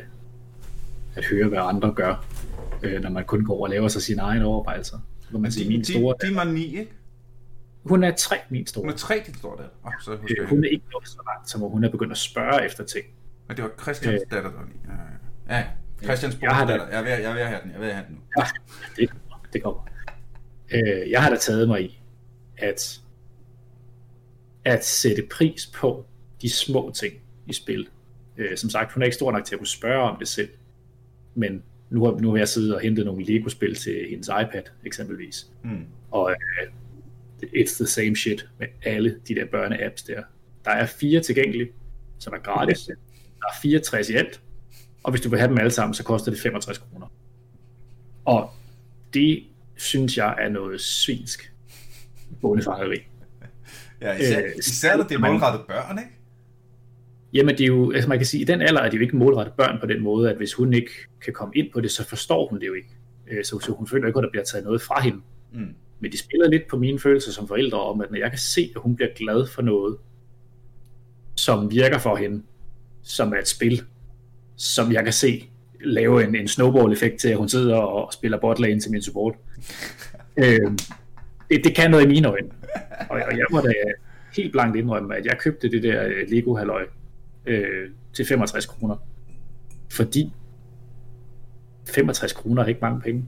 at 1.16 1.24
høre, 1.24 1.48
hvad 1.48 1.58
andre 1.58 1.92
gør, 1.92 2.26
øh, 2.82 3.02
når 3.02 3.10
man 3.10 3.24
kun 3.24 3.44
går 3.44 3.62
og 3.62 3.70
laver 3.70 3.88
sig 3.88 4.02
sine 4.02 4.22
egne 4.22 4.44
overvejelser. 4.44 4.98
Hvor 5.30 5.38
man 5.38 5.52
siger, 5.52 5.68
min 5.68 5.84
store... 5.84 6.14
Din 6.22 6.36
var 6.36 6.44
ni, 6.44 6.78
ikke? 6.78 6.92
Hun 7.84 8.04
er 8.04 8.14
tre, 8.14 8.36
min 8.48 8.66
store. 8.66 8.82
Hun 8.82 8.90
er 8.90 8.96
tre, 8.96 9.22
din 9.26 9.34
store 9.34 9.56
der. 9.56 9.68
Oh, 9.84 9.92
så 10.00 10.12
øh, 10.12 10.48
hun 10.48 10.64
er 10.64 10.68
ikke 10.68 10.84
nået 10.92 11.08
så 11.08 11.18
langt, 11.26 11.50
som 11.50 11.60
hun 11.60 11.84
er 11.84 11.90
begyndt 11.90 12.12
at 12.12 12.18
spørge 12.18 12.64
efter 12.64 12.84
ting. 12.84 13.06
Men 13.48 13.56
det 13.56 13.64
var 13.64 13.70
Christians 13.82 14.22
øh, 14.22 14.36
datter, 14.36 14.50
der 14.50 14.56
var 14.56 14.64
ni. 14.64 14.72
Ja, 15.48 15.56
ja. 15.56 15.64
Christians 16.02 16.36
bror 16.36 16.48
datter. 16.48 16.88
Jeg 16.88 16.98
er, 16.98 17.02
ved, 17.02 17.10
jeg 17.10 17.30
er 17.30 17.34
ved 17.34 17.42
at 17.42 17.48
have 17.48 17.60
den. 17.62 17.70
Jeg 17.70 17.76
er 17.76 17.80
ved 17.80 17.88
at 17.88 17.94
have 17.94 18.06
den 18.08 18.14
nu. 18.14 18.20
Ja, 18.38 18.46
det 18.96 19.10
kommer. 19.10 19.46
Det 19.52 19.62
kommer. 19.62 19.80
Øh, 20.72 21.10
jeg 21.10 21.22
har 21.22 21.30
da 21.30 21.36
taget 21.36 21.68
mig 21.68 21.82
i, 21.82 22.00
at 22.56 23.00
at 24.64 24.84
sætte 24.84 25.22
pris 25.30 25.66
på 25.66 26.04
de 26.42 26.50
små 26.50 26.92
ting 26.94 27.14
i 27.46 27.52
spil. 27.52 27.88
Øh, 28.36 28.56
som 28.56 28.70
sagt, 28.70 28.92
hun 28.92 29.02
er 29.02 29.04
ikke 29.04 29.14
stor 29.14 29.32
nok 29.32 29.44
til 29.44 29.54
at 29.54 29.58
kunne 29.58 29.66
spørge 29.66 30.02
om 30.02 30.16
det 30.18 30.28
selv, 30.28 30.48
men 31.34 31.62
nu 31.90 32.04
har, 32.04 32.12
nu 32.12 32.30
har 32.30 32.36
jeg 32.36 32.48
siddet 32.48 32.74
og 32.74 32.80
hentet 32.80 33.06
nogle 33.06 33.24
Lego-spil 33.24 33.74
til 33.74 34.06
hendes 34.10 34.28
iPad, 34.28 34.62
eksempelvis. 34.84 35.50
Mm. 35.64 35.84
Og 36.10 36.22
uh, 36.22 36.68
it's 37.42 37.76
the 37.76 37.86
same 37.86 38.16
shit 38.16 38.48
med 38.58 38.66
alle 38.84 39.20
de 39.28 39.34
der 39.34 39.44
børne-apps 39.44 40.06
der. 40.06 40.22
Der 40.64 40.70
er 40.70 40.86
fire 40.86 41.20
tilgængelige, 41.20 41.70
som 42.18 42.32
er 42.32 42.38
gratis. 42.38 42.78
Der 42.86 43.46
er 43.48 43.60
64 43.62 44.10
i 44.10 44.14
alt, 44.14 44.40
og 45.02 45.10
hvis 45.10 45.20
du 45.20 45.28
vil 45.28 45.38
have 45.38 45.48
dem 45.48 45.58
alle 45.58 45.70
sammen, 45.70 45.94
så 45.94 46.04
koster 46.04 46.30
det 46.30 46.40
65 46.40 46.78
kroner. 46.78 47.06
Og 48.24 48.50
det 49.14 49.44
synes 49.80 50.16
jeg 50.16 50.34
er 50.38 50.48
noget 50.48 50.80
svinsk 50.80 51.52
bondefangeri. 52.40 52.96
Ja, 54.00 54.16
især, 54.16 54.38
øh, 54.38 54.52
især 54.58 54.96
når 54.96 55.04
det 55.04 55.14
er 55.14 55.18
målrettet 55.18 55.66
børn, 55.66 55.98
ikke? 55.98 56.10
Jamen, 57.32 57.58
det 57.58 57.64
er 57.64 57.66
jo, 57.66 57.92
altså 57.92 58.08
man 58.08 58.18
kan 58.18 58.26
sige, 58.26 58.40
i 58.40 58.44
den 58.44 58.62
alder 58.62 58.80
er 58.80 58.90
det 58.90 58.96
jo 58.96 59.02
ikke 59.02 59.16
målrettet 59.16 59.54
børn 59.54 59.80
på 59.80 59.86
den 59.86 60.02
måde, 60.02 60.30
at 60.30 60.36
hvis 60.36 60.54
hun 60.54 60.72
ikke 60.72 60.90
kan 61.24 61.32
komme 61.32 61.54
ind 61.56 61.72
på 61.72 61.80
det, 61.80 61.90
så 61.90 62.04
forstår 62.04 62.48
hun 62.48 62.60
det 62.60 62.66
jo 62.66 62.74
ikke. 62.74 62.88
Øh, 63.30 63.44
så, 63.44 63.60
så 63.60 63.72
hun 63.72 63.86
føler 63.86 64.06
ikke, 64.06 64.18
at 64.18 64.22
der 64.22 64.30
bliver 64.30 64.44
taget 64.44 64.64
noget 64.64 64.82
fra 64.82 65.00
hende. 65.00 65.20
Mm. 65.52 65.74
Men 66.00 66.12
de 66.12 66.18
spiller 66.18 66.48
lidt 66.48 66.68
på 66.70 66.78
mine 66.78 66.98
følelser 66.98 67.32
som 67.32 67.48
forældre 67.48 67.80
om, 67.80 68.00
at 68.00 68.10
når 68.10 68.18
jeg 68.18 68.30
kan 68.30 68.38
se, 68.38 68.72
at 68.76 68.82
hun 68.82 68.96
bliver 68.96 69.10
glad 69.16 69.46
for 69.46 69.62
noget, 69.62 69.96
som 71.36 71.70
virker 71.70 71.98
for 71.98 72.16
hende, 72.16 72.42
som 73.02 73.32
er 73.32 73.38
et 73.38 73.48
spil, 73.48 73.82
som 74.56 74.92
jeg 74.92 75.04
kan 75.04 75.12
se 75.12 75.49
lave 75.84 76.24
en, 76.24 76.34
en 76.34 76.48
snowball-effekt 76.48 77.20
til, 77.20 77.28
at 77.28 77.36
hun 77.36 77.48
sidder 77.48 77.76
og 77.76 78.12
spiller 78.12 78.40
botlane 78.40 78.80
til 78.80 78.90
min 78.90 79.02
support. 79.02 79.34
øh, 80.42 80.72
det, 81.50 81.64
det 81.64 81.74
kan 81.76 81.90
noget 81.90 82.04
i 82.04 82.08
mine 82.08 82.28
øjne. 82.28 82.48
Og, 83.10 83.20
og 83.30 83.38
jeg 83.38 83.46
må 83.50 83.60
da 83.60 83.72
helt 84.36 84.52
blankt 84.52 84.76
indrømme, 84.76 85.16
at 85.16 85.26
jeg 85.26 85.38
købte 85.38 85.70
det 85.70 85.82
der 85.82 86.04
øh, 86.04 86.28
Lego 86.28 86.54
halløj 86.54 86.86
øh, 87.46 87.90
til 88.12 88.26
65 88.26 88.66
kroner. 88.66 88.96
Fordi 89.90 90.32
65 91.88 92.32
kroner 92.32 92.62
er 92.62 92.66
ikke 92.66 92.80
mange 92.82 93.00
penge. 93.00 93.24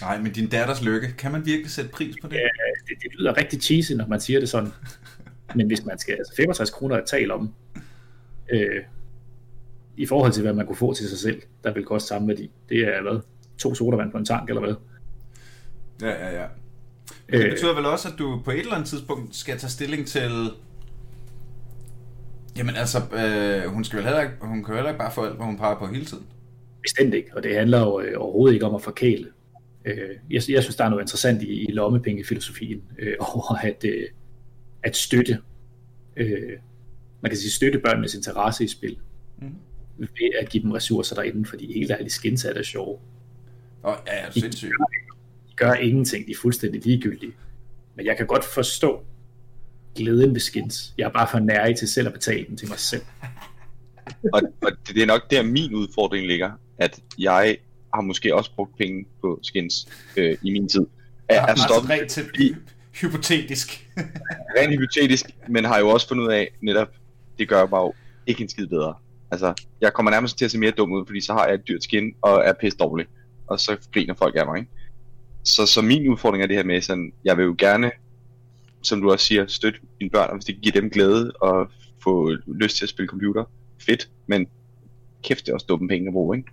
Nej, 0.00 0.20
men 0.20 0.32
din 0.32 0.48
datters 0.48 0.82
lykke, 0.82 1.14
kan 1.18 1.32
man 1.32 1.46
virkelig 1.46 1.70
sætte 1.70 1.90
pris 1.90 2.14
på 2.22 2.28
det? 2.28 2.36
Ja, 2.36 2.40
det, 2.88 3.02
det 3.02 3.18
lyder 3.18 3.36
rigtig 3.36 3.62
cheesy, 3.62 3.92
når 3.92 4.06
man 4.06 4.20
siger 4.20 4.40
det 4.40 4.48
sådan. 4.48 4.70
men 5.56 5.66
hvis 5.66 5.84
man 5.84 5.98
skal, 5.98 6.12
altså 6.12 6.34
65 6.36 6.70
kroner 6.70 6.96
at 6.96 7.04
tale 7.06 7.34
om, 7.34 7.54
øh, 8.52 8.82
i 9.96 10.06
forhold 10.06 10.32
til, 10.32 10.42
hvad 10.42 10.52
man 10.52 10.66
kunne 10.66 10.76
få 10.76 10.94
til 10.94 11.08
sig 11.08 11.18
selv, 11.18 11.42
der 11.64 11.72
vil 11.74 11.84
koste 11.84 12.08
samme 12.08 12.28
værdi. 12.28 12.50
Det 12.68 12.78
er 12.78 13.02
hvad? 13.02 13.20
To 13.58 13.74
sodavand 13.74 14.12
på 14.12 14.18
en 14.18 14.24
tank, 14.24 14.48
eller 14.48 14.60
hvad? 14.60 14.74
Ja, 16.02 16.28
ja, 16.28 16.40
ja. 16.40 16.46
Men 17.28 17.40
det 17.40 17.46
øh. 17.46 17.52
betyder 17.52 17.74
vel 17.74 17.86
også, 17.86 18.08
at 18.08 18.14
du 18.18 18.40
på 18.44 18.50
et 18.50 18.58
eller 18.58 18.74
andet 18.74 18.88
tidspunkt 18.88 19.36
skal 19.36 19.58
tage 19.58 19.70
stilling 19.70 20.06
til... 20.06 20.50
Jamen 22.56 22.76
altså, 22.76 22.98
øh, 22.98 23.72
hun, 23.72 23.84
skal 23.84 23.96
vel 23.96 24.04
heller 24.04 24.20
ikke, 24.20 24.34
hun 24.40 24.64
kan 24.64 24.72
jo 24.72 24.74
heller 24.74 24.90
ikke 24.90 24.98
bare 24.98 25.12
få 25.12 25.24
alt, 25.24 25.36
hvad 25.36 25.46
hun 25.46 25.58
peger 25.58 25.78
på 25.78 25.86
hele 25.86 26.04
tiden. 26.04 26.26
Bestemt 26.82 27.14
ikke, 27.14 27.30
og 27.36 27.42
det 27.42 27.54
handler 27.54 27.80
jo 27.80 28.00
øh, 28.00 28.14
overhovedet 28.16 28.54
ikke 28.54 28.66
om 28.66 28.74
at 28.74 28.82
forkæle. 28.82 29.26
Øh, 29.84 30.16
jeg, 30.30 30.42
jeg 30.48 30.62
synes, 30.62 30.76
der 30.76 30.84
er 30.84 30.88
noget 30.88 31.02
interessant 31.02 31.42
i, 31.42 31.64
i 31.68 31.72
lommepengefilosofien 31.72 32.82
øh, 32.98 33.14
over 33.34 33.54
at, 33.54 33.84
øh, 33.84 34.06
at 34.82 34.96
støtte, 34.96 35.38
øh, 36.16 36.52
man 37.20 37.30
kan 37.30 37.38
sige 37.38 37.50
støtte 37.50 37.78
børnenes 37.78 38.14
interesse 38.14 38.64
i 38.64 38.68
spil, 38.68 38.96
mm. 39.38 39.54
Ved 40.00 40.30
at 40.40 40.48
give 40.48 40.62
dem 40.62 40.72
ressourcer 40.72 41.14
derinde, 41.14 41.46
fordi 41.48 41.72
helt 41.72 41.90
ærligt 41.90 42.12
skins 42.12 42.44
er 42.44 42.52
det 42.52 42.66
sjove. 42.66 42.98
Og 43.82 43.96
ja, 44.06 44.12
er 44.12 44.30
sindssygt 44.30 44.72
gør 45.60 45.74
ingenting, 45.74 46.26
de 46.26 46.32
er 46.32 46.36
fuldstændig 46.42 46.84
ligegyldige. 46.84 47.32
Men 47.94 48.06
jeg 48.06 48.16
kan 48.16 48.26
godt 48.26 48.44
forstå 48.44 49.02
glæden 49.94 50.34
ved 50.34 50.40
skins. 50.40 50.94
Jeg 50.98 51.04
er 51.04 51.10
bare 51.10 51.28
for 51.30 51.38
nær 51.38 51.72
til 51.72 51.88
selv 51.88 52.06
at 52.06 52.12
betale 52.12 52.46
dem 52.48 52.56
til 52.56 52.68
mig 52.68 52.78
selv. 52.78 53.02
og, 54.34 54.42
og 54.62 54.72
det 54.88 55.02
er 55.02 55.06
nok 55.06 55.30
der 55.30 55.42
min 55.42 55.74
udfordring 55.74 56.26
ligger, 56.26 56.50
at 56.78 57.00
jeg 57.18 57.56
har 57.94 58.00
måske 58.00 58.34
også 58.34 58.50
brugt 58.54 58.78
penge 58.78 59.06
på 59.20 59.40
skins 59.42 59.88
øh, 60.16 60.38
i 60.42 60.50
min 60.52 60.68
tid. 60.68 60.86
Er, 61.28 61.46
er 61.46 61.54
stoppet, 61.54 61.90
rent 61.90 62.10
til 62.10 62.24
i, 62.38 62.54
hypotetisk. 63.00 63.88
rent 64.58 64.72
hypotetisk, 64.72 65.26
men 65.48 65.64
har 65.64 65.78
jo 65.78 65.88
også 65.88 66.08
fundet 66.08 66.24
ud 66.24 66.32
af, 66.32 66.50
netop, 66.60 66.88
det 67.38 67.48
gør 67.48 67.66
mig 67.66 67.78
jo 67.78 67.94
ikke 68.26 68.42
en 68.42 68.48
skid 68.48 68.66
bedre. 68.66 68.94
Altså, 69.30 69.54
jeg 69.80 69.92
kommer 69.92 70.10
nærmest 70.10 70.38
til 70.38 70.44
at 70.44 70.50
se 70.50 70.58
mere 70.58 70.70
dum 70.70 70.92
ud, 70.92 71.06
fordi 71.06 71.20
så 71.20 71.32
har 71.32 71.46
jeg 71.46 71.54
et 71.54 71.68
dyrt 71.68 71.84
skin 71.84 72.14
og 72.22 72.42
er 72.44 72.52
pisse 72.52 72.78
dårlig. 72.78 73.06
Og 73.46 73.60
så 73.60 73.76
griner 73.92 74.14
folk 74.14 74.36
af 74.36 74.46
mig, 74.46 74.58
ikke? 74.58 74.70
så, 75.42 75.66
så 75.66 75.82
min 75.82 76.08
udfordring 76.08 76.42
er 76.42 76.46
det 76.46 76.56
her 76.56 76.64
med, 76.64 76.80
sådan, 76.80 77.12
jeg 77.24 77.36
vil 77.36 77.44
jo 77.44 77.54
gerne, 77.58 77.90
som 78.82 79.00
du 79.00 79.10
også 79.10 79.26
siger, 79.26 79.46
støtte 79.46 79.80
mine 80.00 80.10
børn, 80.10 80.30
og 80.30 80.36
hvis 80.36 80.44
det 80.44 80.60
giver 80.62 80.72
dem 80.72 80.90
glæde 80.90 81.32
og 81.32 81.70
få 82.02 82.36
lyst 82.46 82.76
til 82.76 82.84
at 82.84 82.88
spille 82.88 83.08
computer, 83.08 83.44
fedt, 83.78 84.10
men 84.26 84.46
kæft, 85.22 85.46
det 85.46 85.50
er 85.50 85.54
også 85.54 85.66
dumme 85.68 85.88
penge 85.88 86.08
at 86.08 86.12
bruge, 86.12 86.36
ikke? 86.38 86.50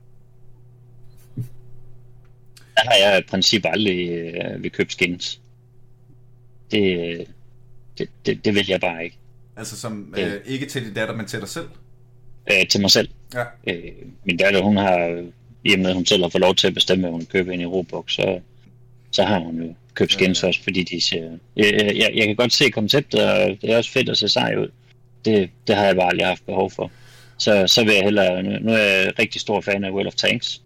Der 2.56 2.84
har 2.86 2.96
jeg 3.10 3.20
i 3.20 3.30
princip 3.30 3.62
aldrig 3.66 4.10
øh, 4.10 4.64
vil 4.64 4.72
købe 4.72 4.92
skins. 4.92 5.42
Det, 6.72 7.28
det, 7.98 8.10
det, 8.26 8.46
det 8.46 8.56
vil 8.56 8.66
jeg 8.68 8.82
bare 8.82 9.04
ikke. 9.04 9.18
Altså 9.56 9.80
som 9.80 10.16
øh, 10.18 10.34
ikke 10.46 10.66
til 10.66 10.86
din 10.86 10.94
datter, 10.94 11.16
men 11.16 11.26
til 11.26 11.40
dig 11.40 11.50
selv? 11.50 11.70
Øh, 12.52 12.68
til 12.68 12.82
mig 12.82 12.92
selv. 12.92 13.10
Ja. 13.34 13.44
Øh, 13.68 13.92
min 14.24 14.38
datter, 14.38 14.62
hun 14.62 14.78
har, 14.78 15.24
i 15.64 15.74
og 15.74 15.80
med 15.80 15.90
at 15.90 15.96
hun 15.96 16.06
selv 16.06 16.24
har 16.24 16.30
fået 16.30 16.42
lov 16.42 16.56
til 16.56 16.68
at 16.68 16.74
bestemme, 16.74 17.08
at 17.08 17.14
hun 17.14 17.26
køber 17.26 17.52
en 17.52 17.62
i 17.62 17.66
Robux, 17.66 18.14
så, 18.14 18.40
så 19.12 19.24
har 19.24 19.40
hun 19.40 19.62
jo 19.62 19.74
købt 19.94 20.12
skins 20.12 20.42
ja, 20.42 20.46
ja. 20.46 20.48
også, 20.48 20.64
fordi 20.64 20.84
de 20.84 21.02
ser... 21.02 21.38
Jeg, 21.56 21.94
jeg, 21.96 22.12
jeg 22.16 22.28
kan 22.28 22.36
godt 22.36 22.54
se 22.54 22.70
konceptet, 22.70 23.32
og 23.32 23.58
det 23.62 23.72
er 23.72 23.78
også 23.78 23.92
fedt 23.92 24.10
at 24.10 24.18
se 24.18 24.30
sej 24.30 24.56
ud. 24.56 24.68
Det, 25.26 25.50
det 25.68 25.76
har 25.76 25.86
jeg 25.86 25.96
bare 25.96 26.10
aldrig 26.10 26.28
haft 26.28 26.46
behov 26.46 26.72
for. 26.72 26.92
Så, 27.38 27.68
så 27.68 27.84
vil 27.84 27.94
jeg 27.94 28.04
hellere... 28.04 28.44
Nu, 28.44 28.50
nu 28.60 28.72
er 28.72 28.78
jeg 28.78 29.20
rigtig 29.20 29.42
stor 29.42 29.62
fan 29.62 29.84
af 29.84 29.92
World 29.92 30.08
of 30.08 30.16
Tanks. 30.16 30.62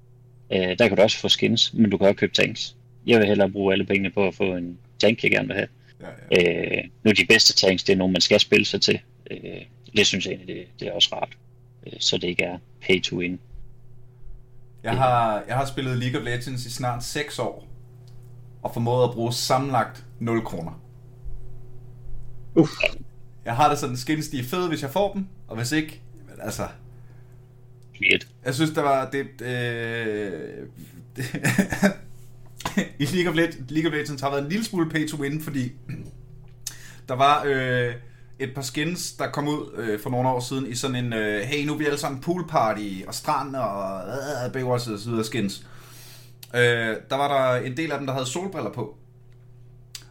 Øh, 0.54 0.78
der 0.80 0.88
kan 0.88 0.98
du 0.98 1.04
også 1.04 1.18
få 1.18 1.30
skins, 1.30 1.74
men 1.74 1.92
du 1.92 1.98
kan 1.98 2.08
også 2.08 2.16
købe 2.16 2.34
tanks. 2.34 2.76
Jeg 3.08 3.20
vil 3.20 3.28
hellere 3.28 3.50
bruge 3.50 3.74
alle 3.74 3.86
pengene 3.86 4.10
på 4.10 4.28
at 4.28 4.36
få 4.36 4.44
en 4.44 4.78
tank, 5.00 5.24
jeg 5.24 5.32
gerne 5.32 5.48
vil 5.48 5.56
have. 5.56 5.68
Ja, 6.02 6.42
ja. 6.42 6.78
Øh, 6.78 6.84
nu 7.04 7.12
de 7.12 7.26
bedste 7.26 7.54
tanks, 7.54 7.84
det 7.84 7.94
er 7.94 7.98
nogle, 7.98 8.12
man 8.12 8.22
skal 8.22 8.40
spille 8.40 8.66
sig 8.66 8.82
til. 8.82 9.00
Øh, 9.32 9.62
det 9.96 10.08
synes 10.08 10.26
jeg 10.26 10.34
egentlig, 10.34 10.56
det, 10.56 10.66
det 10.80 10.88
er 10.88 10.92
også 10.92 11.10
rart. 11.16 11.30
Øh, 11.88 11.94
så 12.00 12.18
det 12.18 12.28
ikke 12.28 12.44
er 12.44 12.58
pay 12.82 13.02
to 13.02 13.18
win. 13.18 13.40
Jeg 14.84 14.98
har, 14.98 15.44
jeg 15.48 15.56
har 15.56 15.66
spillet 15.66 15.98
League 15.98 16.20
of 16.20 16.26
Legends 16.26 16.66
i 16.66 16.70
snart 16.72 17.04
6 17.04 17.40
år, 17.40 17.68
og 18.62 18.74
formået 18.74 19.04
at 19.04 19.14
bruge 19.14 19.34
sammenlagt 19.34 20.06
0 20.20 20.46
kroner. 20.46 20.82
Uff. 22.56 22.72
Jeg 23.46 23.56
har 23.56 23.70
det 23.70 23.78
sådan, 23.78 23.98
skins 23.98 24.28
de 24.28 24.40
er 24.40 24.44
fede, 24.44 24.68
hvis 24.68 24.82
jeg 24.82 24.90
får 24.90 25.14
dem, 25.14 25.28
og 25.48 25.56
hvis 25.56 25.72
ikke, 25.72 26.02
men 26.28 26.36
altså... 26.42 26.68
Shit. 27.96 28.28
Jeg 28.46 28.56
synes, 28.56 28.72
der 28.72 28.82
var 28.82 29.10
det... 29.10 29.42
Øh, 29.42 30.68
I 33.00 33.06
League 33.06 33.30
of, 33.30 33.36
Legends, 33.36 33.72
League 33.72 33.92
of 33.92 33.96
Legends 33.96 34.22
har 34.22 34.30
været 34.30 34.44
en 34.44 34.50
lille 34.50 34.66
smule 34.66 34.90
pay 34.90 35.08
to 35.08 35.18
win, 35.18 35.42
fordi 35.42 35.72
der 37.10 37.16
var 37.16 37.44
øh, 37.46 37.94
et 38.44 38.54
par 38.56 38.62
skins, 38.62 39.12
der 39.12 39.28
kom 39.28 39.48
ud 39.48 39.78
øh, 39.78 40.00
for 40.00 40.10
nogle 40.10 40.30
år 40.30 40.40
siden 40.40 40.68
i 40.68 40.76
sådan 40.76 41.06
en, 41.06 41.14
øh, 41.14 41.42
hey, 41.42 41.66
nu 41.66 41.74
er 41.74 41.78
vi 41.78 41.86
alle 41.86 41.98
sammen 41.98 42.22
pool 42.22 42.48
party 42.48 43.04
og 43.08 43.14
strand 43.14 43.56
og 43.56 44.02
øh, 44.46 44.54
Baywatch 44.54 44.92
og 44.92 45.00
så 45.00 45.10
videre 45.10 45.24
skins. 45.24 45.66
Øh, 46.56 46.96
der 47.10 47.16
var 47.16 47.28
der 47.28 47.66
en 47.66 47.78
del 47.78 47.92
af 47.92 47.98
dem, 47.98 48.08
der 48.08 48.14
havde 48.14 48.26
solbriller 48.26 48.72
på. 48.72 48.98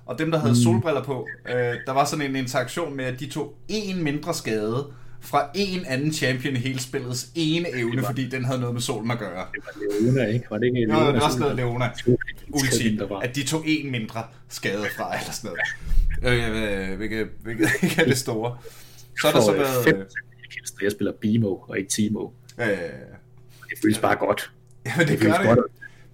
Og 0.07 0.18
dem, 0.18 0.31
der 0.31 0.39
havde 0.39 0.53
mm. 0.53 0.57
solbriller 0.57 1.03
på, 1.03 1.26
øh, 1.49 1.74
der 1.87 1.93
var 1.93 2.05
sådan 2.05 2.26
en 2.26 2.37
interaktion 2.37 2.97
med, 2.97 3.05
at 3.05 3.20
de 3.20 3.26
tog 3.26 3.55
en 3.68 4.03
mindre 4.03 4.35
skade 4.35 4.87
fra 5.20 5.50
en 5.54 5.84
anden 5.84 6.12
champion 6.12 6.56
i 6.56 6.58
hele 6.58 6.80
spillets 6.80 7.28
ene 7.34 7.68
evne, 7.74 8.02
fordi 8.02 8.28
den 8.28 8.44
havde 8.44 8.60
noget 8.60 8.74
med 8.74 8.82
solen 8.82 9.10
at 9.10 9.18
gøre. 9.18 9.46
Det 9.54 9.62
var 9.64 10.00
Leona, 10.00 10.26
ikke? 10.26 10.46
Var 10.50 10.58
det 10.58 10.66
ikke 10.66 10.86
Leona? 10.86 11.04
Ja, 11.04 11.12
det 11.12 11.22
var 11.22 11.30
sådan 11.30 11.56
Leona. 11.56 11.90
Ulti, 12.48 13.00
at 13.22 13.36
de 13.36 13.44
tog 13.44 13.62
en 13.66 13.90
mindre 13.90 14.24
skade 14.48 14.86
fra, 14.96 15.18
eller 15.18 15.32
sådan 15.32 15.50
noget. 16.22 16.90
Øh, 16.90 16.96
hvilket, 16.96 17.28
hvilket 17.42 17.68
ikke 17.82 18.00
er 18.00 18.04
det 18.04 18.18
store. 18.18 18.58
Så 19.20 19.28
er 19.28 19.32
der 19.32 19.40
så 19.40 19.52
været... 19.52 19.96
Øh, 19.96 20.06
jeg 20.82 20.92
spiller 20.92 21.12
Bimo 21.20 21.56
og 21.56 21.78
ikke 21.78 21.90
Timo. 21.90 22.28
Ja, 22.58 22.68
ja, 22.68 22.82
ja. 22.82 22.86
Det 23.70 23.78
føles 23.82 23.98
bare 23.98 24.16
godt. 24.16 24.50
Ja, 24.86 24.92
det, 24.98 25.08
det 25.08 25.20
gør 25.20 25.32
det. 25.32 25.46
Godt. 25.46 25.58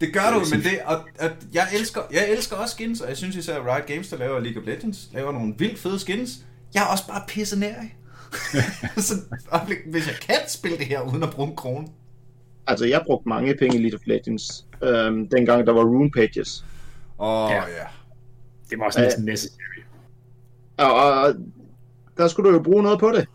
Det 0.00 0.12
gør 0.12 0.30
du, 0.34 0.44
men 0.50 0.62
det, 0.62 0.80
og, 0.84 1.08
at 1.18 1.32
jeg, 1.52 1.68
elsker, 1.74 2.00
jeg 2.12 2.30
elsker 2.30 2.56
også 2.56 2.74
skins, 2.74 3.00
og 3.00 3.08
jeg 3.08 3.16
synes 3.16 3.36
især, 3.36 3.60
at 3.60 3.74
Riot 3.74 3.86
Games, 3.86 4.08
der 4.08 4.16
laver 4.16 4.40
League 4.40 4.62
of 4.62 4.68
Legends, 4.68 5.08
laver 5.12 5.32
nogle 5.32 5.54
vildt 5.58 5.78
fede 5.78 5.98
skins. 5.98 6.30
Jeg 6.74 6.82
er 6.82 6.86
også 6.86 7.06
bare 7.06 7.22
pisse 7.28 7.58
nær 7.58 7.74
så, 9.06 9.14
hvis 9.86 10.06
jeg 10.06 10.14
kan 10.22 10.48
spille 10.48 10.78
det 10.78 10.86
her 10.86 11.00
uden 11.00 11.22
at 11.22 11.30
bruge 11.30 11.48
en 11.48 11.56
krone. 11.56 11.88
Altså, 12.66 12.86
jeg 12.86 13.02
brugte 13.06 13.28
mange 13.28 13.56
penge 13.58 13.76
i 13.76 13.80
League 13.80 13.98
of 13.98 14.06
Legends, 14.06 14.66
øhm, 14.82 15.28
dengang 15.28 15.66
der 15.66 15.72
var 15.72 15.84
rune 15.84 16.10
pages. 16.10 16.64
Åh, 17.18 17.44
oh, 17.44 17.50
ja. 17.50 17.56
ja. 17.56 17.86
Det 18.70 18.78
var 18.78 18.84
også 18.84 19.00
næsten 19.00 19.22
uh, 19.22 19.26
necessary. 19.26 19.80
Og, 20.76 20.94
og 20.94 21.34
der 22.16 22.28
skulle 22.28 22.50
du 22.50 22.56
jo 22.56 22.62
bruge 22.62 22.82
noget 22.82 23.00
på 23.00 23.10
det. 23.10 23.28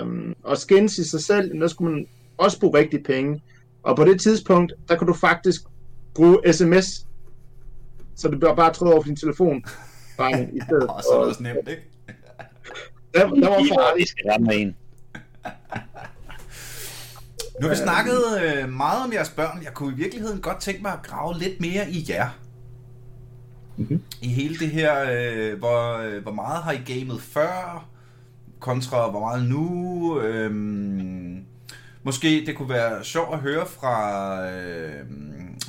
Um, 0.00 0.36
og 0.42 0.58
skins 0.58 0.98
i 0.98 1.08
sig 1.08 1.20
selv, 1.20 1.60
der 1.60 1.68
skulle 1.68 1.92
man 1.92 2.06
også 2.38 2.60
bruge 2.60 2.78
rigtig 2.78 3.02
penge. 3.04 3.42
Og 3.82 3.96
på 3.96 4.04
det 4.04 4.20
tidspunkt, 4.20 4.72
der 4.88 4.96
kunne 4.96 5.08
du 5.08 5.18
faktisk 5.18 5.62
bruge 6.14 6.52
sms, 6.52 7.06
så 8.16 8.28
det 8.28 8.38
bliver 8.38 8.54
bare 8.54 8.72
trådt 8.72 8.92
over 8.92 9.02
din 9.02 9.16
telefon. 9.16 9.64
Bare 10.18 10.42
i 10.42 10.60
stedet. 10.66 10.88
og 10.96 11.02
så 11.02 11.08
er 11.12 11.18
det 11.18 11.28
også 11.28 11.42
nemt, 11.42 11.68
ikke? 11.68 11.91
Der, 13.14 13.28
der 13.28 13.48
var 13.48 13.56
farligt. 13.56 14.14
en. 14.52 14.76
Nu 17.60 17.68
har 17.68 17.74
vi 17.74 17.76
snakket 17.76 18.42
øh, 18.42 18.68
meget 18.68 19.04
om 19.04 19.12
jeres 19.12 19.28
børn. 19.28 19.62
Jeg 19.62 19.74
kunne 19.74 19.92
i 19.92 19.96
virkeligheden 19.96 20.40
godt 20.40 20.60
tænke 20.60 20.82
mig 20.82 20.92
at 20.92 21.02
grave 21.02 21.38
lidt 21.38 21.60
mere 21.60 21.90
i 21.90 22.06
jer. 22.08 22.28
Mm-hmm. 23.76 24.02
I 24.22 24.28
hele 24.28 24.58
det 24.58 24.70
her, 24.70 25.06
øh, 25.10 25.58
hvor, 25.58 25.98
øh, 25.98 26.22
hvor 26.22 26.32
meget 26.32 26.62
har 26.62 26.72
I 26.72 26.80
gamet 26.86 27.22
før, 27.22 27.88
kontra 28.60 29.10
hvor 29.10 29.20
meget 29.20 29.48
nu. 29.48 30.20
Øh, 30.20 30.50
måske 32.02 32.44
det 32.46 32.56
kunne 32.56 32.68
være 32.68 33.04
sjovt 33.04 33.34
at 33.34 33.40
høre 33.40 33.66
fra, 33.66 34.50
øh, 34.50 35.04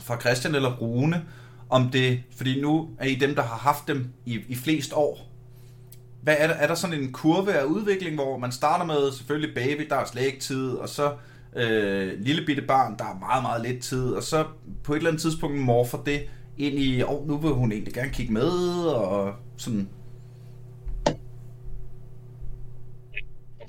fra 0.03 0.19
Christian 0.19 0.55
eller 0.55 0.77
Rune, 0.77 1.25
om 1.69 1.89
det, 1.89 2.23
fordi 2.37 2.61
nu 2.61 2.89
er 2.99 3.05
I 3.05 3.15
dem, 3.15 3.35
der 3.35 3.41
har 3.41 3.57
haft 3.57 3.87
dem 3.87 4.07
i, 4.25 4.39
i 4.47 4.55
flest 4.55 4.93
år. 4.93 5.32
Hvad 6.23 6.35
er 6.39 6.47
der, 6.47 6.53
er 6.53 6.67
der 6.67 6.75
sådan 6.75 6.99
en 6.99 7.11
kurve 7.11 7.53
af 7.53 7.63
udvikling, 7.63 8.15
hvor 8.15 8.37
man 8.37 8.51
starter 8.51 8.85
med 8.85 9.11
selvfølgelig 9.11 9.55
baby, 9.55 9.87
der 9.89 9.95
er 9.95 10.05
slet 10.05 10.25
ikke 10.25 10.39
tid, 10.39 10.69
og 10.69 10.89
så 10.89 11.13
øh, 11.55 12.19
lille 12.19 12.45
bitte 12.45 12.61
barn, 12.61 12.97
der 12.97 13.03
er 13.03 13.19
meget, 13.19 13.43
meget 13.43 13.61
lidt 13.61 13.83
tid, 13.83 14.09
og 14.09 14.23
så 14.23 14.45
på 14.83 14.93
et 14.93 14.97
eller 14.97 15.09
andet 15.09 15.21
tidspunkt 15.21 15.57
morfer 15.57 15.97
det 15.97 16.21
ind 16.57 16.79
i, 16.79 17.03
åh, 17.03 17.11
oh, 17.11 17.27
nu 17.27 17.37
vil 17.37 17.51
hun 17.51 17.71
egentlig 17.71 17.93
gerne 17.93 18.09
kigge 18.09 18.33
med, 18.33 18.49
og 18.85 19.33
sådan. 19.57 19.89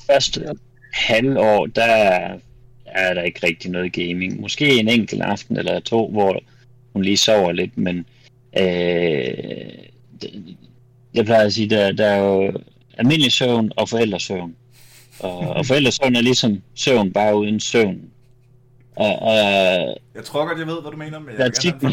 Første 0.06 0.46
halvår, 0.92 1.66
der 1.66 1.84
er 2.86 3.14
der 3.14 3.22
ikke 3.22 3.46
rigtig 3.46 3.70
noget 3.70 3.92
gaming. 3.92 4.40
Måske 4.40 4.80
en 4.80 4.88
enkelt 4.88 5.22
aften 5.22 5.56
eller 5.56 5.80
to, 5.80 6.10
hvor 6.10 6.40
hun 6.92 7.02
lige 7.02 7.16
sover 7.16 7.52
lidt, 7.52 7.78
men 7.78 8.06
øh, 8.58 9.84
jeg 11.14 11.24
plejer 11.24 11.46
at 11.46 11.52
sige, 11.52 11.70
der, 11.70 11.92
der 11.92 12.06
er 12.06 12.18
jo 12.18 12.52
almindelig 12.98 13.32
søvn 13.32 13.72
og 13.76 13.88
forældresøvn. 13.88 14.54
Og, 15.20 15.38
og 15.38 15.66
forældresøvn 15.70 16.16
er 16.16 16.20
ligesom 16.20 16.62
søvn, 16.74 17.12
bare 17.12 17.36
uden 17.36 17.60
søvn. 17.60 18.00
Og, 18.96 19.18
og, 19.18 19.34
jeg 20.14 20.24
tror 20.24 20.46
godt, 20.46 20.58
jeg 20.58 20.66
ved, 20.66 20.82
hvad 20.82 20.90
du 20.92 20.96
mener, 20.96 21.18
men 21.18 21.34
jeg 21.38 21.52
tit, 21.54 21.74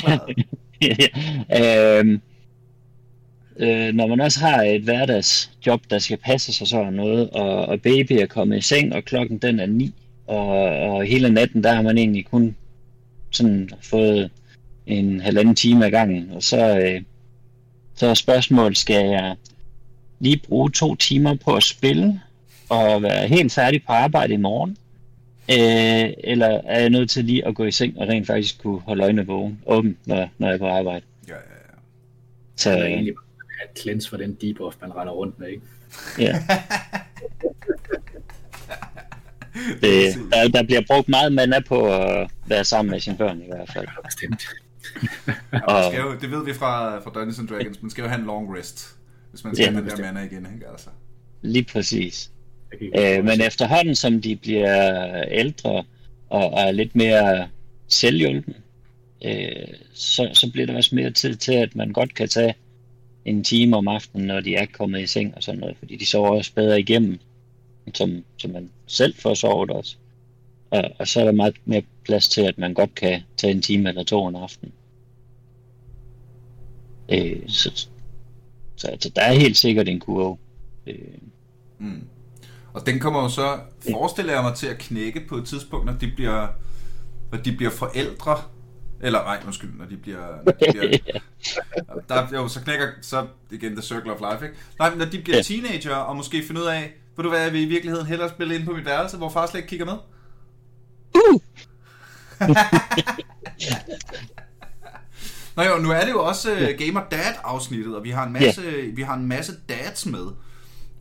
øhm, 1.59 2.21
øh, 3.59 3.93
når 3.93 4.07
man 4.07 4.21
også 4.21 4.39
har 4.39 4.61
et 4.63 4.81
hverdagsjob, 4.81 5.81
der 5.89 5.99
skal 5.99 6.17
passe 6.17 6.53
sig 6.53 6.67
sådan 6.67 6.93
noget, 6.93 7.29
og, 7.29 7.65
og 7.65 7.81
baby 7.81 8.11
er 8.11 8.25
kommet 8.25 8.57
i 8.57 8.61
seng, 8.61 8.95
og 8.95 9.03
klokken 9.03 9.37
den 9.37 9.59
er 9.59 9.65
ni, 9.65 9.93
og, 10.27 10.47
og 10.47 11.03
hele 11.03 11.29
natten, 11.29 11.63
der 11.63 11.73
har 11.73 11.81
man 11.81 11.97
egentlig 11.97 12.25
kun 12.25 12.55
sådan 13.31 13.69
fået 13.81 14.31
en 14.87 15.21
halvanden 15.21 15.55
time 15.55 15.85
ad 15.85 15.91
gangen, 15.91 16.31
og 16.31 16.43
så, 16.43 16.79
øh, 16.79 17.01
så 18.01 18.15
spørgsmålet, 18.15 18.77
skal 18.77 19.05
jeg 19.05 19.35
lige 20.19 20.41
bruge 20.47 20.71
to 20.71 20.95
timer 20.95 21.35
på 21.45 21.55
at 21.55 21.63
spille, 21.63 22.21
og 22.69 23.03
være 23.03 23.27
helt 23.27 23.51
færdig 23.51 23.83
på 23.85 23.91
arbejde 23.91 24.33
i 24.33 24.37
morgen? 24.37 24.77
Øh, 25.49 26.13
eller 26.23 26.47
er 26.47 26.79
jeg 26.79 26.89
nødt 26.89 27.09
til 27.09 27.25
lige 27.25 27.47
at 27.47 27.55
gå 27.55 27.63
i 27.65 27.71
seng 27.71 27.97
og 27.99 28.07
rent 28.07 28.27
faktisk 28.27 28.61
kunne 28.61 28.79
holde 28.79 29.03
øjnene 29.03 29.27
vågen, 29.27 29.61
åben, 29.65 29.97
når, 30.05 30.29
når 30.37 30.47
jeg 30.47 30.53
er 30.53 30.59
på 30.59 30.67
arbejde? 30.67 31.05
Ja, 31.27 31.33
ja, 31.33 31.39
ja. 31.39 31.75
Så, 32.55 32.71
det 32.71 32.79
er 32.79 32.85
egentlig 32.85 33.13
bare 33.15 33.69
et 33.71 33.79
cleanse 33.81 34.09
for 34.09 34.17
den 34.17 34.37
debuff, 34.41 34.77
man 34.81 34.95
render 34.95 35.13
rundt 35.13 35.39
med, 35.39 35.47
ikke? 35.47 35.61
Ja. 36.19 36.33
det, 39.81 40.15
der, 40.33 40.47
der 40.47 40.63
bliver 40.63 40.81
brugt 40.87 41.09
meget 41.09 41.33
mana 41.33 41.59
på 41.59 41.95
at 41.95 42.31
være 42.45 42.63
sammen 42.63 42.91
med 42.91 42.99
sine 42.99 43.17
børn 43.17 43.41
i 43.41 43.47
hvert 43.47 43.69
fald. 43.73 43.87
Bestemt. 44.05 44.41
ja, 45.69 45.89
skal 45.89 46.01
jo, 46.01 46.15
det 46.21 46.31
ved 46.31 46.45
vi 46.45 46.53
fra, 46.53 46.99
fra 46.99 47.11
Dungeons 47.13 47.39
and 47.39 47.47
Dragons, 47.47 47.81
man 47.81 47.91
skal 47.91 48.01
jo 48.01 48.07
have 48.07 48.19
en 48.19 48.25
long 48.25 48.57
rest, 48.57 48.95
hvis 49.31 49.43
man 49.43 49.55
skal 49.55 49.65
ja, 49.65 49.71
have 49.71 49.89
den 49.89 49.89
der 49.89 50.13
mana 50.13 50.25
igen, 50.25 50.47
ikke? 50.53 50.67
Altså. 50.71 50.89
Lige 51.41 51.63
præcis. 51.63 52.31
Øh, 52.81 53.23
men 53.25 53.41
efterhånden, 53.41 53.95
som 53.95 54.21
de 54.21 54.35
bliver 54.35 55.23
ældre 55.27 55.83
og, 56.29 56.53
og 56.53 56.61
er 56.61 56.71
lidt 56.71 56.95
mere 56.95 57.47
selvhjulpen, 57.87 58.55
øh, 59.25 59.67
så, 59.93 60.29
så 60.33 60.51
bliver 60.51 60.67
der 60.67 60.75
også 60.75 60.95
mere 60.95 61.11
tid 61.11 61.35
til, 61.35 61.53
at 61.53 61.75
man 61.75 61.93
godt 61.93 62.15
kan 62.15 62.27
tage 62.27 62.55
en 63.25 63.43
time 63.43 63.77
om 63.77 63.87
aftenen, 63.87 64.27
når 64.27 64.41
de 64.41 64.55
er 64.55 64.65
kommet 64.65 65.01
i 65.01 65.07
seng 65.07 65.35
og 65.35 65.43
sådan 65.43 65.59
noget, 65.59 65.77
fordi 65.77 65.95
de 65.95 66.05
sover 66.05 66.29
også 66.29 66.53
bedre 66.53 66.79
igennem, 66.79 67.19
som, 67.93 68.23
som 68.37 68.51
man 68.51 68.69
selv 68.87 69.15
får 69.15 69.33
sovet 69.33 69.69
også. 69.69 69.95
Og, 70.71 70.83
og 70.99 71.07
så 71.07 71.19
er 71.19 71.25
der 71.25 71.31
meget 71.31 71.55
mere 71.65 71.81
plads 72.05 72.29
til, 72.29 72.41
at 72.41 72.57
man 72.57 72.73
godt 72.73 72.95
kan 72.95 73.21
tage 73.37 73.53
en 73.53 73.61
time 73.61 73.89
eller 73.89 74.03
to 74.03 74.27
en 74.27 74.35
aften. 74.35 74.71
Øh, 77.11 77.41
så, 77.47 77.87
så 78.75 78.87
altså, 78.87 79.11
der 79.15 79.21
er 79.21 79.33
helt 79.33 79.57
sikkert 79.57 79.87
en 79.87 79.99
kurve. 79.99 80.37
Øh. 80.87 80.95
Mm. 81.79 82.07
Og 82.73 82.85
den 82.85 82.99
kommer 82.99 83.23
jo 83.23 83.29
så, 83.29 83.59
forestiller 83.91 84.33
jeg 84.33 84.43
mig, 84.43 84.55
til 84.55 84.67
at 84.67 84.77
knække 84.77 85.21
på 85.29 85.35
et 85.35 85.45
tidspunkt, 85.45 85.85
når 85.85 85.93
de 85.93 86.11
bliver, 86.15 86.47
når 87.31 87.37
de 87.37 87.51
bliver 87.51 87.71
forældre. 87.71 88.41
Eller 89.03 89.19
nej, 89.19 89.41
undskyld, 89.45 89.69
når 89.77 89.85
de 89.85 89.97
bliver... 89.97 90.27
Når 90.45 90.51
de 90.51 90.71
bliver 90.71 90.97
der, 92.09 92.27
jo, 92.33 92.47
så 92.47 92.61
knækker 92.61 92.87
så 93.01 93.27
igen 93.51 93.71
The 93.71 93.81
Circle 93.81 94.13
of 94.13 94.19
Life, 94.31 94.45
ikke? 94.45 94.57
Nej, 94.79 94.89
men 94.89 94.99
når 94.99 95.05
de 95.05 95.21
bliver 95.21 95.43
teenager, 95.43 95.95
og 95.95 96.15
måske 96.15 96.43
finder 96.47 96.61
ud 96.61 96.67
af, 96.67 96.93
ved 97.15 97.23
du 97.23 97.29
hvad, 97.29 97.41
jeg 97.41 97.53
vil 97.53 97.61
i 97.61 97.65
virkeligheden 97.65 98.07
hellere 98.07 98.29
spille 98.29 98.55
ind 98.55 98.65
på 98.65 98.71
mit 98.71 98.85
værelse, 98.85 99.17
hvor 99.17 99.29
far 99.29 99.47
slet 99.47 99.59
ikke 99.59 99.69
kigger 99.69 99.85
med? 99.85 99.97
Uh! 101.15 101.41
Nå 105.55 105.63
jo, 105.63 105.77
nu 105.81 105.89
er 105.89 106.05
det 106.05 106.11
jo 106.11 106.23
også 106.23 106.51
uh, 106.51 106.85
Gamer 106.85 107.01
Dad 107.11 107.33
afsnittet, 107.43 107.95
og 107.95 108.03
vi 108.03 108.09
har 108.09 108.25
en 108.25 108.33
masse, 108.33 108.61
yeah. 108.61 108.97
vi 108.97 109.01
har 109.01 109.15
en 109.15 109.27
masse 109.27 109.53
dads 109.69 110.05
med. 110.05 110.27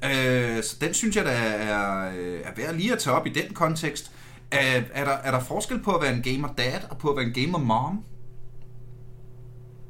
Øh, 0.04 0.62
så 0.62 0.76
den 0.80 0.94
synes 0.94 1.16
jeg, 1.16 1.24
der 1.24 1.30
er, 1.30 2.10
øh, 2.18 2.40
er 2.44 2.50
værd 2.56 2.74
lige 2.74 2.92
at 2.92 2.98
tage 2.98 3.16
op 3.16 3.26
i 3.26 3.30
den 3.30 3.54
kontekst. 3.54 4.12
Er, 4.50 4.82
er, 4.92 5.04
der, 5.04 5.12
er 5.12 5.30
der 5.30 5.40
forskel 5.40 5.82
på 5.82 5.90
at 5.90 6.02
være 6.02 6.14
en 6.14 6.22
gamer 6.22 6.48
dad 6.58 6.80
og 6.90 6.98
på 6.98 7.10
at 7.10 7.16
være 7.16 7.24
en 7.24 7.32
gamer 7.32 7.58
mom? 7.58 8.04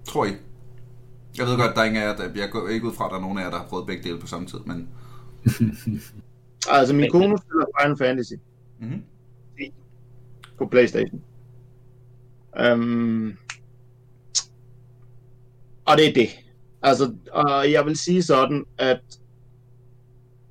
Tror 0.09 0.25
I? 0.25 0.33
Jeg 1.39 1.47
ved 1.47 1.57
godt, 1.57 1.75
der 1.75 1.81
er 1.81 1.85
ingen 1.85 2.03
af 2.03 2.07
jer, 2.07 2.17
der, 2.17 2.41
jeg 2.41 2.51
går 2.51 2.69
ikke 2.69 2.87
ud 2.87 2.95
fra, 2.95 3.05
at 3.05 3.11
der 3.11 3.17
er 3.17 3.21
nogen 3.21 3.39
af 3.39 3.43
jer, 3.43 3.51
der 3.51 3.59
har 3.59 3.67
prøvet 3.67 3.87
begge 3.87 4.03
dele 4.03 4.21
på 4.21 4.27
samme 4.27 4.47
tid, 4.47 4.59
men... 4.59 4.89
altså, 6.71 6.95
min 6.95 7.11
kone 7.11 7.39
spiller 7.39 7.67
Final 7.81 7.99
Fantasy. 7.99 8.33
Mm-hmm. 8.81 9.03
På 10.59 10.67
Playstation. 10.67 11.23
Um, 12.73 13.37
og 15.85 15.97
det 15.97 16.09
er 16.09 16.13
det. 16.13 16.29
Altså, 16.83 17.15
og 17.33 17.73
jeg 17.73 17.87
vil 17.87 17.97
sige 17.97 18.23
sådan, 18.23 18.65
at 18.79 19.01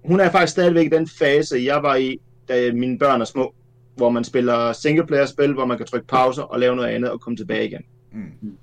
hun 0.06 0.20
er 0.20 0.32
faktisk 0.32 0.52
stadigvæk 0.52 0.86
i 0.86 0.96
den 0.96 1.08
fase, 1.08 1.62
jeg 1.66 1.84
var 1.84 1.96
i, 1.96 2.20
da 2.50 2.72
mine 2.74 3.00
børn 3.00 3.22
er 3.22 3.26
små, 3.26 3.54
hvor 3.96 4.10
man 4.10 4.24
spiller 4.24 4.74
singleplayer-spil, 4.74 5.54
hvor 5.54 5.66
man 5.66 5.78
kan 5.78 5.86
trykke 5.86 6.08
pause 6.08 6.44
og 6.44 6.60
lave 6.60 6.76
noget 6.76 6.90
andet 6.90 7.12
og 7.12 7.22
komme 7.22 7.38
tilbage 7.38 7.68
igen. 7.68 7.82
Mm. 8.12 8.58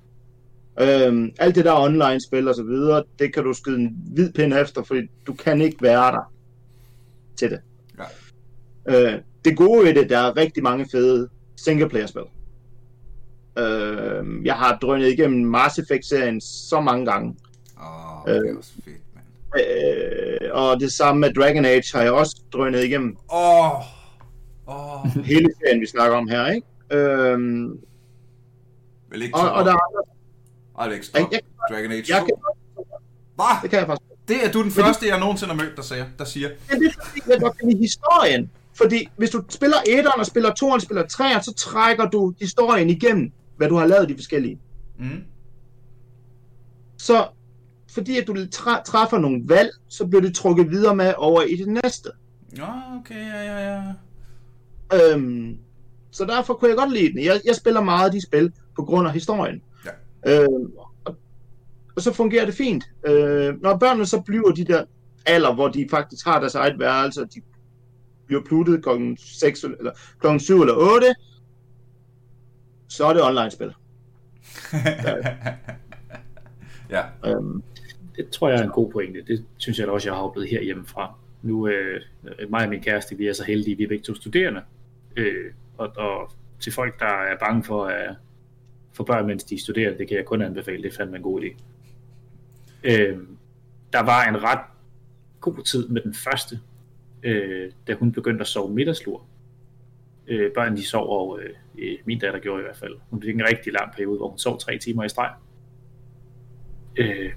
Øhm, 0.79 1.31
alt 1.39 1.55
det 1.55 1.65
der 1.65 1.73
online-spil 1.73 2.47
og 2.47 2.55
så 2.55 2.63
videre, 2.63 3.03
det 3.19 3.33
kan 3.33 3.43
du 3.43 3.53
skyde 3.53 3.79
en 3.79 3.97
hvid 4.13 4.33
pind 4.33 4.53
efter, 4.53 4.83
fordi 4.83 5.01
du 5.27 5.33
kan 5.33 5.61
ikke 5.61 5.77
være 5.81 6.11
der 6.11 6.33
til 7.35 7.51
det. 7.51 7.59
Ja. 8.87 9.13
Øh, 9.13 9.21
det 9.45 9.57
gode 9.57 9.89
i 9.89 9.93
det, 9.93 10.09
der 10.09 10.17
er 10.17 10.37
rigtig 10.37 10.63
mange 10.63 10.87
fede 10.91 11.29
singleplayer-spil. 11.55 12.23
Øh, 13.57 14.45
jeg 14.45 14.55
har 14.55 14.77
drønet 14.77 15.07
igennem 15.11 15.45
Mass 15.45 15.79
Effect-serien 15.79 16.41
så 16.41 16.81
mange 16.81 17.05
gange. 17.05 17.35
Åh, 17.79 18.21
oh, 18.21 18.29
det 18.29 18.49
er 18.49 18.57
også 18.57 18.71
fedt. 18.85 18.97
Øh, 19.55 20.49
og 20.53 20.79
det 20.79 20.91
samme 20.91 21.21
med 21.21 21.33
Dragon 21.33 21.65
Age 21.65 21.97
har 21.97 22.01
jeg 22.01 22.11
også 22.11 22.41
drønet 22.53 22.83
igennem. 22.83 23.17
Åh! 23.33 23.75
Oh. 23.75 23.83
Oh. 24.67 25.25
Hele 25.25 25.47
serien, 25.59 25.81
vi 25.81 25.85
snakker 25.85 26.17
om 26.17 26.27
her, 26.27 26.47
ikke? 26.47 26.67
Øhm, 26.91 27.79
Vel 29.09 29.21
ikke 29.21 29.35
og, 29.35 29.51
og 29.51 29.65
der 29.65 29.73
er 29.73 30.07
Alex, 30.77 31.05
stop. 31.05 31.31
Jeg, 31.31 31.39
Dragon 31.71 31.91
Age 31.91 32.01
2. 32.01 32.13
Jeg 32.13 32.21
kan, 32.25 32.35
Hvad? 33.35 33.45
Det 33.61 33.69
kan 33.69 33.79
jeg 33.79 33.87
faktisk. 33.87 34.11
Det 34.27 34.45
er 34.45 34.51
du 34.51 34.63
den 34.63 34.71
første, 34.71 35.07
jeg 35.07 35.19
nogensinde 35.19 35.53
har 35.53 35.63
mødt, 35.63 35.75
der 35.75 35.81
siger. 35.81 36.05
Der 36.19 36.25
siger. 36.25 36.49
Ja, 36.49 36.75
det 36.75 36.87
er 36.87 37.05
fordi, 37.05 37.21
jeg 37.29 37.39
godt 37.39 37.57
kan 37.57 37.69
lide 37.69 37.79
historien. 37.79 38.51
Fordi 38.73 39.09
hvis 39.17 39.29
du 39.29 39.43
spiller 39.49 39.77
1'eren 39.77 40.19
og 40.19 40.25
spiller 40.25 40.49
2'eren 40.49 40.73
og 40.73 40.81
spiller 40.81 41.03
3'eren, 41.03 41.41
så 41.41 41.53
trækker 41.57 42.05
du 42.05 42.33
historien 42.39 42.89
igennem, 42.89 43.31
hvad 43.57 43.69
du 43.69 43.75
har 43.75 43.85
lavet 43.85 44.09
de 44.09 44.15
forskellige. 44.15 44.59
Mm. 44.99 45.23
Så 46.97 47.27
fordi 47.93 48.17
at 48.17 48.27
du 48.27 48.35
træffer 48.85 49.17
nogle 49.19 49.41
valg, 49.45 49.69
så 49.89 50.07
bliver 50.07 50.21
det 50.21 50.35
trukket 50.35 50.71
videre 50.71 50.95
med 50.95 51.13
over 51.17 51.41
i 51.41 51.55
det 51.55 51.67
næste. 51.67 52.09
Ja, 52.57 52.97
okay, 52.99 53.15
ja, 53.15 53.41
ja, 53.43 53.75
ja. 53.75 55.13
Øhm, 55.13 55.57
så 56.11 56.25
derfor 56.25 56.53
kunne 56.53 56.69
jeg 56.69 56.77
godt 56.77 56.93
lide 56.93 57.11
den. 57.11 57.23
Jeg, 57.23 57.41
jeg 57.45 57.55
spiller 57.55 57.81
meget 57.81 58.05
af 58.05 58.11
de 58.11 58.21
spil 58.21 58.51
på 58.75 58.83
grund 58.83 59.07
af 59.07 59.13
historien. 59.13 59.61
Ja. 59.85 60.41
Øhm, 60.43 60.71
og, 61.05 61.15
og 61.95 62.01
så 62.01 62.13
fungerer 62.13 62.45
det 62.45 62.53
fint. 62.53 62.83
Øh, 63.07 63.61
når 63.61 63.77
børnene 63.77 64.05
så 64.05 64.21
bliver 64.21 64.51
de 64.51 64.63
der 64.63 64.83
alder, 65.25 65.53
hvor 65.53 65.67
de 65.67 65.87
faktisk 65.91 66.25
har 66.25 66.39
deres 66.39 66.55
eget 66.55 66.79
værelse, 66.79 67.21
og 67.21 67.33
de 67.33 67.41
bliver 68.25 68.41
pluttet 68.43 68.83
klokken 68.83 69.17
6 69.17 69.63
eller 69.63 69.91
klokken 70.19 70.39
7 70.39 70.61
eller 70.61 70.75
8, 70.75 71.15
så 72.87 73.05
er 73.05 73.13
det 73.13 73.23
online-spil. 73.23 73.73
ja. 76.95 77.03
Øhm, 77.25 77.63
det 78.15 78.29
tror 78.29 78.49
jeg 78.49 78.59
er 78.59 78.63
en 78.63 78.69
god 78.69 78.91
pointe. 78.91 79.23
Det 79.27 79.45
synes 79.57 79.79
jeg 79.79 79.87
da 79.87 79.91
også, 79.91 80.09
jeg 80.09 80.15
har 80.15 80.23
oplevet 80.23 80.49
herhjemmefra. 80.49 81.13
Nu, 81.41 81.67
øh, 81.67 82.01
mig 82.49 82.63
og 82.63 82.69
min 82.69 82.81
kæreste, 82.81 83.17
vi 83.17 83.27
er 83.27 83.33
så 83.33 83.43
heldige, 83.43 83.77
vi 83.77 83.83
er 83.83 83.87
begge 83.87 84.03
to 84.03 84.15
studerende. 84.15 84.61
Øh, 85.15 85.51
og, 85.77 85.93
og 85.97 86.31
til 86.59 86.73
folk, 86.73 86.99
der 86.99 87.05
er 87.05 87.37
bange 87.39 87.63
for 87.63 87.85
at 87.85 88.15
få 88.93 89.03
børn, 89.03 89.27
mens 89.27 89.43
de 89.43 89.61
studerer, 89.61 89.97
det 89.97 90.07
kan 90.07 90.17
jeg 90.17 90.25
kun 90.25 90.41
anbefale. 90.41 90.83
Det 90.83 90.91
er 90.91 90.95
fandme 90.95 91.17
en 91.17 91.23
god 91.23 91.41
idé. 91.41 91.57
Øh, 92.83 93.17
der 93.93 94.03
var 94.03 94.23
en 94.23 94.43
ret 94.43 94.59
god 95.39 95.63
tid 95.63 95.87
med 95.87 96.01
den 96.01 96.13
første, 96.13 96.59
øh, 97.23 97.71
da 97.87 97.93
hun 97.93 98.11
begyndte 98.11 98.41
at 98.41 98.47
sove 98.47 98.73
middagslur. 98.73 99.25
Øh, 100.27 100.51
børn 100.55 100.77
de 100.77 100.85
sov, 100.85 101.09
og 101.09 101.39
øh, 101.77 101.97
min 102.05 102.19
datter 102.19 102.39
gjorde 102.39 102.61
i 102.61 102.63
hvert 102.63 102.77
fald. 102.77 102.95
Hun 103.09 103.21
fik 103.21 103.35
en 103.35 103.47
rigtig 103.49 103.73
lang 103.73 103.91
periode, 103.93 104.17
hvor 104.17 104.29
hun 104.29 104.37
sov 104.37 104.59
tre 104.59 104.77
timer 104.77 105.03
i 105.03 105.09
streg. 105.09 105.31
Øh, 106.97 107.31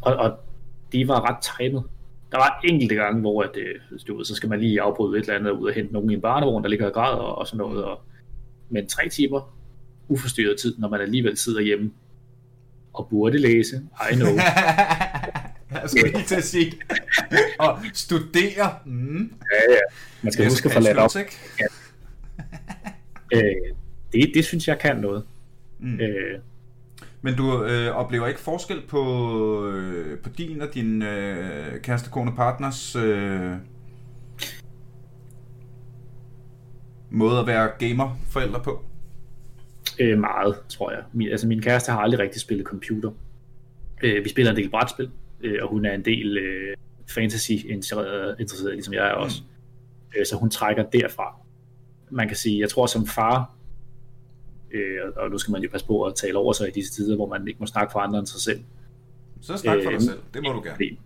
og, 0.00 0.16
og 0.16 0.38
de 0.92 1.08
var 1.08 1.30
ret 1.30 1.58
timet. 1.58 1.84
Der 2.32 2.38
var 2.38 2.60
enkelte 2.64 2.94
gange, 2.94 3.20
hvor 3.20 3.42
at, 3.42 3.56
øh, 3.56 4.00
du 4.08 4.16
ved, 4.16 4.24
så 4.24 4.34
skal 4.34 4.48
man 4.48 4.60
lige 4.60 4.80
afbryde 4.80 5.18
et 5.18 5.22
eller 5.22 5.38
andet 5.38 5.50
ud 5.50 5.68
og 5.68 5.74
hente 5.74 5.92
nogen 5.92 6.10
i 6.10 6.14
en 6.14 6.20
barnevogn, 6.20 6.62
der 6.62 6.68
ligger 6.68 6.86
og 6.86 6.92
græder 6.92 7.16
og, 7.16 7.38
og 7.38 7.46
sådan 7.46 7.58
noget. 7.58 7.84
Og, 7.84 8.00
men 8.70 8.88
tre 8.88 9.08
timer 9.08 9.54
uforstyrret 10.08 10.60
tid, 10.60 10.78
når 10.78 10.88
man 10.88 11.00
alligevel 11.00 11.36
sidder 11.36 11.60
hjemme 11.60 11.90
og 12.92 13.08
burde 13.10 13.38
læse. 13.38 13.76
I 14.12 14.14
know. 14.14 14.28
Jeg 15.72 15.90
skal 15.90 16.02
lige 16.02 16.24
til 16.24 16.34
at 16.34 16.44
sige 16.44 16.72
Og 17.58 17.78
studere. 17.94 18.74
Mm. 18.86 19.32
Ja, 19.52 19.72
ja. 19.72 19.80
Man 20.22 20.32
skal 20.32 20.48
huske 20.48 20.68
at 20.68 20.72
få 20.72 20.80
ladt 20.80 20.98
op. 20.98 21.10
Ja. 21.16 21.64
Øh, 23.34 23.76
det, 24.12 24.30
det 24.34 24.44
synes 24.44 24.68
jeg 24.68 24.78
kan 24.78 24.96
noget. 24.96 25.24
Mm. 25.78 26.00
Øh, 26.00 26.38
men 27.22 27.34
du 27.34 27.64
øh, 27.64 27.96
oplever 27.96 28.26
ikke 28.26 28.40
forskel 28.40 28.82
på, 28.88 29.66
øh, 29.66 30.18
på 30.18 30.28
din 30.28 30.60
og 30.62 30.74
din 30.74 31.02
øh, 31.02 31.80
kæreste, 31.80 32.10
kone, 32.10 32.32
partners 32.36 32.96
øh, 32.96 33.52
måde 37.10 37.38
at 37.38 37.46
være 37.46 37.70
gamer-forældre 37.78 38.60
på? 38.64 38.84
Øh, 40.00 40.18
meget, 40.18 40.56
tror 40.68 40.90
jeg. 40.90 41.02
Min, 41.12 41.28
altså 41.28 41.46
min 41.46 41.62
kæreste 41.62 41.92
har 41.92 41.98
aldrig 41.98 42.20
rigtig 42.20 42.40
spillet 42.40 42.66
computer. 42.66 43.10
Øh, 44.02 44.24
vi 44.24 44.28
spiller 44.28 44.50
en 44.50 44.56
del 44.56 44.70
brætspil, 44.70 45.10
øh, 45.40 45.58
og 45.62 45.68
hun 45.68 45.84
er 45.84 45.92
en 45.92 46.04
del 46.04 46.38
øh, 46.38 46.76
fantasy-interesseret, 47.14 48.36
interesseret, 48.40 48.74
ligesom 48.74 48.94
jeg 48.94 49.08
er 49.08 49.12
også. 49.12 49.42
Mm. 49.42 50.20
Øh, 50.20 50.26
så 50.26 50.36
hun 50.36 50.50
trækker 50.50 50.82
derfra. 50.82 51.41
Man 52.12 52.28
kan 52.28 52.36
sige, 52.36 52.60
jeg 52.60 52.68
tror 52.68 52.86
som 52.86 53.06
far, 53.06 53.54
øh, 54.70 55.00
og 55.16 55.30
nu 55.30 55.38
skal 55.38 55.52
man 55.52 55.62
jo 55.62 55.68
passe 55.72 55.86
på 55.86 56.02
at 56.02 56.14
tale 56.14 56.38
over 56.38 56.52
sig 56.52 56.68
i 56.68 56.70
disse 56.70 56.92
tider, 56.92 57.16
hvor 57.16 57.26
man 57.26 57.48
ikke 57.48 57.60
må 57.60 57.66
snakke 57.66 57.92
for 57.92 57.98
andre 57.98 58.18
end 58.18 58.26
sig 58.26 58.40
selv. 58.40 58.60
Så 59.40 59.56
snak 59.56 59.78
for 59.82 59.90
øh, 59.90 59.94
dig 59.94 60.02
selv, 60.02 60.20
det 60.34 60.42
må 60.42 60.52
du 60.52 60.60
gerne. 60.60 60.78
Det, 60.78 60.98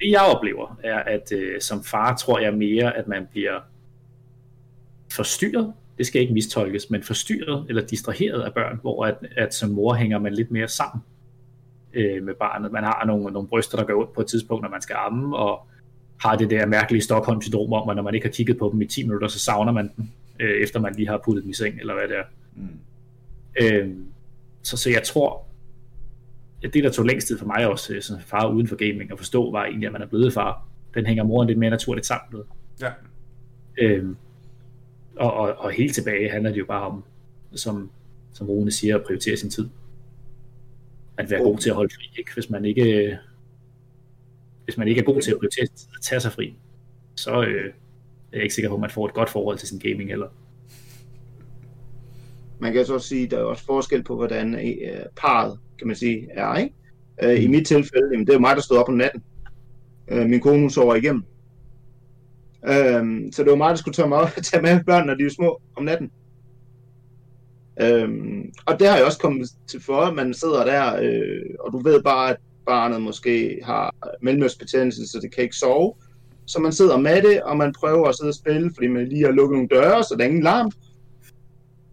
det 0.00 0.10
jeg 0.10 0.22
oplever, 0.36 0.78
er, 0.84 0.98
at 0.98 1.32
øh, 1.32 1.60
som 1.60 1.84
far 1.84 2.16
tror 2.16 2.38
jeg 2.38 2.54
mere, 2.54 2.96
at 2.96 3.08
man 3.08 3.26
bliver 3.30 3.60
forstyrret, 5.12 5.72
det 5.98 6.06
skal 6.06 6.20
ikke 6.20 6.34
mistolkes, 6.34 6.90
men 6.90 7.02
forstyrret 7.02 7.66
eller 7.68 7.82
distraheret 7.86 8.42
af 8.42 8.54
børn, 8.54 8.78
hvor 8.80 9.06
at, 9.06 9.14
at 9.36 9.54
som 9.54 9.70
mor 9.70 9.94
hænger 9.94 10.18
man 10.18 10.34
lidt 10.34 10.50
mere 10.50 10.68
sammen 10.68 11.02
øh, 11.94 12.22
med 12.22 12.34
barnet. 12.34 12.72
Man 12.72 12.84
har 12.84 13.04
nogle, 13.06 13.32
nogle 13.32 13.48
bryster, 13.48 13.78
der 13.78 13.84
går 13.84 13.94
ud 13.94 14.06
på 14.14 14.20
et 14.20 14.26
tidspunkt, 14.26 14.62
når 14.62 14.70
man 14.70 14.82
skal 14.82 14.96
amme, 14.98 15.36
og 15.36 15.66
har 16.20 16.36
det 16.36 16.50
der 16.50 16.66
mærkelige 16.66 17.02
Stockholm-syndrom 17.02 17.72
om, 17.72 17.88
at 17.88 17.96
når 17.96 18.02
man 18.02 18.14
ikke 18.14 18.26
har 18.26 18.32
kigget 18.32 18.58
på 18.58 18.70
dem 18.72 18.82
i 18.82 18.86
10 18.86 19.02
minutter, 19.02 19.28
så 19.28 19.38
savner 19.38 19.72
man 19.72 19.90
dem, 19.96 20.08
øh, 20.40 20.62
efter 20.62 20.80
man 20.80 20.94
lige 20.94 21.08
har 21.08 21.20
puttet 21.24 21.44
dem 21.44 21.50
i 21.50 21.54
seng, 21.54 21.80
eller 21.80 21.94
hvad 21.94 22.08
det 22.08 22.16
er. 22.16 22.24
Mm. 22.56 22.78
Øh, 23.62 23.96
så, 24.62 24.76
så 24.76 24.90
jeg 24.90 25.02
tror, 25.02 25.46
at 26.64 26.74
det, 26.74 26.84
der 26.84 26.90
tog 26.90 27.04
længst 27.04 27.26
tid 27.26 27.38
for 27.38 27.46
mig 27.46 27.68
også, 27.68 27.96
som 28.00 28.20
far 28.20 28.48
uden 28.48 28.68
for 28.68 28.76
gaming, 28.76 29.12
at 29.12 29.18
forstå, 29.18 29.50
var 29.50 29.64
egentlig, 29.64 29.86
at 29.86 29.92
man 29.92 30.02
er 30.02 30.06
blevet 30.06 30.32
far. 30.32 30.68
Den 30.94 31.06
hænger 31.06 31.24
moren 31.24 31.46
lidt 31.46 31.58
mere 31.58 31.70
naturligt 31.70 32.06
sammen 32.06 32.28
med. 32.32 32.44
Ja. 32.80 32.90
Øh, 33.78 34.16
og, 35.16 35.34
og, 35.34 35.54
og 35.58 35.70
helt 35.70 35.94
tilbage 35.94 36.30
handler 36.30 36.50
det 36.50 36.58
jo 36.58 36.64
bare 36.64 36.86
om, 36.86 37.04
som, 37.54 37.90
som 38.32 38.46
Rune 38.46 38.70
siger, 38.70 38.96
at 38.96 39.04
prioritere 39.04 39.36
sin 39.36 39.50
tid. 39.50 39.68
At 41.16 41.30
være 41.30 41.40
oh. 41.40 41.46
god 41.46 41.58
til 41.58 41.70
at 41.70 41.76
holde 41.76 41.94
fri, 41.94 42.18
ikke? 42.18 42.34
Hvis 42.34 42.50
man 42.50 42.64
ikke, 42.64 43.18
hvis 44.64 44.76
man 44.76 44.88
ikke 44.88 45.00
er 45.00 45.04
god 45.04 45.20
til 45.20 45.30
at 45.30 45.38
prioritere 45.38 45.64
at 45.64 46.02
tage 46.02 46.20
sig 46.20 46.32
fri, 46.32 46.54
så 47.14 47.42
øh, 47.42 47.72
er 48.34 48.38
jeg 48.38 48.42
ikke 48.42 48.54
sikker 48.54 48.68
på, 48.68 48.74
at 48.74 48.80
man 48.80 48.90
får 48.90 49.06
et 49.06 49.14
godt 49.14 49.30
forhold 49.30 49.58
til 49.58 49.68
sin 49.68 49.78
gaming 49.78 50.08
heller. 50.08 50.28
Man 52.58 52.72
kan 52.72 52.86
så 52.86 52.94
også 52.94 53.08
sige, 53.08 53.24
at 53.24 53.30
der 53.30 53.38
er 53.38 53.44
også 53.44 53.64
forskel 53.64 54.02
på, 54.02 54.16
hvordan 54.16 54.54
øh, 54.54 55.04
parret, 55.16 55.58
kan 55.78 55.86
man 55.86 55.96
sige, 55.96 56.28
er, 56.30 56.54
ikke? 56.54 56.74
Øh, 57.22 57.42
I 57.42 57.46
mm. 57.46 57.50
mit 57.50 57.66
tilfælde, 57.66 58.08
jamen, 58.12 58.26
det 58.26 58.34
er 58.34 58.38
mig, 58.38 58.56
der 58.56 58.62
stod 58.62 58.76
op 58.76 58.88
om 58.88 58.94
natten. 58.94 59.22
Øh, 60.08 60.26
min 60.26 60.40
kone, 60.40 60.60
hun 60.60 60.70
sover 60.70 60.94
igennem. 60.94 61.22
Øhm, 62.68 63.32
så 63.32 63.42
det 63.42 63.50
var 63.50 63.56
mig, 63.56 63.70
der 63.70 63.76
skulle 63.76 63.94
tage, 63.94 64.08
mig, 64.08 64.30
tage 64.52 64.62
med 64.62 64.84
børn, 64.84 65.06
når 65.06 65.14
de 65.14 65.24
er 65.24 65.30
små 65.30 65.60
om 65.76 65.84
natten. 65.84 66.10
Øhm, 67.80 68.52
og 68.66 68.80
det 68.80 68.88
har 68.88 68.96
jeg 68.96 69.06
også 69.06 69.18
kommet 69.18 69.48
til 69.66 69.82
for, 69.82 70.00
at 70.00 70.14
man 70.14 70.34
sidder 70.34 70.64
der, 70.64 70.96
øh, 71.02 71.54
og 71.60 71.72
du 71.72 71.78
ved 71.78 72.02
bare, 72.02 72.30
at 72.30 72.36
barnet 72.66 73.02
måske 73.02 73.60
har 73.64 73.94
mellemørsbetændelse, 74.22 75.06
så 75.06 75.18
det 75.22 75.34
kan 75.34 75.44
ikke 75.44 75.56
sove. 75.56 75.94
Så 76.46 76.58
man 76.58 76.72
sidder 76.72 76.96
med 76.96 77.22
det, 77.22 77.42
og 77.42 77.56
man 77.56 77.72
prøver 77.80 78.08
at 78.08 78.16
sidde 78.16 78.30
og 78.30 78.34
spille, 78.34 78.70
fordi 78.74 78.86
man 78.86 79.08
lige 79.08 79.24
har 79.24 79.32
lukket 79.32 79.56
nogle 79.56 79.68
døre, 79.68 80.04
så 80.04 80.14
der 80.18 80.24
er 80.24 80.28
ingen 80.28 80.42
larm. 80.42 80.72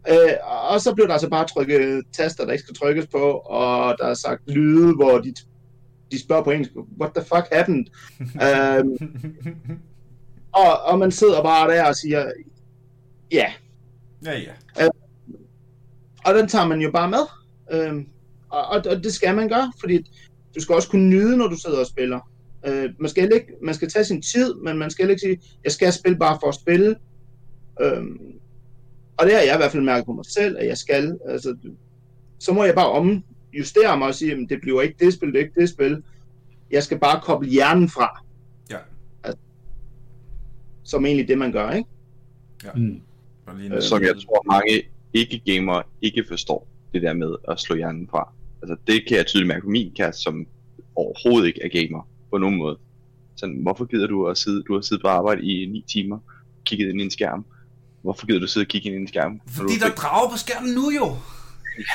Øh, 0.09 0.33
og 0.71 0.81
så 0.81 0.93
bliver 0.93 1.07
der 1.07 1.13
altså 1.13 1.29
bare 1.29 1.47
trykket 1.47 2.03
taster, 2.13 2.45
der 2.45 2.51
ikke 2.51 2.63
skal 2.63 2.75
trykkes 2.75 3.07
på, 3.07 3.31
og 3.31 3.95
der 3.99 4.05
er 4.05 4.13
sagt 4.13 4.49
lyde, 4.49 4.95
hvor 4.95 5.17
de, 5.17 5.33
de 6.11 6.19
spørger 6.19 6.43
på 6.43 6.51
engelsk, 6.51 6.71
what 7.01 7.11
the 7.15 7.23
fuck 7.23 7.47
happened? 7.51 7.85
øhm, 8.45 8.97
og, 10.51 10.81
og 10.81 10.99
man 10.99 11.11
sidder 11.11 11.43
bare 11.43 11.71
der 11.71 11.83
og 11.83 11.95
siger, 11.95 12.31
ja. 13.31 13.53
Ja, 14.25 14.39
ja. 14.39 14.83
Øh, 14.83 14.89
og 16.25 16.33
den 16.33 16.47
tager 16.47 16.67
man 16.67 16.81
jo 16.81 16.91
bare 16.91 17.09
med. 17.09 17.25
Øh, 17.71 18.05
og, 18.49 18.65
og, 18.65 18.83
og 18.89 19.03
det 19.03 19.13
skal 19.13 19.35
man 19.35 19.49
gøre, 19.49 19.73
fordi 19.79 19.97
du 20.55 20.61
skal 20.61 20.75
også 20.75 20.89
kunne 20.89 21.09
nyde, 21.09 21.37
når 21.37 21.47
du 21.47 21.55
sidder 21.55 21.79
og 21.79 21.87
spiller. 21.87 22.30
Øh, 22.67 22.89
man, 22.99 23.09
skal 23.09 23.31
ikke, 23.33 23.47
man 23.61 23.75
skal 23.75 23.89
tage 23.89 24.05
sin 24.05 24.21
tid, 24.21 24.55
men 24.55 24.77
man 24.77 24.91
skal 24.91 25.09
ikke 25.09 25.19
sige, 25.19 25.41
jeg 25.63 25.71
skal 25.71 25.93
spille 25.93 26.17
bare 26.17 26.37
for 26.41 26.47
at 26.47 26.55
spille. 26.55 26.95
Øh, 27.81 28.03
og 29.17 29.25
det 29.25 29.33
har 29.33 29.41
jeg 29.41 29.53
i 29.53 29.57
hvert 29.57 29.71
fald 29.71 29.83
mærket 29.83 30.05
på 30.05 30.13
mig 30.13 30.25
selv, 30.25 30.57
at 30.59 30.67
jeg 30.67 30.77
skal. 30.77 31.19
Altså, 31.27 31.55
så 32.39 32.53
må 32.53 32.63
jeg 32.63 32.75
bare 32.75 32.91
omjustere 32.91 33.97
mig 33.97 34.07
og 34.07 34.15
sige, 34.15 34.31
at 34.31 34.49
det 34.49 34.61
bliver 34.61 34.81
ikke 34.81 35.05
det 35.05 35.13
spil, 35.13 35.27
det 35.27 35.35
er 35.35 35.43
ikke 35.43 35.61
det 35.61 35.69
spil. 35.69 36.03
Jeg 36.71 36.83
skal 36.83 36.99
bare 36.99 37.21
koble 37.23 37.49
hjernen 37.49 37.89
fra 37.89 38.23
som 40.83 41.05
egentlig 41.05 41.27
det, 41.27 41.37
man 41.37 41.51
gør, 41.51 41.71
ikke? 41.71 41.89
Ja. 42.63 42.69
Mm. 42.75 43.01
Øh, 43.71 43.81
som 43.81 44.01
jeg 44.01 44.15
tror, 44.25 44.51
mange 44.51 44.83
ikke-gamere 45.13 45.83
ikke 46.01 46.25
forstår 46.27 46.67
det 46.93 47.01
der 47.01 47.13
med 47.13 47.35
at 47.47 47.59
slå 47.59 47.75
hjernen 47.75 48.07
fra. 48.11 48.33
Altså, 48.61 48.75
det 48.87 49.07
kan 49.07 49.17
jeg 49.17 49.25
tydeligt 49.25 49.47
mærke 49.47 49.61
på 49.61 49.69
min 49.69 49.91
kæreste, 49.95 50.21
som 50.21 50.47
overhovedet 50.95 51.47
ikke 51.47 51.61
er 51.63 51.69
gamer 51.69 52.07
på 52.31 52.37
nogen 52.37 52.57
måde. 52.57 52.77
Sådan, 53.35 53.55
hvorfor 53.55 53.85
gider 53.85 54.07
du 54.07 54.27
at 54.27 54.37
sidde, 54.37 54.63
du 54.63 54.73
har 54.73 54.81
siddet 54.81 55.01
på 55.01 55.07
arbejde 55.07 55.41
i 55.41 55.65
9 55.65 55.85
timer, 55.87 56.19
kigget 56.65 56.89
ind 56.89 57.01
i 57.01 57.03
en 57.03 57.11
skærm. 57.11 57.45
Hvorfor 58.01 58.27
gider 58.27 58.39
du 58.39 58.47
sidde 58.47 58.63
og 58.63 58.67
kigge 58.67 58.87
ind 58.87 58.95
i 58.95 59.01
en 59.01 59.07
skærm? 59.07 59.41
Fordi 59.47 59.73
der 59.79 59.85
er 59.85 59.95
drager 59.95 60.31
på 60.31 60.37
skærmen 60.37 60.73
nu 60.73 60.91
jo. 60.99 61.15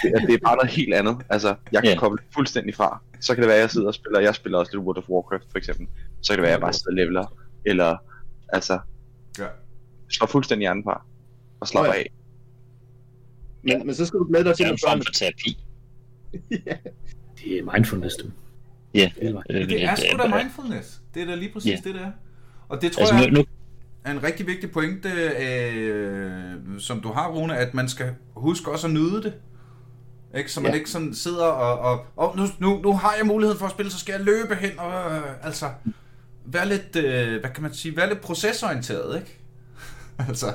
Det, 0.03 0.23
det 0.27 0.35
er 0.35 0.39
bare 0.45 0.57
noget 0.57 0.71
helt 0.71 0.95
andet. 0.95 1.17
Altså, 1.29 1.55
jeg 1.73 1.83
kan 1.83 1.89
yeah. 1.91 1.99
koble 1.99 2.19
fuldstændig 2.35 2.75
fra. 2.75 3.03
Så 3.21 3.35
kan 3.35 3.43
det 3.43 3.49
være, 3.49 3.57
at 3.57 3.63
jeg 3.63 3.71
sidder 3.71 3.87
og 3.87 3.95
spiller, 3.95 4.21
jeg 4.21 4.35
spiller 4.35 4.59
også 4.59 4.73
lidt 4.73 4.85
World 4.85 4.99
of 4.99 5.09
Warcraft 5.09 5.45
for 5.51 5.59
eksempel. 5.59 5.87
Så 6.21 6.33
kan 6.33 6.37
det 6.37 6.43
være, 6.43 6.51
at 6.51 6.59
jeg 6.59 6.61
bare 6.61 6.73
sidder 6.73 6.91
og 6.91 6.95
leveler. 6.95 7.27
Eller 7.65 7.97
Altså, 8.49 8.79
ja. 9.39 9.47
slå 10.09 10.27
fuldstændig 10.27 10.63
hjernen 10.63 10.85
fra, 10.85 11.05
og 11.61 11.69
slap 11.69 11.83
oh, 11.83 11.87
ja. 11.95 11.99
af. 11.99 12.11
Men, 13.63 13.87
men 13.87 13.95
så 13.95 14.07
skal 14.07 14.19
du 14.19 14.25
glæde 14.25 14.45
dig 14.45 14.57
til, 14.57 14.65
at 14.65 14.79
børnene... 14.87 15.05
for 15.07 15.13
terapi. 15.13 15.65
ja. 16.67 16.77
Det 17.39 17.59
er 17.59 17.73
mindfulness, 17.73 18.17
du. 18.17 18.27
Ja. 18.97 19.11
Det 19.21 19.35
er, 19.49 19.67
det 19.67 19.85
er 19.85 19.95
sgu 19.95 20.17
da 20.19 20.37
mindfulness. 20.37 21.01
Det 21.15 21.23
er 21.23 21.27
da 21.27 21.35
lige 21.35 21.53
præcis 21.53 21.73
yeah. 21.73 21.85
det, 21.85 21.95
der. 21.95 22.11
Og 22.69 22.83
det 22.83 22.93
tror 22.93 23.01
altså, 23.01 23.15
jeg 23.15 23.31
nu, 23.31 23.45
er 24.05 24.11
en 24.11 24.23
rigtig 24.23 24.47
vigtig 24.47 24.71
pointe, 24.71 25.09
øh, 25.41 26.55
som 26.79 27.01
du 27.01 27.13
har, 27.13 27.29
Rune, 27.29 27.57
at 27.57 27.75
man 27.75 27.89
skal 27.89 28.11
huske 28.35 28.71
også 28.71 28.87
at 28.87 28.93
nyde 28.93 29.23
det. 29.23 29.33
Ikke? 30.37 30.53
Så 30.53 30.61
man 30.61 30.71
ja. 30.71 30.79
ikke 30.79 30.91
sådan 30.91 31.15
sidder 31.15 31.45
og, 31.45 31.79
og, 31.79 32.07
og 32.17 32.37
nu, 32.37 32.47
nu, 32.59 32.83
nu 32.83 32.93
har 32.93 33.15
jeg 33.19 33.27
mulighed 33.27 33.57
for 33.57 33.67
at 33.67 33.73
spille, 33.73 33.93
så 33.93 33.99
skal 33.99 34.13
jeg 34.13 34.21
løbe 34.21 34.55
hen 34.55 34.79
og 34.79 35.17
øh, 35.17 35.47
altså 35.47 35.71
være 36.45 36.69
lidt, 36.69 36.97
øh, 36.97 37.41
hvad 37.41 37.51
kan 37.51 37.63
man 37.63 37.75
sige, 37.75 37.97
være 37.97 38.09
lidt 38.09 38.21
procesorienteret, 38.21 39.17
ikke? 39.17 39.39
altså. 40.29 40.47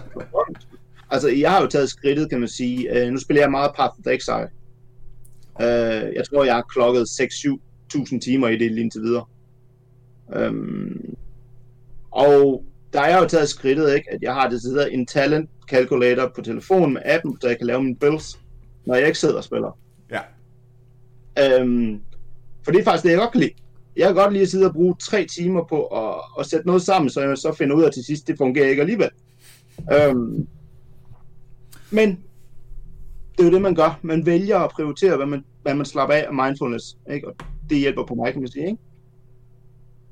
altså, 1.10 1.30
jeg 1.30 1.52
har 1.52 1.62
jo 1.62 1.68
taget 1.68 1.90
skridtet, 1.90 2.30
kan 2.30 2.40
man 2.40 2.50
sige. 2.50 3.06
Uh, 3.06 3.12
nu 3.12 3.20
spiller 3.20 3.42
jeg 3.42 3.52
meget 3.52 3.72
Path 3.76 3.94
of 4.00 4.08
Exile. 4.08 4.50
Uh, 5.56 6.16
jeg 6.16 6.24
tror, 6.30 6.44
jeg 6.44 6.56
har 6.56 6.62
klokket 6.62 7.10
6-7.000 7.96 8.20
timer 8.20 8.48
i 8.48 8.58
det 8.58 8.72
lige 8.72 8.82
indtil 8.82 9.02
videre. 9.02 9.26
Um, 10.48 11.16
og 12.12 12.66
der 12.94 13.02
er 13.02 13.10
jeg 13.10 13.24
jo 13.24 13.28
taget 13.28 13.50
skridtet, 13.50 13.96
ikke? 13.96 14.12
at 14.12 14.22
jeg 14.22 14.34
har 14.34 14.50
det 14.50 14.62
sidder 14.62 14.86
en 14.86 15.06
talent 15.06 15.50
calculator 15.70 16.32
på 16.36 16.42
telefonen 16.42 16.94
med 16.94 17.02
appen, 17.06 17.38
så 17.42 17.48
jeg 17.48 17.58
kan 17.58 17.68
lave 17.68 17.84
mine 17.84 17.96
builds, 17.96 18.40
når 18.86 18.96
jeg 18.96 19.08
ikke 19.08 19.20
sidder 19.20 19.38
og 19.38 19.44
spiller. 19.44 19.78
Ja. 20.12 21.62
Um, 21.62 22.02
for 22.64 22.72
det 22.72 22.80
er 22.80 22.84
faktisk 22.84 23.04
det, 23.04 23.10
jeg 23.10 23.20
godt 23.20 23.32
kan 23.32 23.42
lide. 23.42 23.54
Jeg 23.96 24.08
kan 24.08 24.16
godt 24.16 24.34
lide 24.34 24.44
at 24.44 24.50
sidde 24.50 24.66
og 24.66 24.74
bruge 24.74 24.96
tre 25.00 25.26
timer 25.26 25.64
på 25.70 25.86
at, 25.86 26.16
at 26.40 26.46
sætte 26.46 26.68
noget 26.68 26.82
sammen, 26.82 27.10
så 27.10 27.22
jeg 27.22 27.38
så 27.38 27.56
finder 27.58 27.76
ud 27.76 27.84
af 27.84 27.92
til 27.92 28.06
sidst, 28.06 28.28
det 28.28 28.38
fungerer 28.38 28.70
ikke 28.70 28.82
alligevel. 28.82 29.10
Um, 30.12 30.48
men 31.92 32.10
det 33.32 33.40
er 33.40 33.44
jo 33.44 33.52
det, 33.52 33.62
man 33.62 33.76
gør. 33.76 34.00
Man 34.02 34.26
vælger 34.26 34.60
at 34.60 34.72
prioritere, 34.72 35.18
hvad 35.18 35.26
man, 35.26 35.46
hvad 35.62 35.76
man 35.76 35.86
slapper 35.86 36.16
af 36.16 36.26
af 36.28 36.34
mindfulness. 36.34 36.98
Ikke? 37.14 37.28
Og 37.28 37.36
det 37.72 37.80
hjælper 37.80 38.06
på 38.06 38.16
mig, 38.16 38.32
kan 38.32 38.42
man 38.42 38.52
sige. 38.52 38.66
Ikke? 38.66 38.78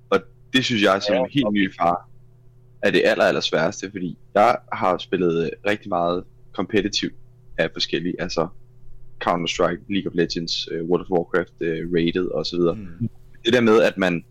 Og 0.09 0.19
det 0.53 0.65
synes 0.65 0.83
jeg 0.83 1.01
som 1.01 1.15
ja, 1.15 1.25
helt 1.33 1.51
ny 1.51 1.75
far 1.75 2.09
er 2.81 2.91
det 2.91 3.01
aller, 3.05 3.25
aller 3.25 3.41
sværeste, 3.41 3.91
fordi 3.91 4.17
jeg 4.33 4.57
har 4.73 4.97
spillet 4.97 5.51
rigtig 5.67 5.89
meget 5.89 6.23
competitive 6.53 7.11
af 7.57 7.69
forskellige, 7.73 8.21
altså 8.21 8.47
Counter-Strike, 9.25 9.81
League 9.89 10.11
of 10.11 10.15
Legends, 10.15 10.71
uh, 10.71 10.89
World 10.89 11.01
of 11.01 11.09
Warcraft, 11.09 11.53
uh, 11.61 11.93
Rated 11.95 12.27
osv. 12.33 12.59
Mm. 12.59 13.09
Det 13.45 13.53
der 13.53 13.61
med, 13.61 13.81
at 13.81 13.97
man 13.97 14.25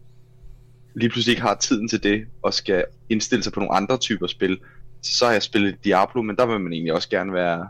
lige 0.94 1.10
pludselig 1.10 1.32
ikke 1.32 1.42
har 1.42 1.54
tiden 1.54 1.88
til 1.88 2.02
det, 2.02 2.26
og 2.42 2.54
skal 2.54 2.84
indstille 3.08 3.42
sig 3.42 3.52
på 3.52 3.60
nogle 3.60 3.74
andre 3.74 3.96
typer 3.96 4.26
spil, 4.26 4.58
så 5.02 5.24
har 5.24 5.32
jeg 5.32 5.42
spillet 5.42 5.84
Diablo, 5.84 6.22
men 6.22 6.36
der 6.36 6.46
vil 6.46 6.60
man 6.60 6.72
egentlig 6.72 6.92
også 6.92 7.08
gerne 7.08 7.32
være 7.32 7.68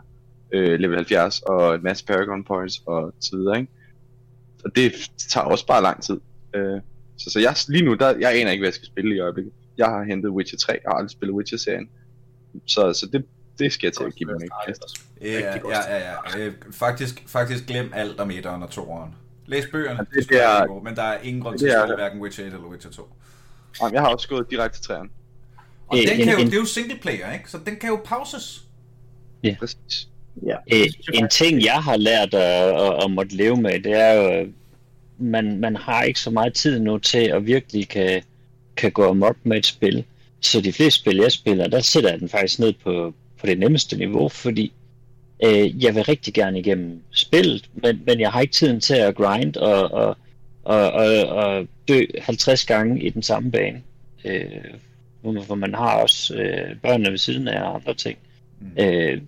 uh, 0.55 0.79
level 0.79 0.95
70 0.95 1.39
og 1.39 1.75
en 1.75 1.83
masse 1.83 2.05
Paragon 2.05 2.43
Points 2.43 2.81
og 2.85 3.13
så 3.19 3.37
videre, 3.37 3.59
ikke? 3.59 3.71
Og 4.65 4.75
det 4.75 4.93
tager 5.31 5.45
også 5.45 5.65
bare 5.65 5.81
lang 5.81 6.03
tid. 6.03 6.19
Uh, 6.57 6.81
så, 7.17 7.29
så 7.29 7.39
jeg, 7.39 7.55
lige 7.67 7.85
nu, 7.85 7.93
der, 7.93 8.17
jeg 8.19 8.39
aner 8.39 8.51
ikke, 8.51 8.61
hvad 8.61 8.67
jeg 8.67 8.73
skal 8.73 8.87
spille 8.87 9.15
i 9.15 9.19
øjeblikket. 9.19 9.53
Jeg 9.77 9.87
har 9.87 10.03
hentet 10.03 10.31
Witcher 10.31 10.57
3, 10.57 10.73
jeg 10.73 10.81
har 10.87 10.93
aldrig 10.93 11.11
spillet 11.11 11.35
Witcher-serien. 11.35 11.89
Så, 12.65 12.93
så 12.93 13.05
det, 13.13 13.25
det 13.59 13.73
skal 13.73 13.87
jeg 13.87 13.93
til 13.93 14.03
at 14.03 14.15
give 14.15 14.29
mig 14.31 14.43
en 14.43 14.49
kast. 14.67 14.83
Ja, 15.21 15.39
ja, 15.39 15.57
ja, 15.69 16.11
ja. 16.37 16.45
Øh, 16.45 16.53
faktisk, 16.71 17.23
faktisk 17.27 17.65
glem 17.67 17.91
alt 17.93 18.19
om 18.19 18.29
1'eren 18.29 18.47
og 18.47 18.69
2'eren. 18.71 19.09
Læs 19.45 19.67
bøgerne, 19.71 19.99
ja, 19.99 20.19
det, 20.19 20.29
det 20.29 20.43
er, 20.43 20.83
men 20.83 20.95
der 20.95 21.03
er 21.03 21.21
ingen 21.21 21.43
grund 21.43 21.59
til 21.59 21.65
at 21.65 21.81
spille 21.81 21.95
hverken 21.95 22.21
Witcher 22.21 22.45
1 22.45 22.53
eller 22.53 22.67
Witcher 22.67 22.91
2. 22.91 23.09
Jamen, 23.81 23.93
jeg 23.93 24.01
har 24.01 24.09
også 24.09 24.29
gået 24.29 24.49
direkte 24.49 24.81
til 24.81 24.91
3'eren. 24.91 25.09
Og 25.87 25.97
øh, 25.97 26.07
den 26.07 26.17
kan 26.17 26.39
jo, 26.39 26.45
det 26.45 26.53
er 26.53 26.57
jo 26.57 26.65
single 26.65 26.99
player, 27.01 27.33
ikke? 27.33 27.51
Så 27.51 27.59
den 27.65 27.75
kan 27.75 27.89
jo 27.89 27.99
pauses. 28.05 28.63
Ja. 29.43 29.55
Præcis. 29.59 30.09
Ja. 30.47 30.55
Øh, 30.73 30.87
en 31.13 31.29
ting, 31.29 31.63
jeg 31.63 31.83
har 31.83 31.97
lært 31.97 32.33
at, 32.33 32.81
at, 32.81 33.03
at 33.03 33.11
måtte 33.11 33.35
leve 33.35 33.61
med, 33.61 33.79
det 33.79 33.93
er 33.93 34.13
jo, 34.13 34.47
man, 35.17 35.59
man 35.59 35.75
har 35.75 36.03
ikke 36.03 36.19
så 36.19 36.29
meget 36.29 36.53
tid 36.53 36.79
nu 36.79 36.97
til 36.97 37.27
at 37.27 37.45
virkelig 37.45 37.87
kan, 37.87 38.21
kan 38.77 38.91
gå 38.91 39.09
amok 39.09 39.37
med 39.43 39.57
et 39.57 39.65
spil. 39.65 40.03
Så 40.41 40.61
de 40.61 40.73
fleste 40.73 40.99
spil, 40.99 41.17
jeg 41.17 41.31
spiller, 41.31 41.67
der 41.67 41.79
sætter 41.79 42.09
jeg 42.09 42.19
den 42.19 42.29
faktisk 42.29 42.59
ned 42.59 42.73
på, 42.73 43.13
på 43.39 43.47
det 43.47 43.59
nemmeste 43.59 43.97
niveau, 43.97 44.29
fordi 44.29 44.71
øh, 45.45 45.83
jeg 45.83 45.95
vil 45.95 46.03
rigtig 46.03 46.33
gerne 46.33 46.59
igennem 46.59 47.01
spillet, 47.11 47.69
men, 47.73 48.01
men 48.05 48.19
jeg 48.19 48.31
har 48.31 48.41
ikke 48.41 48.53
tiden 48.53 48.79
til 48.79 48.95
at 48.95 49.15
grind 49.15 49.55
og, 49.55 49.91
og, 49.91 50.17
og, 50.63 50.91
og, 50.91 51.25
og 51.25 51.67
dø 51.87 52.05
50 52.21 52.65
gange 52.65 53.01
i 53.01 53.09
den 53.09 53.23
samme 53.23 53.51
bane. 53.51 53.81
Øh, 54.25 54.45
for 55.21 55.55
man 55.55 55.75
har 55.75 56.01
også 56.01 56.35
øh, 56.35 56.75
børnene 56.81 57.11
ved 57.11 57.17
siden 57.17 57.47
af 57.47 57.61
og 57.61 57.75
andre 57.75 57.93
ting. 57.93 58.17
Mm. 58.59 58.83
Øh, 58.83 59.21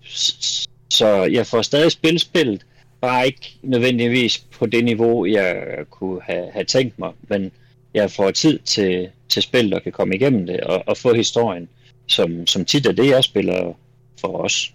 så 0.91 1.07
jeg 1.23 1.47
får 1.47 1.61
stadig 1.61 1.91
spillet 1.91 2.21
spillet, 2.21 2.65
bare 3.01 3.25
ikke 3.25 3.57
nødvendigvis 3.61 4.39
på 4.39 4.65
det 4.65 4.83
niveau, 4.83 5.25
jeg 5.25 5.77
kunne 5.89 6.21
have, 6.21 6.51
have 6.51 6.65
tænkt 6.65 6.99
mig, 6.99 7.11
men 7.29 7.51
jeg 7.93 8.11
får 8.11 8.31
tid 8.31 8.59
til, 8.59 9.09
til 9.29 9.41
spillet 9.41 9.73
og 9.73 9.83
kan 9.83 9.91
komme 9.91 10.15
igennem 10.15 10.45
det 10.45 10.61
og, 10.61 10.83
og 10.87 10.97
få 10.97 11.13
historien, 11.13 11.69
som, 12.07 12.47
som 12.47 12.65
tit 12.65 12.85
er 12.85 12.91
det, 12.91 13.07
jeg 13.07 13.23
spiller 13.23 13.73
for 14.21 14.37
os. 14.37 14.73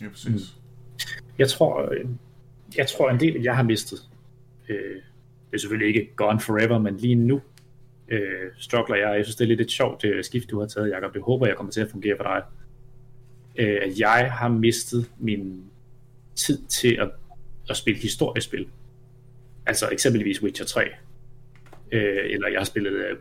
Ja, 0.00 0.08
præcis. 0.08 0.30
Mm. 0.30 0.38
Jeg 1.38 1.48
tror, 1.48 1.92
jeg 2.76 2.86
tror 2.88 3.10
en 3.10 3.20
del, 3.20 3.42
jeg 3.42 3.56
har 3.56 3.62
mistet. 3.62 3.98
Øh, 4.68 4.94
det 5.50 5.56
er 5.56 5.58
selvfølgelig 5.58 5.88
ikke 5.88 6.10
gone 6.16 6.40
forever, 6.40 6.78
men 6.78 6.96
lige 6.96 7.14
nu 7.14 7.40
øh, 8.08 8.50
struggler 8.58 8.96
jeg. 8.96 9.16
Jeg 9.16 9.24
synes, 9.24 9.36
det 9.36 9.44
er 9.44 9.48
lidt 9.48 9.60
et 9.60 9.70
sjovt 9.70 10.04
øh, 10.04 10.24
skift, 10.24 10.50
du 10.50 10.60
har 10.60 10.66
taget, 10.66 10.90
Jacob. 10.90 11.14
Det 11.14 11.22
håber 11.22 11.46
jeg 11.46 11.56
kommer 11.56 11.72
til 11.72 11.80
at 11.80 11.90
fungere 11.90 12.16
for 12.16 12.24
dig. 12.24 12.42
Øh, 13.56 13.78
at 13.82 13.98
jeg 13.98 14.32
har 14.32 14.48
mistet 14.48 15.10
min 15.18 15.64
tid 16.34 16.62
til 16.62 16.96
at, 17.00 17.10
at 17.70 17.76
spille 17.76 18.00
historiespil. 18.00 18.68
Altså 19.66 19.88
eksempelvis 19.92 20.42
Witcher 20.42 20.66
3. 20.66 20.84
Øh, 21.92 22.30
eller 22.30 22.48
jeg 22.48 22.60
har 22.60 22.64
spillet 22.64 22.92
øh, 22.92 23.16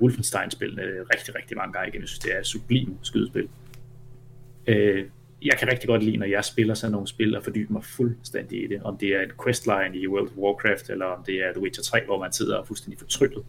rigtig, 1.14 1.36
rigtig 1.36 1.58
mange 1.58 1.74
gange 1.74 1.88
igen. 1.88 2.02
Jeg 2.02 2.08
synes, 2.08 2.20
det 2.20 2.38
er 2.38 2.44
sublim 2.44 2.98
skydespil. 3.02 3.50
Øh, 4.68 5.06
jeg 5.42 5.58
kan 5.60 5.68
rigtig 5.68 5.88
godt 5.88 6.04
lide, 6.04 6.18
når 6.18 6.26
jeg 6.26 6.46
spiller 6.46 6.74
sådan 6.74 6.92
nogle 6.92 7.08
spil, 7.08 7.36
og 7.38 7.44
fordybe 7.44 7.74
mig 7.74 7.84
fuldstændig 7.84 8.64
i 8.64 8.68
det. 8.68 8.84
Om 8.84 8.98
det 8.98 9.10
er 9.10 9.22
et 9.22 9.32
questline 9.44 9.98
i 9.98 10.08
World 10.08 10.28
of 10.28 10.38
Warcraft, 10.38 10.90
eller 10.90 11.06
om 11.06 11.24
det 11.24 11.36
er 11.36 11.52
The 11.54 11.62
Witcher 11.62 11.84
3, 11.84 12.06
hvor 12.06 12.20
man 12.20 12.32
sidder 12.32 12.58
og 12.58 12.68
fuldstændig 12.68 13.00
fortryllet. 13.00 13.46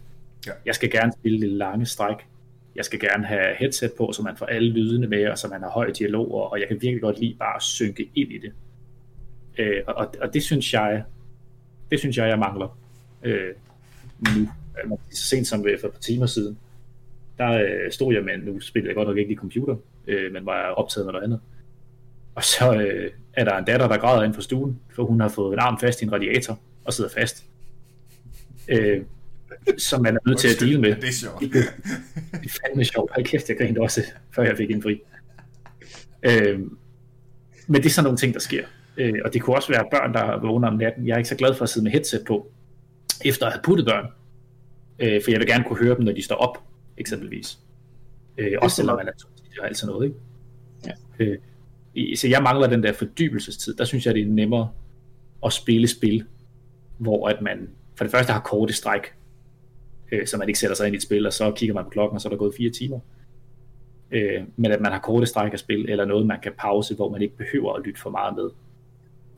Ja. 0.47 0.53
Jeg 0.67 0.75
skal 0.75 0.91
gerne 0.91 1.13
spille 1.13 1.41
det 1.41 1.49
lange 1.51 1.87
stræk. 1.87 2.17
Jeg 2.77 2.85
skal 2.85 3.01
gerne 3.01 3.27
have 3.27 3.55
headset 3.59 3.93
på, 3.99 4.13
så 4.13 4.23
man 4.23 4.37
får 4.37 4.47
alle 4.47 4.69
lydene 4.69 5.07
med, 5.07 5.29
og 5.29 5.39
så 5.39 5.49
man 5.49 5.61
har 5.61 5.71
høj 5.71 5.91
dialog, 5.91 6.51
og 6.53 6.61
jeg 6.61 6.69
kan 6.69 6.77
virkelig 6.81 7.01
godt 7.01 7.21
lide 7.21 7.37
bare 7.39 7.57
at 7.57 7.63
synke 7.63 8.11
ind 8.15 8.33
i 8.33 8.39
det. 8.39 8.53
Øh, 9.59 9.83
og, 9.87 10.15
og 10.21 10.35
det 10.35 10.43
synes 10.43 10.73
jeg, 10.73 11.05
det 11.91 11.99
synes 11.99 12.17
jeg, 12.17 12.29
jeg 12.29 12.39
mangler 12.39 12.79
øh, 13.23 13.55
nu. 14.19 14.49
Altså, 14.79 14.97
så 15.11 15.29
sent 15.29 15.47
som 15.47 15.63
for 15.81 15.87
et 15.87 15.93
par 15.93 16.01
timer 16.01 16.27
siden, 16.27 16.59
der 17.39 17.51
øh, 17.51 17.93
stod 17.93 18.15
jeg 18.15 18.25
med, 18.25 18.39
nu 18.39 18.61
spillede 18.61 18.89
jeg 18.89 18.97
godt 18.97 19.09
nok 19.09 19.19
ikke 19.19 19.33
i 19.33 19.37
computer, 19.37 19.77
øh, 20.07 20.33
men 20.33 20.47
var 20.47 20.69
optaget 20.69 21.07
med 21.07 21.13
noget 21.13 21.25
andet. 21.25 21.41
Og 22.35 22.45
så 22.45 22.75
øh, 22.75 23.11
er 23.33 23.45
der 23.45 23.57
en 23.57 23.65
datter, 23.65 23.89
der 23.89 23.99
græder 23.99 24.23
ind 24.23 24.35
for 24.35 24.43
stuen, 24.43 24.81
for 24.91 25.05
hun 25.05 25.21
har 25.21 25.29
fået 25.29 25.53
en 25.53 25.59
arm 25.59 25.79
fast 25.81 26.03
i 26.03 26.05
en 26.05 26.13
radiator 26.13 26.59
og 26.85 26.93
sidder 26.93 27.11
fast. 27.11 27.45
Øh, 28.69 29.03
som 29.79 30.03
man 30.03 30.17
er 30.17 30.21
nødt 30.27 30.39
til 30.39 30.49
at 30.49 30.61
dele 30.61 30.81
med. 30.81 30.97
Det 30.97 31.09
er 31.09 31.13
sjovt. 31.13 31.41
det 31.41 31.67
er 32.33 32.59
fandme 32.67 32.85
sjovt. 32.85 33.13
Hold 33.15 33.25
kæft, 33.25 33.49
jeg 33.49 33.59
grinte 33.59 33.79
også, 33.79 34.03
før 34.35 34.43
jeg 34.43 34.57
fik 34.57 34.71
en 34.71 34.83
fri. 34.83 35.01
Øh, 36.23 36.61
men 37.67 37.83
det 37.83 37.87
er 37.87 37.91
sådan 37.91 38.05
nogle 38.05 38.19
ting, 38.19 38.35
der 38.35 38.41
sker. 38.41 38.65
Øh, 38.97 39.15
og 39.25 39.33
det 39.33 39.43
kunne 39.43 39.57
også 39.57 39.69
være 39.69 39.85
børn, 39.91 40.15
der 40.15 40.41
vågner 40.41 40.69
om 40.69 40.75
natten. 40.75 41.07
Jeg 41.07 41.15
er 41.15 41.19
ikke 41.19 41.29
så 41.29 41.37
glad 41.37 41.55
for 41.55 41.63
at 41.63 41.69
sidde 41.69 41.85
med 41.85 41.93
headset 41.93 42.25
på, 42.27 42.53
efter 43.25 43.47
at 43.47 43.53
have 43.53 43.63
puttet 43.63 43.87
børn. 43.87 44.07
Øh, 44.99 45.23
for 45.25 45.31
jeg 45.31 45.41
vil 45.41 45.49
gerne 45.49 45.65
kunne 45.65 45.79
høre 45.79 45.97
dem, 45.97 46.05
når 46.05 46.13
de 46.13 46.23
står 46.23 46.37
op, 46.37 46.63
eksempelvis. 46.97 47.59
Øh, 48.39 48.53
også 48.63 48.77
selvom 48.77 48.97
man 48.97 49.09
er 49.09 49.13
og 49.61 49.67
alt 49.67 49.79
sådan 49.79 49.93
noget. 49.93 50.07
Ikke? 50.07 50.17
Ja. 50.87 51.25
Øh, 51.25 51.39
så 52.17 52.29
jeg 52.29 52.43
mangler 52.43 52.67
den 52.67 52.83
der 52.83 52.93
fordybelsestid. 52.93 53.75
Der 53.75 53.85
synes 53.85 54.07
jeg, 54.07 54.15
det 54.15 54.23
er 54.23 54.27
nemmere 54.27 54.71
at 55.45 55.53
spille 55.53 55.89
spil, 55.89 56.25
hvor 56.99 57.29
at 57.29 57.43
man 57.43 57.69
for 57.97 58.05
det 58.05 58.11
første 58.11 58.33
har 58.33 58.41
korte 58.41 58.73
stræk, 58.73 59.01
øh, 60.15 60.27
så 60.27 60.37
man 60.37 60.49
ikke 60.49 60.61
sætter 60.61 60.77
sig 60.77 60.87
ind 60.87 60.95
i 60.95 60.97
et 60.97 61.03
spil, 61.03 61.27
og 61.27 61.33
så 61.33 61.51
kigger 61.51 61.75
man 61.75 61.85
på 61.85 61.91
klokken, 61.91 62.17
og 62.17 62.21
så 62.21 62.29
er 62.29 62.31
der 62.31 62.37
gået 62.37 62.55
fire 62.57 62.71
timer. 62.71 63.01
Øh, 64.11 64.43
men 64.57 64.73
at 64.73 64.81
man 64.81 64.93
har 64.93 64.99
korte 64.99 65.27
stræk 65.27 65.53
af 65.53 65.59
spil, 65.59 65.91
eller 65.91 66.05
noget, 66.05 66.27
man 66.27 66.41
kan 66.43 66.53
pause, 66.59 66.95
hvor 66.95 67.09
man 67.09 67.23
ikke 67.23 67.37
behøver 67.37 67.73
at 67.73 67.83
lytte 67.87 68.01
for 68.01 68.11
meget 68.11 68.37
med. 68.37 68.51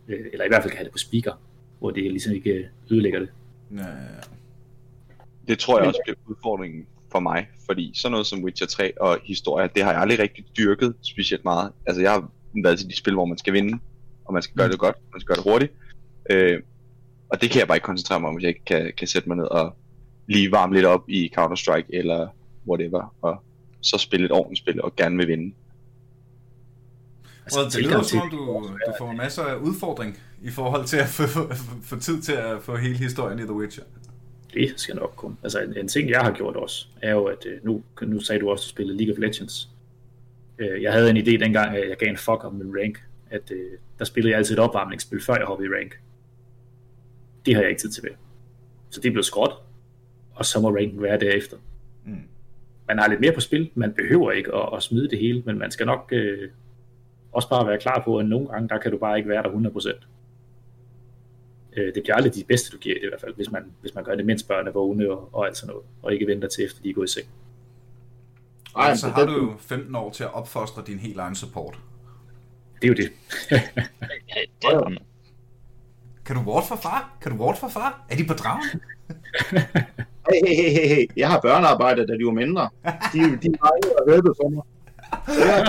Øh, 0.08 0.26
eller 0.32 0.44
i 0.44 0.48
hvert 0.48 0.62
fald 0.62 0.70
kan 0.70 0.78
have 0.78 0.84
det 0.84 0.92
på 0.92 0.98
speaker, 0.98 1.32
hvor 1.78 1.90
det 1.90 2.02
ligesom 2.02 2.32
ikke 2.32 2.68
ødelægger 2.90 3.18
det. 3.18 3.28
Ja, 3.70 3.76
ja, 3.76 3.86
ja. 3.86 4.20
Det 5.48 5.58
tror 5.58 5.78
jeg 5.78 5.86
også 5.86 6.00
bliver 6.04 6.16
udfordringen 6.26 6.86
for 7.12 7.20
mig, 7.20 7.48
fordi 7.66 7.92
sådan 7.94 8.10
noget 8.10 8.26
som 8.26 8.44
Witcher 8.44 8.66
3 8.66 9.00
og 9.00 9.18
historie, 9.24 9.70
det 9.74 9.82
har 9.82 9.92
jeg 9.92 10.00
aldrig 10.00 10.18
rigtig 10.18 10.44
dyrket 10.58 10.94
specielt 11.02 11.44
meget. 11.44 11.72
Altså 11.86 12.02
jeg 12.02 12.10
har 12.12 12.30
været 12.62 12.78
til 12.78 12.88
de 12.88 12.96
spil, 12.96 13.14
hvor 13.14 13.24
man 13.24 13.38
skal 13.38 13.52
vinde, 13.52 13.78
og 14.24 14.32
man 14.32 14.42
skal 14.42 14.56
gøre 14.56 14.66
mm. 14.66 14.70
det 14.70 14.80
godt, 14.80 14.96
man 15.12 15.20
skal 15.20 15.34
gøre 15.34 15.44
det 15.44 15.52
hurtigt. 15.52 15.72
Øh, 16.30 16.62
og 17.28 17.40
det 17.40 17.50
kan 17.50 17.58
jeg 17.58 17.66
bare 17.68 17.76
ikke 17.76 17.84
koncentrere 17.84 18.20
mig 18.20 18.28
om, 18.28 18.34
hvis 18.34 18.42
jeg 18.42 18.48
ikke 18.48 18.64
kan, 18.64 18.92
kan 18.96 19.08
sætte 19.08 19.28
mig 19.28 19.36
ned 19.36 19.44
og 19.44 19.76
lige 20.26 20.52
varme 20.52 20.74
lidt 20.74 20.86
op 20.86 21.08
i 21.08 21.32
Counter-Strike 21.38 21.86
eller 21.88 22.28
whatever, 22.68 23.14
og 23.22 23.42
så 23.80 23.98
spille 23.98 24.26
et 24.26 24.32
ordentligt 24.32 24.58
spil 24.58 24.82
og 24.82 24.96
gerne 24.96 25.16
vil 25.16 25.28
vinde. 25.28 25.54
Altså, 27.44 27.78
det 27.78 27.86
lyder 27.86 28.02
som 28.02 28.20
om, 28.20 28.30
du, 28.30 28.36
du 28.86 28.92
får 28.98 29.12
masser 29.12 29.42
af 29.42 29.56
udfordring 29.56 30.18
i 30.42 30.50
forhold 30.50 30.84
til 30.84 30.96
at 30.96 31.08
få, 31.08 31.54
få 31.82 32.00
tid 32.00 32.22
til 32.22 32.32
at 32.32 32.62
få 32.62 32.76
hele 32.76 32.96
historien 32.96 33.38
i 33.38 33.42
The 33.42 33.52
Witcher. 33.52 33.84
Det 34.54 34.72
skal 34.76 34.96
nok 34.96 35.12
komme. 35.16 35.36
Altså 35.42 35.60
en, 35.60 35.76
en 35.76 35.88
ting, 35.88 36.10
jeg 36.10 36.20
har 36.20 36.32
gjort 36.32 36.56
også, 36.56 36.86
er 37.02 37.10
jo, 37.10 37.24
at 37.24 37.46
øh, 37.46 37.64
nu, 37.64 37.82
nu 38.02 38.20
sagde 38.20 38.40
du 38.40 38.50
også, 38.50 38.62
at 38.62 38.64
du 38.64 38.68
spillede 38.68 38.98
League 38.98 39.14
of 39.14 39.18
Legends. 39.18 39.70
Øh, 40.58 40.82
jeg 40.82 40.92
havde 40.92 41.10
en 41.10 41.16
idé 41.16 41.30
dengang, 41.30 41.76
at 41.76 41.88
jeg 41.88 41.96
gav 41.96 42.08
en 42.08 42.16
fuck 42.16 42.44
om 42.44 42.54
min 42.54 42.76
rank, 42.80 43.02
at 43.30 43.50
øh, 43.50 43.70
der 43.98 44.04
spillede 44.04 44.30
jeg 44.30 44.38
altid 44.38 44.54
et 44.54 44.58
opvarmningsspil, 44.58 45.22
før 45.22 45.36
jeg 45.36 45.46
hoppede 45.46 45.68
i 45.68 45.72
rank. 45.72 46.00
Det 47.46 47.54
har 47.54 47.62
jeg 47.62 47.70
ikke 47.70 47.80
tid 47.80 47.90
til 47.90 48.02
ved. 48.02 48.10
Så 48.90 49.00
det 49.00 49.12
blev 49.12 49.22
skråt, 49.22 49.52
og 50.36 50.44
så 50.44 50.60
må 50.60 50.68
ranken 50.68 51.02
være 51.02 51.20
derefter. 51.20 51.56
Mm. 52.04 52.28
man 52.88 52.98
har 52.98 53.08
lidt 53.08 53.20
mere 53.20 53.32
på 53.32 53.40
spil. 53.40 53.70
Man 53.74 53.92
behøver 53.92 54.32
ikke 54.32 54.54
at, 54.54 54.68
at 54.76 54.82
smide 54.82 55.10
det 55.10 55.18
hele, 55.18 55.42
men 55.46 55.58
man 55.58 55.70
skal 55.70 55.86
nok 55.86 56.08
øh, 56.12 56.50
også 57.32 57.48
bare 57.48 57.66
være 57.66 57.78
klar 57.78 58.02
på, 58.04 58.18
at 58.18 58.26
nogle 58.26 58.48
gange, 58.48 58.68
der 58.68 58.78
kan 58.78 58.90
du 58.92 58.98
bare 58.98 59.16
ikke 59.18 59.28
være 59.28 59.42
der 59.42 59.48
100%. 59.48 60.06
Øh, 61.76 61.94
det 61.94 62.02
bliver 62.02 62.16
aldrig 62.16 62.34
de 62.34 62.44
bedste, 62.48 62.70
du 62.76 62.78
giver 62.78 62.94
det 62.94 63.02
i 63.02 63.08
hvert 63.08 63.20
fald, 63.20 63.34
hvis 63.34 63.50
man, 63.50 63.72
hvis 63.80 63.94
man 63.94 64.04
gør 64.04 64.14
det, 64.14 64.26
mens 64.26 64.42
børn 64.42 64.66
er 64.66 64.72
vågne 64.72 65.10
og, 65.10 65.28
og 65.32 65.46
alt 65.46 65.56
sådan 65.56 65.68
noget, 65.72 65.86
og 66.02 66.12
ikke 66.12 66.26
venter 66.26 66.48
til 66.48 66.64
efter 66.64 66.82
de 66.82 66.90
er 66.90 66.94
gået 66.94 67.08
i 67.08 67.12
seng. 67.12 67.26
Ej, 68.76 68.94
så 68.94 69.08
har 69.08 69.26
du 69.26 69.32
jo 69.32 69.54
15 69.58 69.94
år 69.94 70.10
til 70.10 70.24
at 70.24 70.34
opfostre 70.34 70.82
din 70.86 70.98
helt 70.98 71.18
egen 71.18 71.34
support. 71.34 71.78
Det 72.82 72.84
er 72.84 72.88
jo 72.88 72.94
det. 72.94 73.12
det 74.62 74.68
er 74.72 74.96
kan 76.26 76.36
du 76.36 76.42
ward 76.42 76.66
for 76.66 76.76
far? 76.76 77.16
Kan 77.20 77.32
du 77.32 77.44
ward 77.44 77.56
for 77.56 77.68
far? 77.68 78.06
Er 78.08 78.16
de 78.16 78.24
på 78.24 78.34
dragen? 78.34 78.82
hey, 80.32 80.56
hey, 80.56 80.70
hey, 80.70 80.88
hey, 80.88 81.06
jeg 81.16 81.28
har 81.28 81.40
børnearbejde, 81.40 82.06
da 82.06 82.12
de 82.12 82.26
var 82.26 82.32
mindre. 82.32 82.68
De, 83.12 83.18
de 83.42 83.54
har 83.62 83.70
og 83.98 84.10
hjælpet 84.10 84.32
for 84.42 84.48
mig. 84.48 84.62
Ja. 85.28 85.64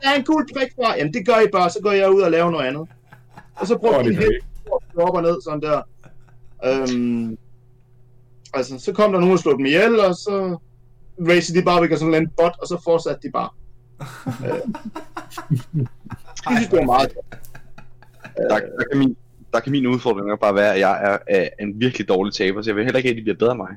Det 0.00 0.06
er 0.06 0.14
en 0.14 0.24
cool 0.24 0.48
trick, 0.48 0.74
far. 0.76 0.94
Jamen, 0.94 1.12
det 1.14 1.26
gør 1.26 1.38
I 1.40 1.48
bare, 1.52 1.70
så 1.70 1.78
går 1.82 1.92
jeg 1.92 2.10
ud 2.10 2.20
og 2.20 2.30
laver 2.30 2.50
noget 2.50 2.66
andet. 2.66 2.88
Og 3.56 3.66
så 3.66 3.78
prøver 3.78 4.02
de 4.02 4.14
helt 4.14 4.44
op 4.96 5.14
og 5.14 5.22
ned, 5.22 5.42
sådan 5.42 5.60
der. 5.60 5.82
Øhm, 6.64 7.38
altså, 8.54 8.78
så 8.78 8.92
kom 8.92 9.12
der 9.12 9.20
nogen 9.20 9.32
og 9.32 9.38
slog 9.38 9.58
dem 9.58 9.66
ihjel, 9.66 10.00
og 10.00 10.14
så 10.14 10.58
racer 11.28 11.54
de 11.54 11.62
bare 11.62 11.82
væk 11.82 11.92
og 11.92 11.98
sådan 11.98 12.14
en 12.14 12.30
bot, 12.36 12.52
og 12.60 12.68
så 12.68 12.80
fortsatte 12.84 13.28
de 13.28 13.32
bare. 13.32 13.50
øh. 14.46 14.60
Det 15.74 16.56
synes, 16.56 16.68
det 16.68 16.78
var 16.78 16.84
meget 16.84 17.12
der, 18.36 18.58
der, 18.58 18.84
kan 18.90 18.98
min, 18.98 19.16
der 19.52 19.60
kan 19.60 19.72
min 19.72 19.86
udfordring 19.86 20.40
bare 20.40 20.54
være, 20.54 20.74
at 20.74 20.80
jeg 20.80 21.12
er, 21.12 21.18
er 21.26 21.48
en 21.60 21.80
virkelig 21.80 22.08
dårlig 22.08 22.34
taber, 22.34 22.62
så 22.62 22.70
jeg 22.70 22.76
vil 22.76 22.84
heller 22.84 22.98
ikke, 22.98 23.10
at 23.10 23.16
de 23.16 23.22
bliver 23.22 23.36
bedre 23.36 23.52
end 23.52 23.60
mig. 23.60 23.76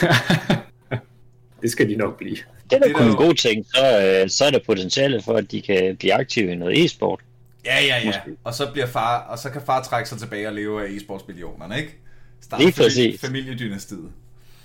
det 1.62 1.70
skal 1.70 1.88
de 1.88 1.96
nok 1.96 2.18
blive. 2.18 2.36
Det 2.70 2.76
er 2.76 2.78
da 2.78 2.92
kun 2.92 3.06
en 3.06 3.16
god 3.16 3.34
ting, 3.34 3.66
så, 3.74 4.20
øh, 4.22 4.30
så 4.30 4.44
er 4.44 4.50
der 4.50 4.58
potentiale 4.66 5.22
for, 5.22 5.34
at 5.34 5.50
de 5.50 5.62
kan 5.62 5.96
blive 5.96 6.14
aktive 6.14 6.52
i 6.52 6.54
noget 6.54 6.84
e-sport. 6.84 7.20
Ja, 7.64 7.84
ja, 7.84 7.98
ja. 7.98 8.06
Måske. 8.06 8.40
Og 8.44 8.54
så, 8.54 8.72
bliver 8.72 8.86
far, 8.86 9.18
og 9.18 9.38
så 9.38 9.50
kan 9.50 9.62
far 9.66 9.82
trække 9.82 10.08
sig 10.08 10.18
tilbage 10.18 10.48
og 10.48 10.54
leve 10.54 10.82
af 10.82 10.88
e-sportsmillionerne, 10.88 11.78
ikke? 11.78 11.96
Starte 12.40 12.64
Lige 12.64 12.72
præcis. 12.72 13.20
familiedynastiet. 13.20 14.12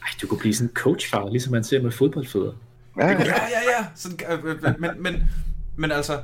Ej, 0.01 0.09
du 0.21 0.27
kunne 0.27 0.39
blive 0.39 0.53
sådan 0.55 0.69
en 0.69 0.73
coachfar, 0.73 1.29
ligesom 1.29 1.51
man 1.51 1.63
ser 1.63 1.81
med 1.81 1.91
fodboldfødder. 1.91 2.53
Ja, 2.97 3.07
ja, 3.07 3.17
ja. 3.17 3.23
ja. 3.77 3.85
Sådan, 3.95 4.19
øh, 4.29 4.55
øh, 4.63 4.79
men, 4.79 4.91
men, 5.03 5.23
men 5.75 5.91
altså, 5.91 6.21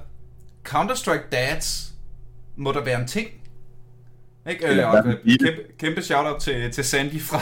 Counter-Strike 0.70 1.30
Dads 1.32 1.93
må 2.56 2.72
der 2.72 2.84
være 2.84 3.02
en 3.02 3.08
ting. 3.08 3.41
Ikke? 4.50 4.82
Øh, 4.82 4.89
og, 4.89 5.04
kæmpe, 5.04 5.64
kæmpe 5.80 6.02
shout-out 6.02 6.42
til, 6.42 6.72
til 6.72 6.84
Sandy 6.84 7.22
fra, 7.22 7.39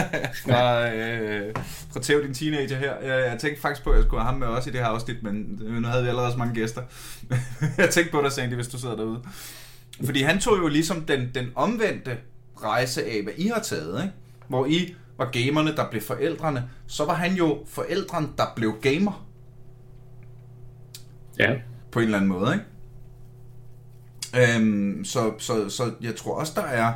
fra, 0.44 0.94
øh, 0.94 1.54
fra 1.92 2.00
Theo, 2.02 2.22
din 2.22 2.34
teenager 2.34 2.76
her. 2.76 2.94
Jeg, 3.02 3.30
jeg 3.30 3.38
tænkte 3.40 3.60
faktisk 3.60 3.84
på, 3.84 3.90
at 3.90 3.96
jeg 3.96 4.04
skulle 4.04 4.20
have 4.20 4.30
ham 4.30 4.40
med 4.40 4.46
også 4.46 4.70
i 4.70 4.72
det 4.72 4.80
her 4.80 4.86
afsnit, 4.86 5.22
men 5.22 5.60
nu 5.60 5.88
havde 5.88 6.02
vi 6.02 6.08
allerede 6.08 6.32
så 6.32 6.38
mange 6.38 6.54
gæster. 6.54 6.82
jeg 7.78 7.90
tænkte 7.90 8.12
på 8.12 8.22
dig, 8.22 8.32
Sandy, 8.32 8.54
hvis 8.54 8.68
du 8.68 8.78
sidder 8.78 8.96
derude. 8.96 9.22
Fordi 10.04 10.22
han 10.22 10.40
tog 10.40 10.58
jo 10.58 10.68
ligesom 10.68 11.00
den, 11.00 11.30
den 11.34 11.46
omvendte 11.54 12.16
rejse 12.62 13.04
af, 13.04 13.22
hvad 13.22 13.32
I 13.36 13.46
har 13.46 13.60
taget, 13.60 14.02
ikke? 14.02 14.14
Hvor 14.48 14.66
I 14.66 14.94
var 15.18 15.30
gamerne, 15.30 15.76
der 15.76 15.90
blev 15.90 16.02
forældrene, 16.02 16.70
så 16.86 17.04
var 17.04 17.14
han 17.14 17.34
jo 17.34 17.64
forældrene, 17.68 18.28
der 18.38 18.44
blev 18.56 18.74
gamer. 18.82 19.26
Ja. 21.38 21.54
På 21.92 21.98
en 21.98 22.04
eller 22.04 22.18
anden 22.18 22.28
måde, 22.28 22.52
ikke? 22.52 22.64
Øhm, 24.36 25.04
så, 25.04 25.32
så, 25.38 25.68
så 25.68 25.92
jeg 26.00 26.16
tror 26.16 26.34
også, 26.34 26.52
der 26.56 26.62
er... 26.62 26.92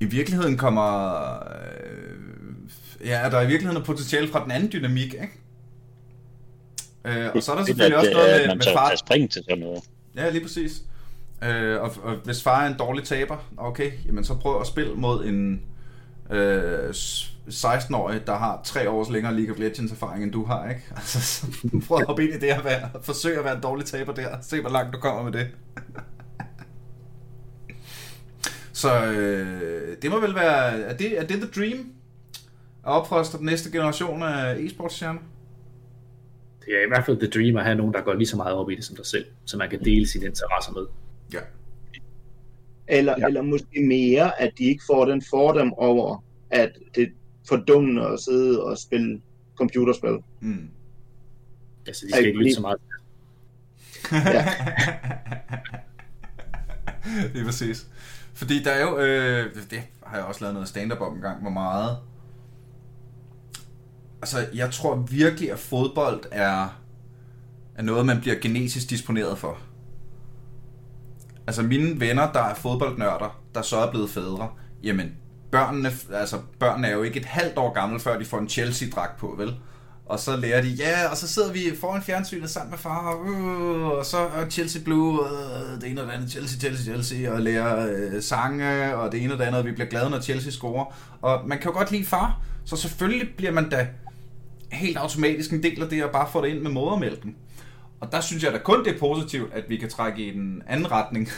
I 0.00 0.04
virkeligheden 0.04 0.56
kommer... 0.56 1.14
Øh, 1.34 3.06
ja, 3.06 3.28
der 3.30 3.38
er 3.38 3.42
i 3.42 3.46
virkeligheden 3.46 3.84
potentiale 3.84 4.28
fra 4.28 4.44
den 4.44 4.50
anden 4.50 4.72
dynamik, 4.72 5.14
ikke? 5.14 5.32
Øh, 7.04 7.30
og 7.34 7.42
så 7.42 7.52
er 7.52 7.56
der 7.56 7.64
selvfølgelig 7.64 7.98
også 7.98 8.10
noget 8.10 8.46
med, 8.46 8.56
med 8.56 8.64
far... 8.72 8.96
springe 8.96 9.28
til 9.28 9.42
sådan 9.48 9.58
noget. 9.58 9.84
Ja, 10.16 10.30
lige 10.30 10.42
præcis. 10.42 10.82
Øh, 11.44 11.82
og, 11.82 11.92
og 12.02 12.16
hvis 12.24 12.42
far 12.42 12.62
er 12.62 12.66
en 12.66 12.78
dårlig 12.78 13.04
taber, 13.04 13.36
okay, 13.56 13.92
jamen 14.06 14.24
så 14.24 14.34
prøv 14.34 14.60
at 14.60 14.66
spille 14.66 14.94
mod 14.94 15.24
en 15.24 15.62
øh, 16.30 16.90
16-årig, 17.48 18.26
der 18.26 18.36
har 18.36 18.60
tre 18.64 18.90
års 18.90 19.08
længere 19.08 19.34
League 19.34 19.54
of 19.54 19.58
Legends 19.58 19.92
erfaring, 19.92 20.24
end 20.24 20.32
du 20.32 20.44
har, 20.44 20.68
ikke? 20.68 20.82
Altså, 20.96 21.46
prøv 21.88 21.98
at 21.98 22.06
hoppe 22.06 22.24
ind 22.24 22.34
i 22.34 22.46
det 22.46 22.52
og 22.58 22.64
være, 22.64 22.88
forsøg 23.02 23.38
at 23.38 23.44
være 23.44 23.56
en 23.56 23.62
dårlig 23.62 23.86
taber 23.86 24.12
der. 24.14 24.36
Se, 24.42 24.60
hvor 24.60 24.70
langt 24.70 24.94
du 24.94 24.98
kommer 25.00 25.22
med 25.22 25.32
det. 25.32 25.46
Så 28.76 29.04
øh, 29.04 29.96
det 30.02 30.10
må 30.10 30.20
vel 30.20 30.34
være... 30.34 30.80
Er 30.80 30.96
det, 30.96 31.18
er 31.18 31.26
det 31.26 31.36
the 31.36 31.50
dream? 31.56 31.92
At 32.86 32.92
opfostre 32.92 33.38
den 33.38 33.46
næste 33.46 33.70
generation 33.70 34.22
af 34.22 34.56
e-sportsstjerner? 34.56 35.20
Det 36.60 36.74
er 36.74 36.84
i 36.84 36.88
hvert 36.88 37.06
fald 37.06 37.18
the 37.18 37.30
dream 37.30 37.56
at 37.56 37.64
have 37.64 37.76
nogen, 37.76 37.94
der 37.94 38.00
går 38.00 38.14
lige 38.14 38.26
så 38.26 38.36
meget 38.36 38.54
op 38.54 38.70
i 38.70 38.74
det 38.74 38.84
som 38.84 38.96
dig 38.96 39.06
selv, 39.06 39.24
så 39.44 39.56
man 39.56 39.70
kan 39.70 39.84
dele 39.84 40.08
sine 40.08 40.26
interesser 40.26 40.72
med. 40.72 40.86
Ja. 41.32 41.38
Eller, 42.88 43.14
ja. 43.18 43.26
eller 43.26 43.42
måske 43.42 43.80
mere, 43.80 44.40
at 44.40 44.52
de 44.58 44.64
ikke 44.64 44.82
får 44.86 45.04
den 45.04 45.22
fordom 45.30 45.74
over, 45.74 46.24
at 46.50 46.72
det 46.94 47.12
for 47.48 47.56
dumt 47.56 48.00
at 48.00 48.20
sidde 48.20 48.64
og 48.64 48.78
spille 48.78 49.20
computerspil. 49.58 50.18
Mm. 50.40 50.68
Altså, 51.86 52.06
de 52.06 52.12
skal 52.12 52.26
ikke 52.26 52.38
lytte 52.38 52.54
så 52.54 52.60
meget. 52.60 52.78
ja. 54.12 54.48
det 57.32 57.40
er 57.40 57.44
præcis. 57.44 57.86
Fordi 58.36 58.62
der 58.62 58.70
er 58.70 58.82
jo, 58.82 58.98
øh, 58.98 59.54
det 59.70 59.82
har 60.06 60.16
jeg 60.16 60.26
også 60.26 60.40
lavet 60.40 60.54
noget 60.54 60.68
stand-up 60.68 61.00
om 61.00 61.14
en 61.14 61.20
gang, 61.20 61.40
hvor 61.40 61.50
meget... 61.50 61.98
Altså, 64.22 64.46
jeg 64.54 64.70
tror 64.70 64.96
virkelig, 64.96 65.52
at 65.52 65.58
fodbold 65.58 66.22
er, 66.30 66.80
er 67.74 67.82
noget, 67.82 68.06
man 68.06 68.20
bliver 68.20 68.36
genetisk 68.36 68.90
disponeret 68.90 69.38
for. 69.38 69.58
Altså, 71.46 71.62
mine 71.62 72.00
venner, 72.00 72.32
der 72.32 72.40
er 72.40 72.54
fodboldnørder, 72.54 73.40
der 73.54 73.62
så 73.62 73.76
er 73.76 73.90
blevet 73.90 74.10
fædre, 74.10 74.50
jamen, 74.82 75.16
børnene, 75.50 75.90
altså, 76.12 76.40
børnene 76.58 76.88
er 76.88 76.92
jo 76.92 77.02
ikke 77.02 77.20
et 77.20 77.26
halvt 77.26 77.58
år 77.58 77.72
gamle, 77.72 78.00
før 78.00 78.18
de 78.18 78.24
får 78.24 78.38
en 78.38 78.48
Chelsea-dragt 78.48 79.18
på, 79.18 79.34
vel? 79.38 79.56
Og 80.06 80.18
så 80.20 80.36
lærer 80.36 80.62
de, 80.62 80.68
ja, 80.68 81.08
og 81.10 81.16
så 81.16 81.28
sidder 81.28 81.52
vi 81.52 81.60
foran 81.80 82.02
fjernsynet 82.02 82.50
sammen 82.50 82.70
med 82.70 82.78
far, 82.78 83.22
øh, 83.28 83.86
og 83.86 84.06
så 84.06 84.18
er 84.18 84.48
Chelsea 84.50 84.82
Blue, 84.82 85.20
øh, 85.20 85.80
det 85.80 85.90
ene 85.90 86.00
og 86.00 86.06
det 86.06 86.12
andet, 86.12 86.30
Chelsea, 86.30 86.58
Chelsea, 86.58 86.84
Chelsea, 86.84 87.32
og 87.32 87.40
lærer 87.40 87.88
øh, 87.90 88.22
sange, 88.22 88.96
og 88.96 89.12
det 89.12 89.22
ene 89.22 89.32
og 89.32 89.38
det 89.38 89.44
andet, 89.44 89.60
og 89.60 89.66
vi 89.66 89.72
bliver 89.72 89.88
glade, 89.88 90.10
når 90.10 90.20
Chelsea 90.20 90.50
scorer. 90.50 90.94
Og 91.22 91.48
man 91.48 91.58
kan 91.58 91.70
jo 91.70 91.76
godt 91.76 91.90
lide 91.90 92.04
far, 92.04 92.40
så 92.64 92.76
selvfølgelig 92.76 93.28
bliver 93.36 93.52
man 93.52 93.68
da 93.68 93.88
helt 94.72 94.96
automatisk 94.96 95.52
en 95.52 95.62
del 95.62 95.82
af 95.82 95.88
det, 95.88 96.04
og 96.04 96.10
bare 96.10 96.28
får 96.32 96.42
det 96.42 96.48
ind 96.48 96.60
med 96.60 96.70
modermælken. 96.70 97.36
Og 98.00 98.12
der 98.12 98.20
synes 98.20 98.44
jeg 98.44 98.52
da 98.52 98.58
kun, 98.58 98.84
det 98.84 98.94
er 98.94 98.98
positivt, 98.98 99.52
at 99.54 99.64
vi 99.68 99.76
kan 99.76 99.88
trække 99.88 100.26
i 100.26 100.30
den 100.30 100.62
anden 100.66 100.90
retning, 100.90 101.28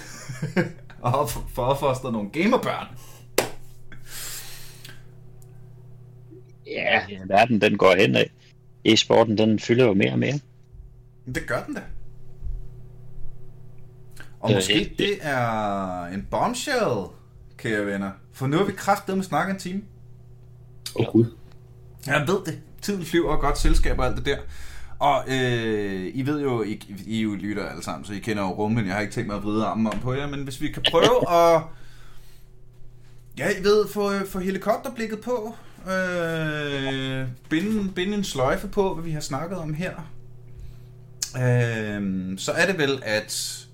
og 1.00 1.30
få 1.30 1.62
opfostret 1.62 2.12
nogle 2.12 2.30
gamerbørn. 2.30 2.86
Ja, 6.66 7.00
yeah. 7.10 7.28
verden 7.28 7.60
den 7.60 7.78
går 7.78 7.94
hen 7.98 8.16
af 8.16 8.30
e-sporten, 8.84 9.38
den 9.38 9.58
fylder 9.58 9.86
jo 9.86 9.94
mere 9.94 10.12
og 10.12 10.18
mere. 10.18 10.40
Det 11.34 11.46
gør 11.46 11.62
den 11.62 11.74
da. 11.74 11.80
Og 14.40 14.50
øh, 14.50 14.56
måske 14.56 14.94
det 14.98 15.18
er 15.20 16.04
en 16.04 16.26
bombshell, 16.30 17.06
kære 17.56 17.86
venner. 17.86 18.10
For 18.32 18.46
nu 18.46 18.56
har 18.56 18.64
vi 18.64 18.72
kraftet 18.72 19.16
med 19.16 19.24
snakke 19.24 19.52
en 19.52 19.58
time. 19.58 19.82
Åh 20.96 21.06
oh, 21.06 21.12
gud. 21.12 21.24
Jeg 22.06 22.24
ved 22.26 22.44
det. 22.46 22.60
Tiden 22.82 23.04
flyver 23.04 23.30
og 23.30 23.40
godt 23.40 23.58
selskab 23.58 23.98
og 23.98 24.06
alt 24.06 24.16
det 24.16 24.26
der. 24.26 24.38
Og 24.98 25.24
øh, 25.28 26.10
I 26.14 26.22
ved 26.26 26.40
jo, 26.42 26.62
I, 26.62 26.82
I 27.06 27.20
jo 27.20 27.34
lytter 27.34 27.68
alle 27.68 27.82
sammen, 27.82 28.04
så 28.04 28.12
I 28.12 28.18
kender 28.18 28.42
jo 28.42 28.50
rummen. 28.50 28.86
Jeg 28.86 28.94
har 28.94 29.00
ikke 29.00 29.12
tænkt 29.12 29.26
mig 29.26 29.36
at 29.36 29.42
vride 29.42 29.64
armen 29.64 29.86
om 29.86 29.98
på 30.00 30.12
jer, 30.12 30.26
men 30.26 30.42
hvis 30.42 30.60
vi 30.60 30.72
kan 30.72 30.82
prøve 30.90 31.30
at... 31.38 31.62
Ja, 33.38 33.50
I 33.60 33.64
ved, 33.64 33.88
få, 33.88 34.10
få 34.26 34.38
helikopterblikket 34.38 35.20
på, 35.20 35.54
øh, 35.88 37.28
binde, 37.50 37.92
binde 37.92 38.14
en 38.14 38.24
sløjfe 38.24 38.68
på, 38.68 38.94
hvad 38.94 39.04
vi 39.04 39.10
har 39.10 39.20
snakket 39.20 39.58
om 39.58 39.74
her, 39.74 39.94
øh, 41.36 42.38
så 42.38 42.52
er 42.52 42.66
det 42.66 42.78
vel, 42.78 43.02
at 43.02 43.66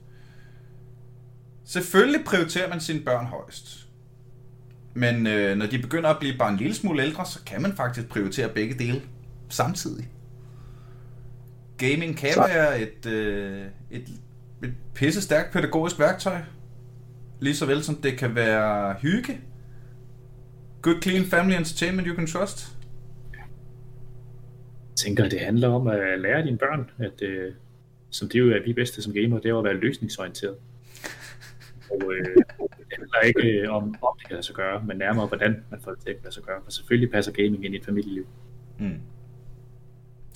selvfølgelig 1.64 2.24
prioriterer 2.24 2.68
man 2.68 2.80
sine 2.80 3.00
børn 3.00 3.26
højst. 3.26 3.86
Men 4.94 5.26
øh, 5.26 5.56
når 5.56 5.66
de 5.66 5.78
begynder 5.78 6.10
at 6.10 6.18
blive 6.18 6.38
bare 6.38 6.52
en 6.52 6.56
lille 6.56 6.74
smule 6.74 7.02
ældre, 7.02 7.26
så 7.26 7.44
kan 7.46 7.62
man 7.62 7.76
faktisk 7.76 8.08
prioritere 8.08 8.48
begge 8.48 8.74
dele 8.74 9.02
samtidig. 9.48 10.08
Gaming 11.78 12.16
kan 12.16 12.32
så. 12.32 12.46
være 12.46 12.80
et, 12.80 13.06
øh, 13.06 13.66
et, 13.90 14.08
et 14.62 14.74
pisse 14.94 15.22
stærkt 15.22 15.52
pædagogisk 15.52 15.98
værktøj. 15.98 16.38
Lige 17.40 17.56
så 17.56 17.66
vel 17.66 17.84
som 17.84 17.94
det 17.94 18.18
kan 18.18 18.34
være 18.34 18.94
hygge 19.00 19.40
Good, 20.84 21.00
clean 21.02 21.24
family 21.24 21.56
entertainment 21.56 22.06
you 22.08 22.14
can 22.14 22.26
trust. 22.26 22.76
Jeg 23.32 24.96
tænker, 24.96 25.28
det 25.28 25.40
handler 25.40 25.68
om 25.68 25.86
at 25.86 26.20
lære 26.20 26.42
dine 26.46 26.58
børn, 26.58 26.90
at 26.98 27.22
øh, 27.22 27.52
som 28.10 28.28
det 28.28 28.38
jo 28.38 28.50
er 28.50 28.62
vi 28.64 28.72
bedste 28.72 29.02
som 29.02 29.14
gamer, 29.14 29.38
det 29.38 29.50
er 29.50 29.58
at 29.58 29.64
være 29.64 29.74
løsningsorienteret. 29.74 30.56
Og 31.90 32.14
øh, 32.14 32.36
det 32.78 32.98
handler 32.98 33.20
ikke 33.20 33.60
øh, 33.60 33.70
om, 33.70 33.82
om 33.82 34.18
det 34.18 34.26
kan 34.26 34.34
lade 34.34 34.46
sig 34.46 34.54
gøre, 34.54 34.84
men 34.86 34.96
nærmere 34.96 35.26
hvordan 35.26 35.64
man 35.70 35.80
får 35.80 35.90
det 35.90 36.00
til 36.00 36.10
at 36.10 36.16
lade 36.22 36.34
sig 36.34 36.42
gøre. 36.42 36.60
For 36.64 36.70
selvfølgelig 36.70 37.10
passer 37.10 37.32
gaming 37.32 37.64
ind 37.64 37.74
i 37.74 37.78
et 37.78 37.84
familieliv. 37.84 38.26
Mm. 38.78 39.00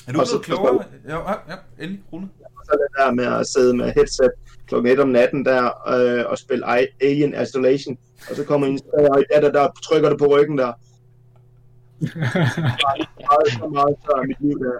Er 0.09 0.13
du 0.13 0.19
blevet 0.19 0.45
klogere? 0.45 0.85
Ja, 1.09 1.19
ja, 1.31 1.57
endelig, 1.79 2.03
Rune. 2.13 2.29
Så 2.65 2.73
det 2.73 2.99
der 2.99 3.13
med 3.13 3.25
at 3.25 3.47
sidde 3.47 3.77
med 3.77 3.93
headset 3.93 4.31
klokken 4.67 4.93
1 4.93 5.01
om 5.01 5.09
natten 5.09 5.45
der 5.45 5.89
øh, 5.89 6.31
og 6.31 6.39
spille 6.39 6.67
Alien 7.01 7.43
Isolation, 7.43 7.99
og 8.31 8.37
så 8.37 8.45
kommer 8.45 8.67
en 8.67 8.81
og 8.95 9.23
der, 9.43 9.53
der 9.53 9.69
trykker 9.85 10.09
det 10.09 10.19
på 10.19 10.27
ryggen 10.27 10.59
der. 10.59 10.73
meget, 13.29 13.53
så 13.53 13.69
meget 13.73 13.97
så 14.05 14.25
mit 14.27 14.41
liv 14.41 14.59
der. 14.59 14.79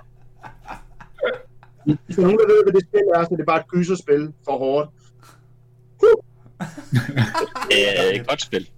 Hvis 2.07 2.17
der 2.17 2.23
nogen, 2.23 2.39
der 2.39 2.47
ved, 2.47 2.63
hvad 2.65 2.73
det 2.73 2.89
spil 2.89 3.01
er, 3.15 3.25
så 3.25 3.29
det 3.31 3.41
er 3.41 3.45
bare 3.45 3.61
et 3.61 3.69
gyserspil 3.69 4.33
for 4.45 4.59
hårdt. 4.59 4.91
er 8.19 8.25
godt 8.29 8.43
spil. 8.43 8.71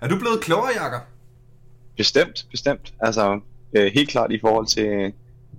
Er 0.00 0.08
du 0.08 0.18
blevet 0.18 0.40
klogere, 0.40 0.72
Jakob? 0.82 1.02
Bestemt, 1.96 2.46
bestemt. 2.50 2.94
Altså, 3.00 3.40
øh, 3.76 3.92
helt 3.94 4.08
klart 4.08 4.32
i 4.32 4.38
forhold 4.40 4.66
til, 4.66 5.12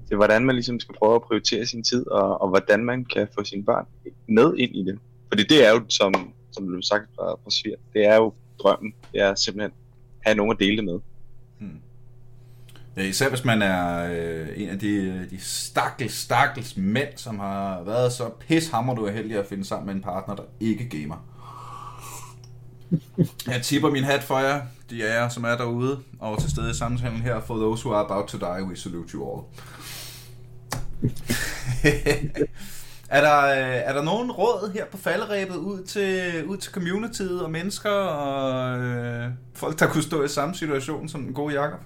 til, 0.07 0.15
hvordan 0.15 0.45
man 0.45 0.55
ligesom 0.55 0.79
skal 0.79 0.95
prøve 0.95 1.15
at 1.15 1.21
prioritere 1.21 1.65
sin 1.65 1.83
tid, 1.83 2.07
og, 2.07 2.41
og 2.41 2.49
hvordan 2.49 2.85
man 2.85 3.05
kan 3.05 3.27
få 3.37 3.43
sine 3.43 3.65
børn 3.65 3.85
med 4.27 4.53
ind 4.57 4.75
i 4.75 4.83
det. 4.85 4.99
Fordi 5.27 5.43
det 5.43 5.67
er 5.67 5.71
jo, 5.71 5.81
som, 5.89 6.33
som 6.51 6.67
du 6.67 6.81
sagt 6.81 7.09
fra, 7.15 7.31
fra 7.31 7.51
Svier, 7.51 7.75
det 7.93 8.05
er 8.05 8.15
jo 8.15 8.33
drømmen. 8.59 8.93
Det 9.11 9.21
er 9.21 9.35
simpelthen 9.35 9.71
at 9.71 9.77
have 10.25 10.35
nogen 10.35 10.51
at 10.51 10.59
dele 10.59 10.77
det 10.77 10.85
med. 10.85 10.99
Hmm. 11.59 11.79
Ja, 12.97 13.01
især 13.01 13.29
hvis 13.29 13.45
man 13.45 13.61
er 13.61 14.11
øh, 14.11 14.47
en 14.55 14.69
af 14.69 14.79
de, 14.79 15.25
de 15.29 15.39
stakkels, 15.39 16.13
stakkels 16.13 16.77
mænd, 16.77 17.09
som 17.15 17.39
har 17.39 17.83
været 17.83 18.11
så 18.11 18.29
pishammer, 18.47 18.95
du 18.95 19.05
er 19.05 19.11
heldig 19.11 19.37
at 19.37 19.45
finde 19.45 19.65
sammen 19.65 19.85
med 19.85 19.95
en 19.95 20.01
partner, 20.01 20.35
der 20.35 20.43
ikke 20.59 20.89
gamer. 20.89 21.32
Jeg 23.47 23.61
tipper 23.61 23.89
min 23.89 24.03
hat 24.03 24.23
for 24.23 24.39
jer, 24.39 24.61
de 24.89 25.03
er 25.03 25.13
jer, 25.13 25.29
som 25.29 25.43
er 25.43 25.57
derude, 25.57 25.99
og 26.19 26.41
til 26.41 26.49
stede 26.49 26.71
i 26.71 26.73
samtalen 26.73 27.21
her. 27.21 27.41
For 27.41 27.55
those 27.55 27.85
who 27.85 27.95
are 27.95 28.05
about 28.05 28.27
to 28.27 28.37
die, 28.37 28.63
we 28.63 28.75
salute 28.75 29.11
you 29.13 29.29
all. 29.29 29.43
er, 33.09 33.21
der, 33.21 33.45
øh, 33.45 33.81
er 33.85 33.93
der 33.93 34.03
nogen 34.03 34.31
råd 34.31 34.71
her 34.73 34.85
på 34.85 34.97
falderæbet 34.97 35.55
ud 35.55 35.83
til, 35.83 36.45
ud 36.45 36.57
til 36.57 36.71
communityet 36.71 37.41
og 37.41 37.51
mennesker 37.51 37.89
og 37.89 38.79
øh, 38.79 39.31
folk, 39.53 39.79
der 39.79 39.87
kunne 39.87 40.03
stå 40.03 40.23
i 40.23 40.27
samme 40.27 40.55
situation 40.55 41.09
som 41.09 41.23
den 41.23 41.33
gode 41.33 41.53
Jakob? 41.53 41.79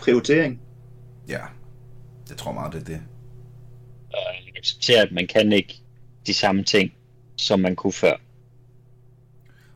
Prioritering. 0.00 0.60
Ja, 1.28 1.40
det 2.28 2.36
tror 2.36 2.52
meget, 2.52 2.72
det 2.72 2.80
er 2.80 2.84
det. 2.84 3.02
Jeg 4.12 4.56
accepterer, 4.56 5.02
at 5.02 5.12
man 5.12 5.26
kan 5.26 5.52
ikke 5.52 5.82
de 6.26 6.34
samme 6.34 6.64
ting, 6.64 6.92
som 7.36 7.60
man 7.60 7.76
kunne 7.76 7.92
før. 7.92 8.16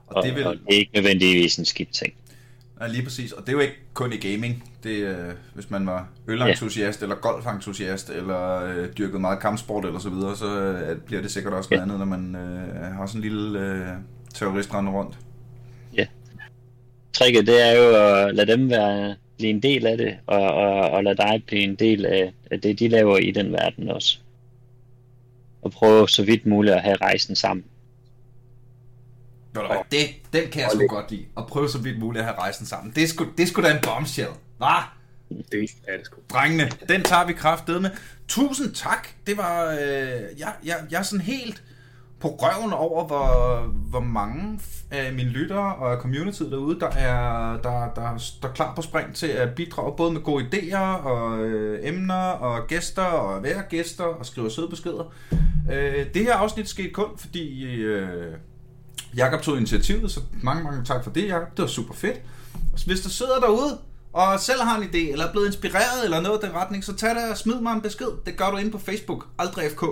Og, 0.07 0.17
og, 0.17 0.23
det, 0.25 0.35
vil... 0.35 0.47
og 0.47 0.55
det 0.55 0.75
er 0.75 0.79
ikke 0.79 0.95
nødvendigvis 0.95 1.57
en 1.57 1.65
skidt 1.65 1.93
ting. 1.93 2.15
Nej, 2.79 2.89
lige 2.89 3.03
præcis. 3.03 3.33
Og 3.33 3.43
det 3.43 3.49
er 3.49 3.53
jo 3.53 3.61
ikke 3.61 3.77
kun 3.95 4.13
i 4.13 4.17
gaming. 4.17 4.73
Det, 4.83 4.91
øh, 4.91 5.33
hvis 5.55 5.71
man 5.71 5.87
var 5.87 6.09
ølentusiast, 6.29 7.01
ja. 7.01 7.05
eller 7.05 7.17
golfentusiast, 7.17 8.11
eller 8.11 8.65
øh, 8.65 8.89
dyrket 8.99 9.21
meget 9.21 9.41
kampsport 9.41 9.85
eller 9.85 9.99
så 9.99 10.11
videre, 10.11 10.37
så 10.37 10.61
øh, 10.61 10.99
bliver 10.99 11.23
det 11.23 11.31
sikkert 11.31 11.53
også 11.53 11.69
noget 11.71 11.81
ja. 11.81 11.85
andet, 11.85 11.99
når 11.99 12.17
man 12.17 12.37
øh, 12.37 12.95
har 12.95 13.07
sådan 13.07 13.19
en 13.19 13.23
lille 13.23 13.61
øh, 13.61 13.87
terrorist 14.35 14.75
rundt. 14.75 15.19
Ja. 15.97 16.07
Tricket, 17.13 17.47
det 17.47 17.69
er 17.69 17.73
jo 17.73 17.97
at 17.97 18.35
lade 18.35 18.53
dem 18.53 18.71
være 18.71 19.17
blive 19.37 19.51
en 19.51 19.63
del 19.63 19.87
af 19.87 19.97
det, 19.99 20.17
og, 20.27 20.43
og, 20.43 20.91
og 20.91 21.05
lade 21.05 21.17
dig 21.17 21.43
blive 21.47 21.63
en 21.63 21.75
del 21.75 22.07
af, 22.07 22.33
af 22.51 22.61
det, 22.61 22.79
de 22.79 22.89
laver 22.89 23.19
i 23.19 23.31
den 23.31 23.53
verden 23.53 23.89
også. 23.89 24.19
Og 25.63 25.71
prøve 25.71 26.09
så 26.09 26.25
vidt 26.25 26.47
muligt 26.47 26.75
at 26.75 26.83
have 26.83 26.97
rejsen 26.97 27.37
sammen. 27.37 27.65
Og 29.61 29.87
det, 29.91 30.07
den 30.33 30.51
kan 30.51 30.63
jeg 30.63 30.71
sgu 30.75 30.87
godt 30.87 31.11
lide. 31.11 31.27
At 31.37 31.47
prøve 31.47 31.69
så 31.69 31.79
vidt 31.79 31.99
muligt 31.99 32.21
at 32.21 32.27
have 32.27 32.39
rejsen 32.39 32.67
sammen. 32.67 32.93
Det 32.95 33.03
er 33.03 33.09
sgu, 33.09 33.27
det 33.37 33.43
er 33.43 33.47
sgu 33.47 33.63
da 33.63 33.71
en 33.71 33.83
bombshell. 33.83 34.31
Hva? 34.59 34.75
Det 35.53 35.71
er 35.89 35.97
det 35.97 36.07
sgu. 36.07 36.21
Drengene, 36.33 36.71
den 36.89 37.03
tager 37.03 37.27
vi 37.27 37.33
kraftedet 37.33 37.83
med. 37.83 37.91
Tusind 38.29 38.75
tak. 38.75 39.09
Det 39.27 39.37
var... 39.37 39.71
Øh, 39.71 39.81
jeg, 40.39 40.53
jeg, 40.65 40.77
jeg 40.91 40.99
er 40.99 41.03
sådan 41.03 41.25
helt 41.25 41.63
på 42.21 42.29
røven 42.29 42.73
over, 42.73 43.07
hvor, 43.07 43.61
hvor 43.91 44.01
mange 44.01 44.61
af 44.91 45.13
mine 45.13 45.31
lyttere 45.31 45.75
og 45.75 46.01
community 46.01 46.43
derude, 46.43 46.81
der 46.81 46.91
er, 46.91 47.53
der, 47.63 47.95
der, 47.95 48.37
der 48.43 48.49
er 48.49 48.53
klar 48.53 48.75
på 48.75 48.83
spring 48.83 49.15
til 49.15 49.27
at 49.27 49.55
bidrage 49.55 49.97
både 49.97 50.13
med 50.13 50.21
gode 50.21 50.45
idéer 50.45 51.07
og 51.07 51.39
øh, 51.39 51.89
emner 51.89 52.31
og 52.31 52.67
gæster 52.67 53.03
og 53.03 53.43
være 53.43 53.63
gæster 53.71 54.05
og 54.05 54.27
skrive 54.27 54.51
søde 54.51 54.69
beskeder. 54.69 55.15
Øh, 55.73 56.07
det 56.15 56.23
her 56.23 56.35
afsnit 56.35 56.69
skete 56.69 56.91
kun, 56.91 57.19
fordi 57.19 57.63
øh, 57.65 58.35
Jakob 59.17 59.43
tog 59.43 59.57
initiativet, 59.57 60.11
så 60.11 60.21
mange, 60.43 60.65
mange 60.65 60.85
tak 60.85 61.05
for 61.05 61.11
det, 61.11 61.29
Jakob. 61.29 61.57
Det 61.57 61.63
var 61.63 61.69
super 61.69 61.95
fedt. 61.95 62.21
Hvis 62.87 63.01
du 63.01 63.11
sidder 63.11 63.41
derude 63.41 63.79
og 64.13 64.41
selv 64.41 64.63
har 64.63 64.79
en 64.79 64.83
idé, 64.83 65.13
eller 65.13 65.27
er 65.27 65.33
blevet 65.33 65.47
inspireret, 65.47 66.05
eller 66.05 66.21
noget 66.21 66.41
i 66.43 66.47
den 66.47 66.55
retning, 66.55 66.85
så 66.85 66.97
tag 66.97 67.11
det 67.11 67.31
og 67.31 67.37
smid 67.37 67.61
mig 67.61 67.73
en 67.73 67.81
besked. 67.81 68.07
Det 68.27 68.37
gør 68.37 68.51
du 68.51 68.57
ind 68.57 68.73
på 68.73 68.79
Facebook. 68.79 69.27
Aldrig 69.39 69.71
FK. 69.71 69.83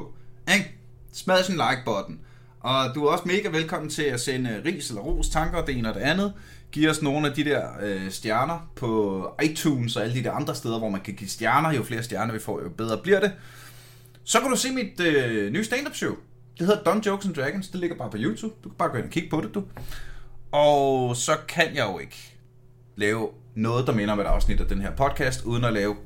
Ikke? 0.53 0.75
Smad 1.13 1.45
sin 1.45 1.55
like-button. 1.55 2.19
Og 2.61 2.95
du 2.95 3.05
er 3.05 3.13
også 3.13 3.25
mega 3.27 3.49
velkommen 3.49 3.91
til 3.91 4.03
at 4.03 4.21
sende 4.21 4.63
ris 4.65 4.89
eller 4.89 5.03
ros, 5.03 5.29
tanker, 5.29 5.65
det 5.65 5.79
ene 5.79 5.89
og 5.89 5.95
det 5.95 6.01
andet. 6.01 6.33
Giv 6.73 6.91
os 6.91 7.03
nogle 7.03 7.29
af 7.29 7.35
de 7.35 7.45
der 7.45 7.69
øh, 7.83 8.11
stjerner 8.11 8.71
på 8.77 9.29
iTunes 9.43 9.97
og 9.97 10.03
alle 10.03 10.15
de 10.15 10.25
der 10.25 10.33
andre 10.33 10.55
steder, 10.55 10.79
hvor 10.79 10.89
man 10.89 11.01
kan 11.01 11.15
give 11.15 11.31
stjerner. 11.31 11.73
Jo 11.73 11.83
flere 11.83 12.03
stjerner 12.03 12.33
vi 12.33 12.39
får, 12.39 12.63
jo 12.63 12.69
bedre 12.69 12.99
bliver 12.99 13.21
det. 13.21 13.33
Så 14.25 14.41
kan 14.41 14.51
du 14.51 14.57
se 14.57 14.73
mit 14.73 15.01
øh, 15.01 15.53
nye 15.53 15.65
stand-up 15.65 15.95
show. 15.95 16.15
Det 16.59 16.67
hedder 16.67 16.83
Don 16.83 17.01
Jokes 17.01 17.27
and 17.27 17.35
Dragons. 17.35 17.69
Det 17.69 17.81
ligger 17.81 17.97
bare 17.97 18.11
på 18.11 18.17
YouTube. 18.21 18.55
Du 18.65 18.69
kan 18.69 18.77
bare 18.79 18.89
gå 18.89 18.97
ind 18.97 19.05
og 19.05 19.11
kigge 19.11 19.31
på 19.31 19.41
det, 19.41 19.55
du. 19.55 19.63
Og 20.53 21.17
så 21.17 21.37
kan 21.49 21.75
jeg 21.75 21.87
jo 21.93 21.99
ikke 21.99 22.39
lave 22.97 23.29
noget, 23.55 23.87
der 23.87 23.95
minder 23.95 24.13
om 24.13 24.21
et 24.21 24.25
afsnit 24.25 24.61
af 24.61 24.67
den 24.67 24.81
her 24.81 24.97
podcast, 24.97 25.45
uden 25.45 25.65
at 25.65 25.73
lave 25.73 25.97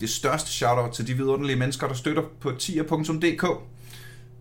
det 0.00 0.10
største 0.10 0.50
shoutout 0.50 0.92
til 0.92 1.06
de 1.06 1.14
vidunderlige 1.14 1.58
mennesker, 1.58 1.86
der 1.88 1.94
støtter 1.94 2.22
på 2.40 2.52
tier.dk. 2.52 3.46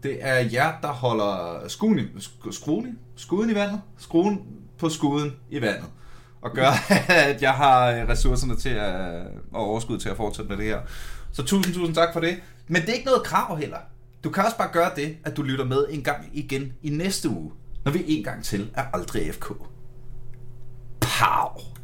Det 0.03 0.18
er 0.20 0.36
jer, 0.36 0.74
der 0.82 0.88
holder 0.88 1.63
skruen 1.68 1.99
i, 1.99 2.03
skruen, 2.51 2.99
skuden 3.16 3.49
i 3.49 3.55
vandet, 3.55 3.82
skruen 3.97 4.41
på 4.78 4.89
skuden 4.89 5.36
i 5.49 5.61
vandet, 5.61 5.89
og 6.41 6.51
gør, 6.51 6.72
at 7.09 7.41
jeg 7.41 7.53
har 7.53 8.09
ressourcerne 8.09 8.55
til 8.55 8.70
at, 8.70 9.28
og 9.51 9.61
overskud 9.61 9.97
til 9.97 10.09
at 10.09 10.18
fortsætte 10.18 10.49
med 10.49 10.57
det 10.57 10.66
her. 10.66 10.80
Så 11.32 11.43
tusind, 11.43 11.76
tusind 11.76 11.95
tak 11.95 12.13
for 12.13 12.20
det. 12.20 12.38
Men 12.68 12.82
det 12.82 12.89
er 12.89 12.93
ikke 12.93 13.05
noget 13.05 13.24
krav 13.24 13.57
heller. 13.57 13.78
Du 14.26 14.30
kan 14.30 14.45
også 14.45 14.57
bare 14.57 14.71
gøre 14.73 14.91
det, 14.95 15.17
at 15.23 15.38
du 15.38 15.41
lytter 15.41 15.65
med 15.65 15.86
en 15.89 16.03
gang 16.03 16.30
igen 16.34 16.73
i 16.82 16.89
næste 16.89 17.30
uge, 17.30 17.51
når 17.86 17.91
vi 17.91 18.03
en 18.07 18.23
gang 18.23 18.43
til 18.43 18.71
er 18.73 18.84
aldrig 18.93 19.34
FK. 19.34 19.47
Pow! 21.01 21.74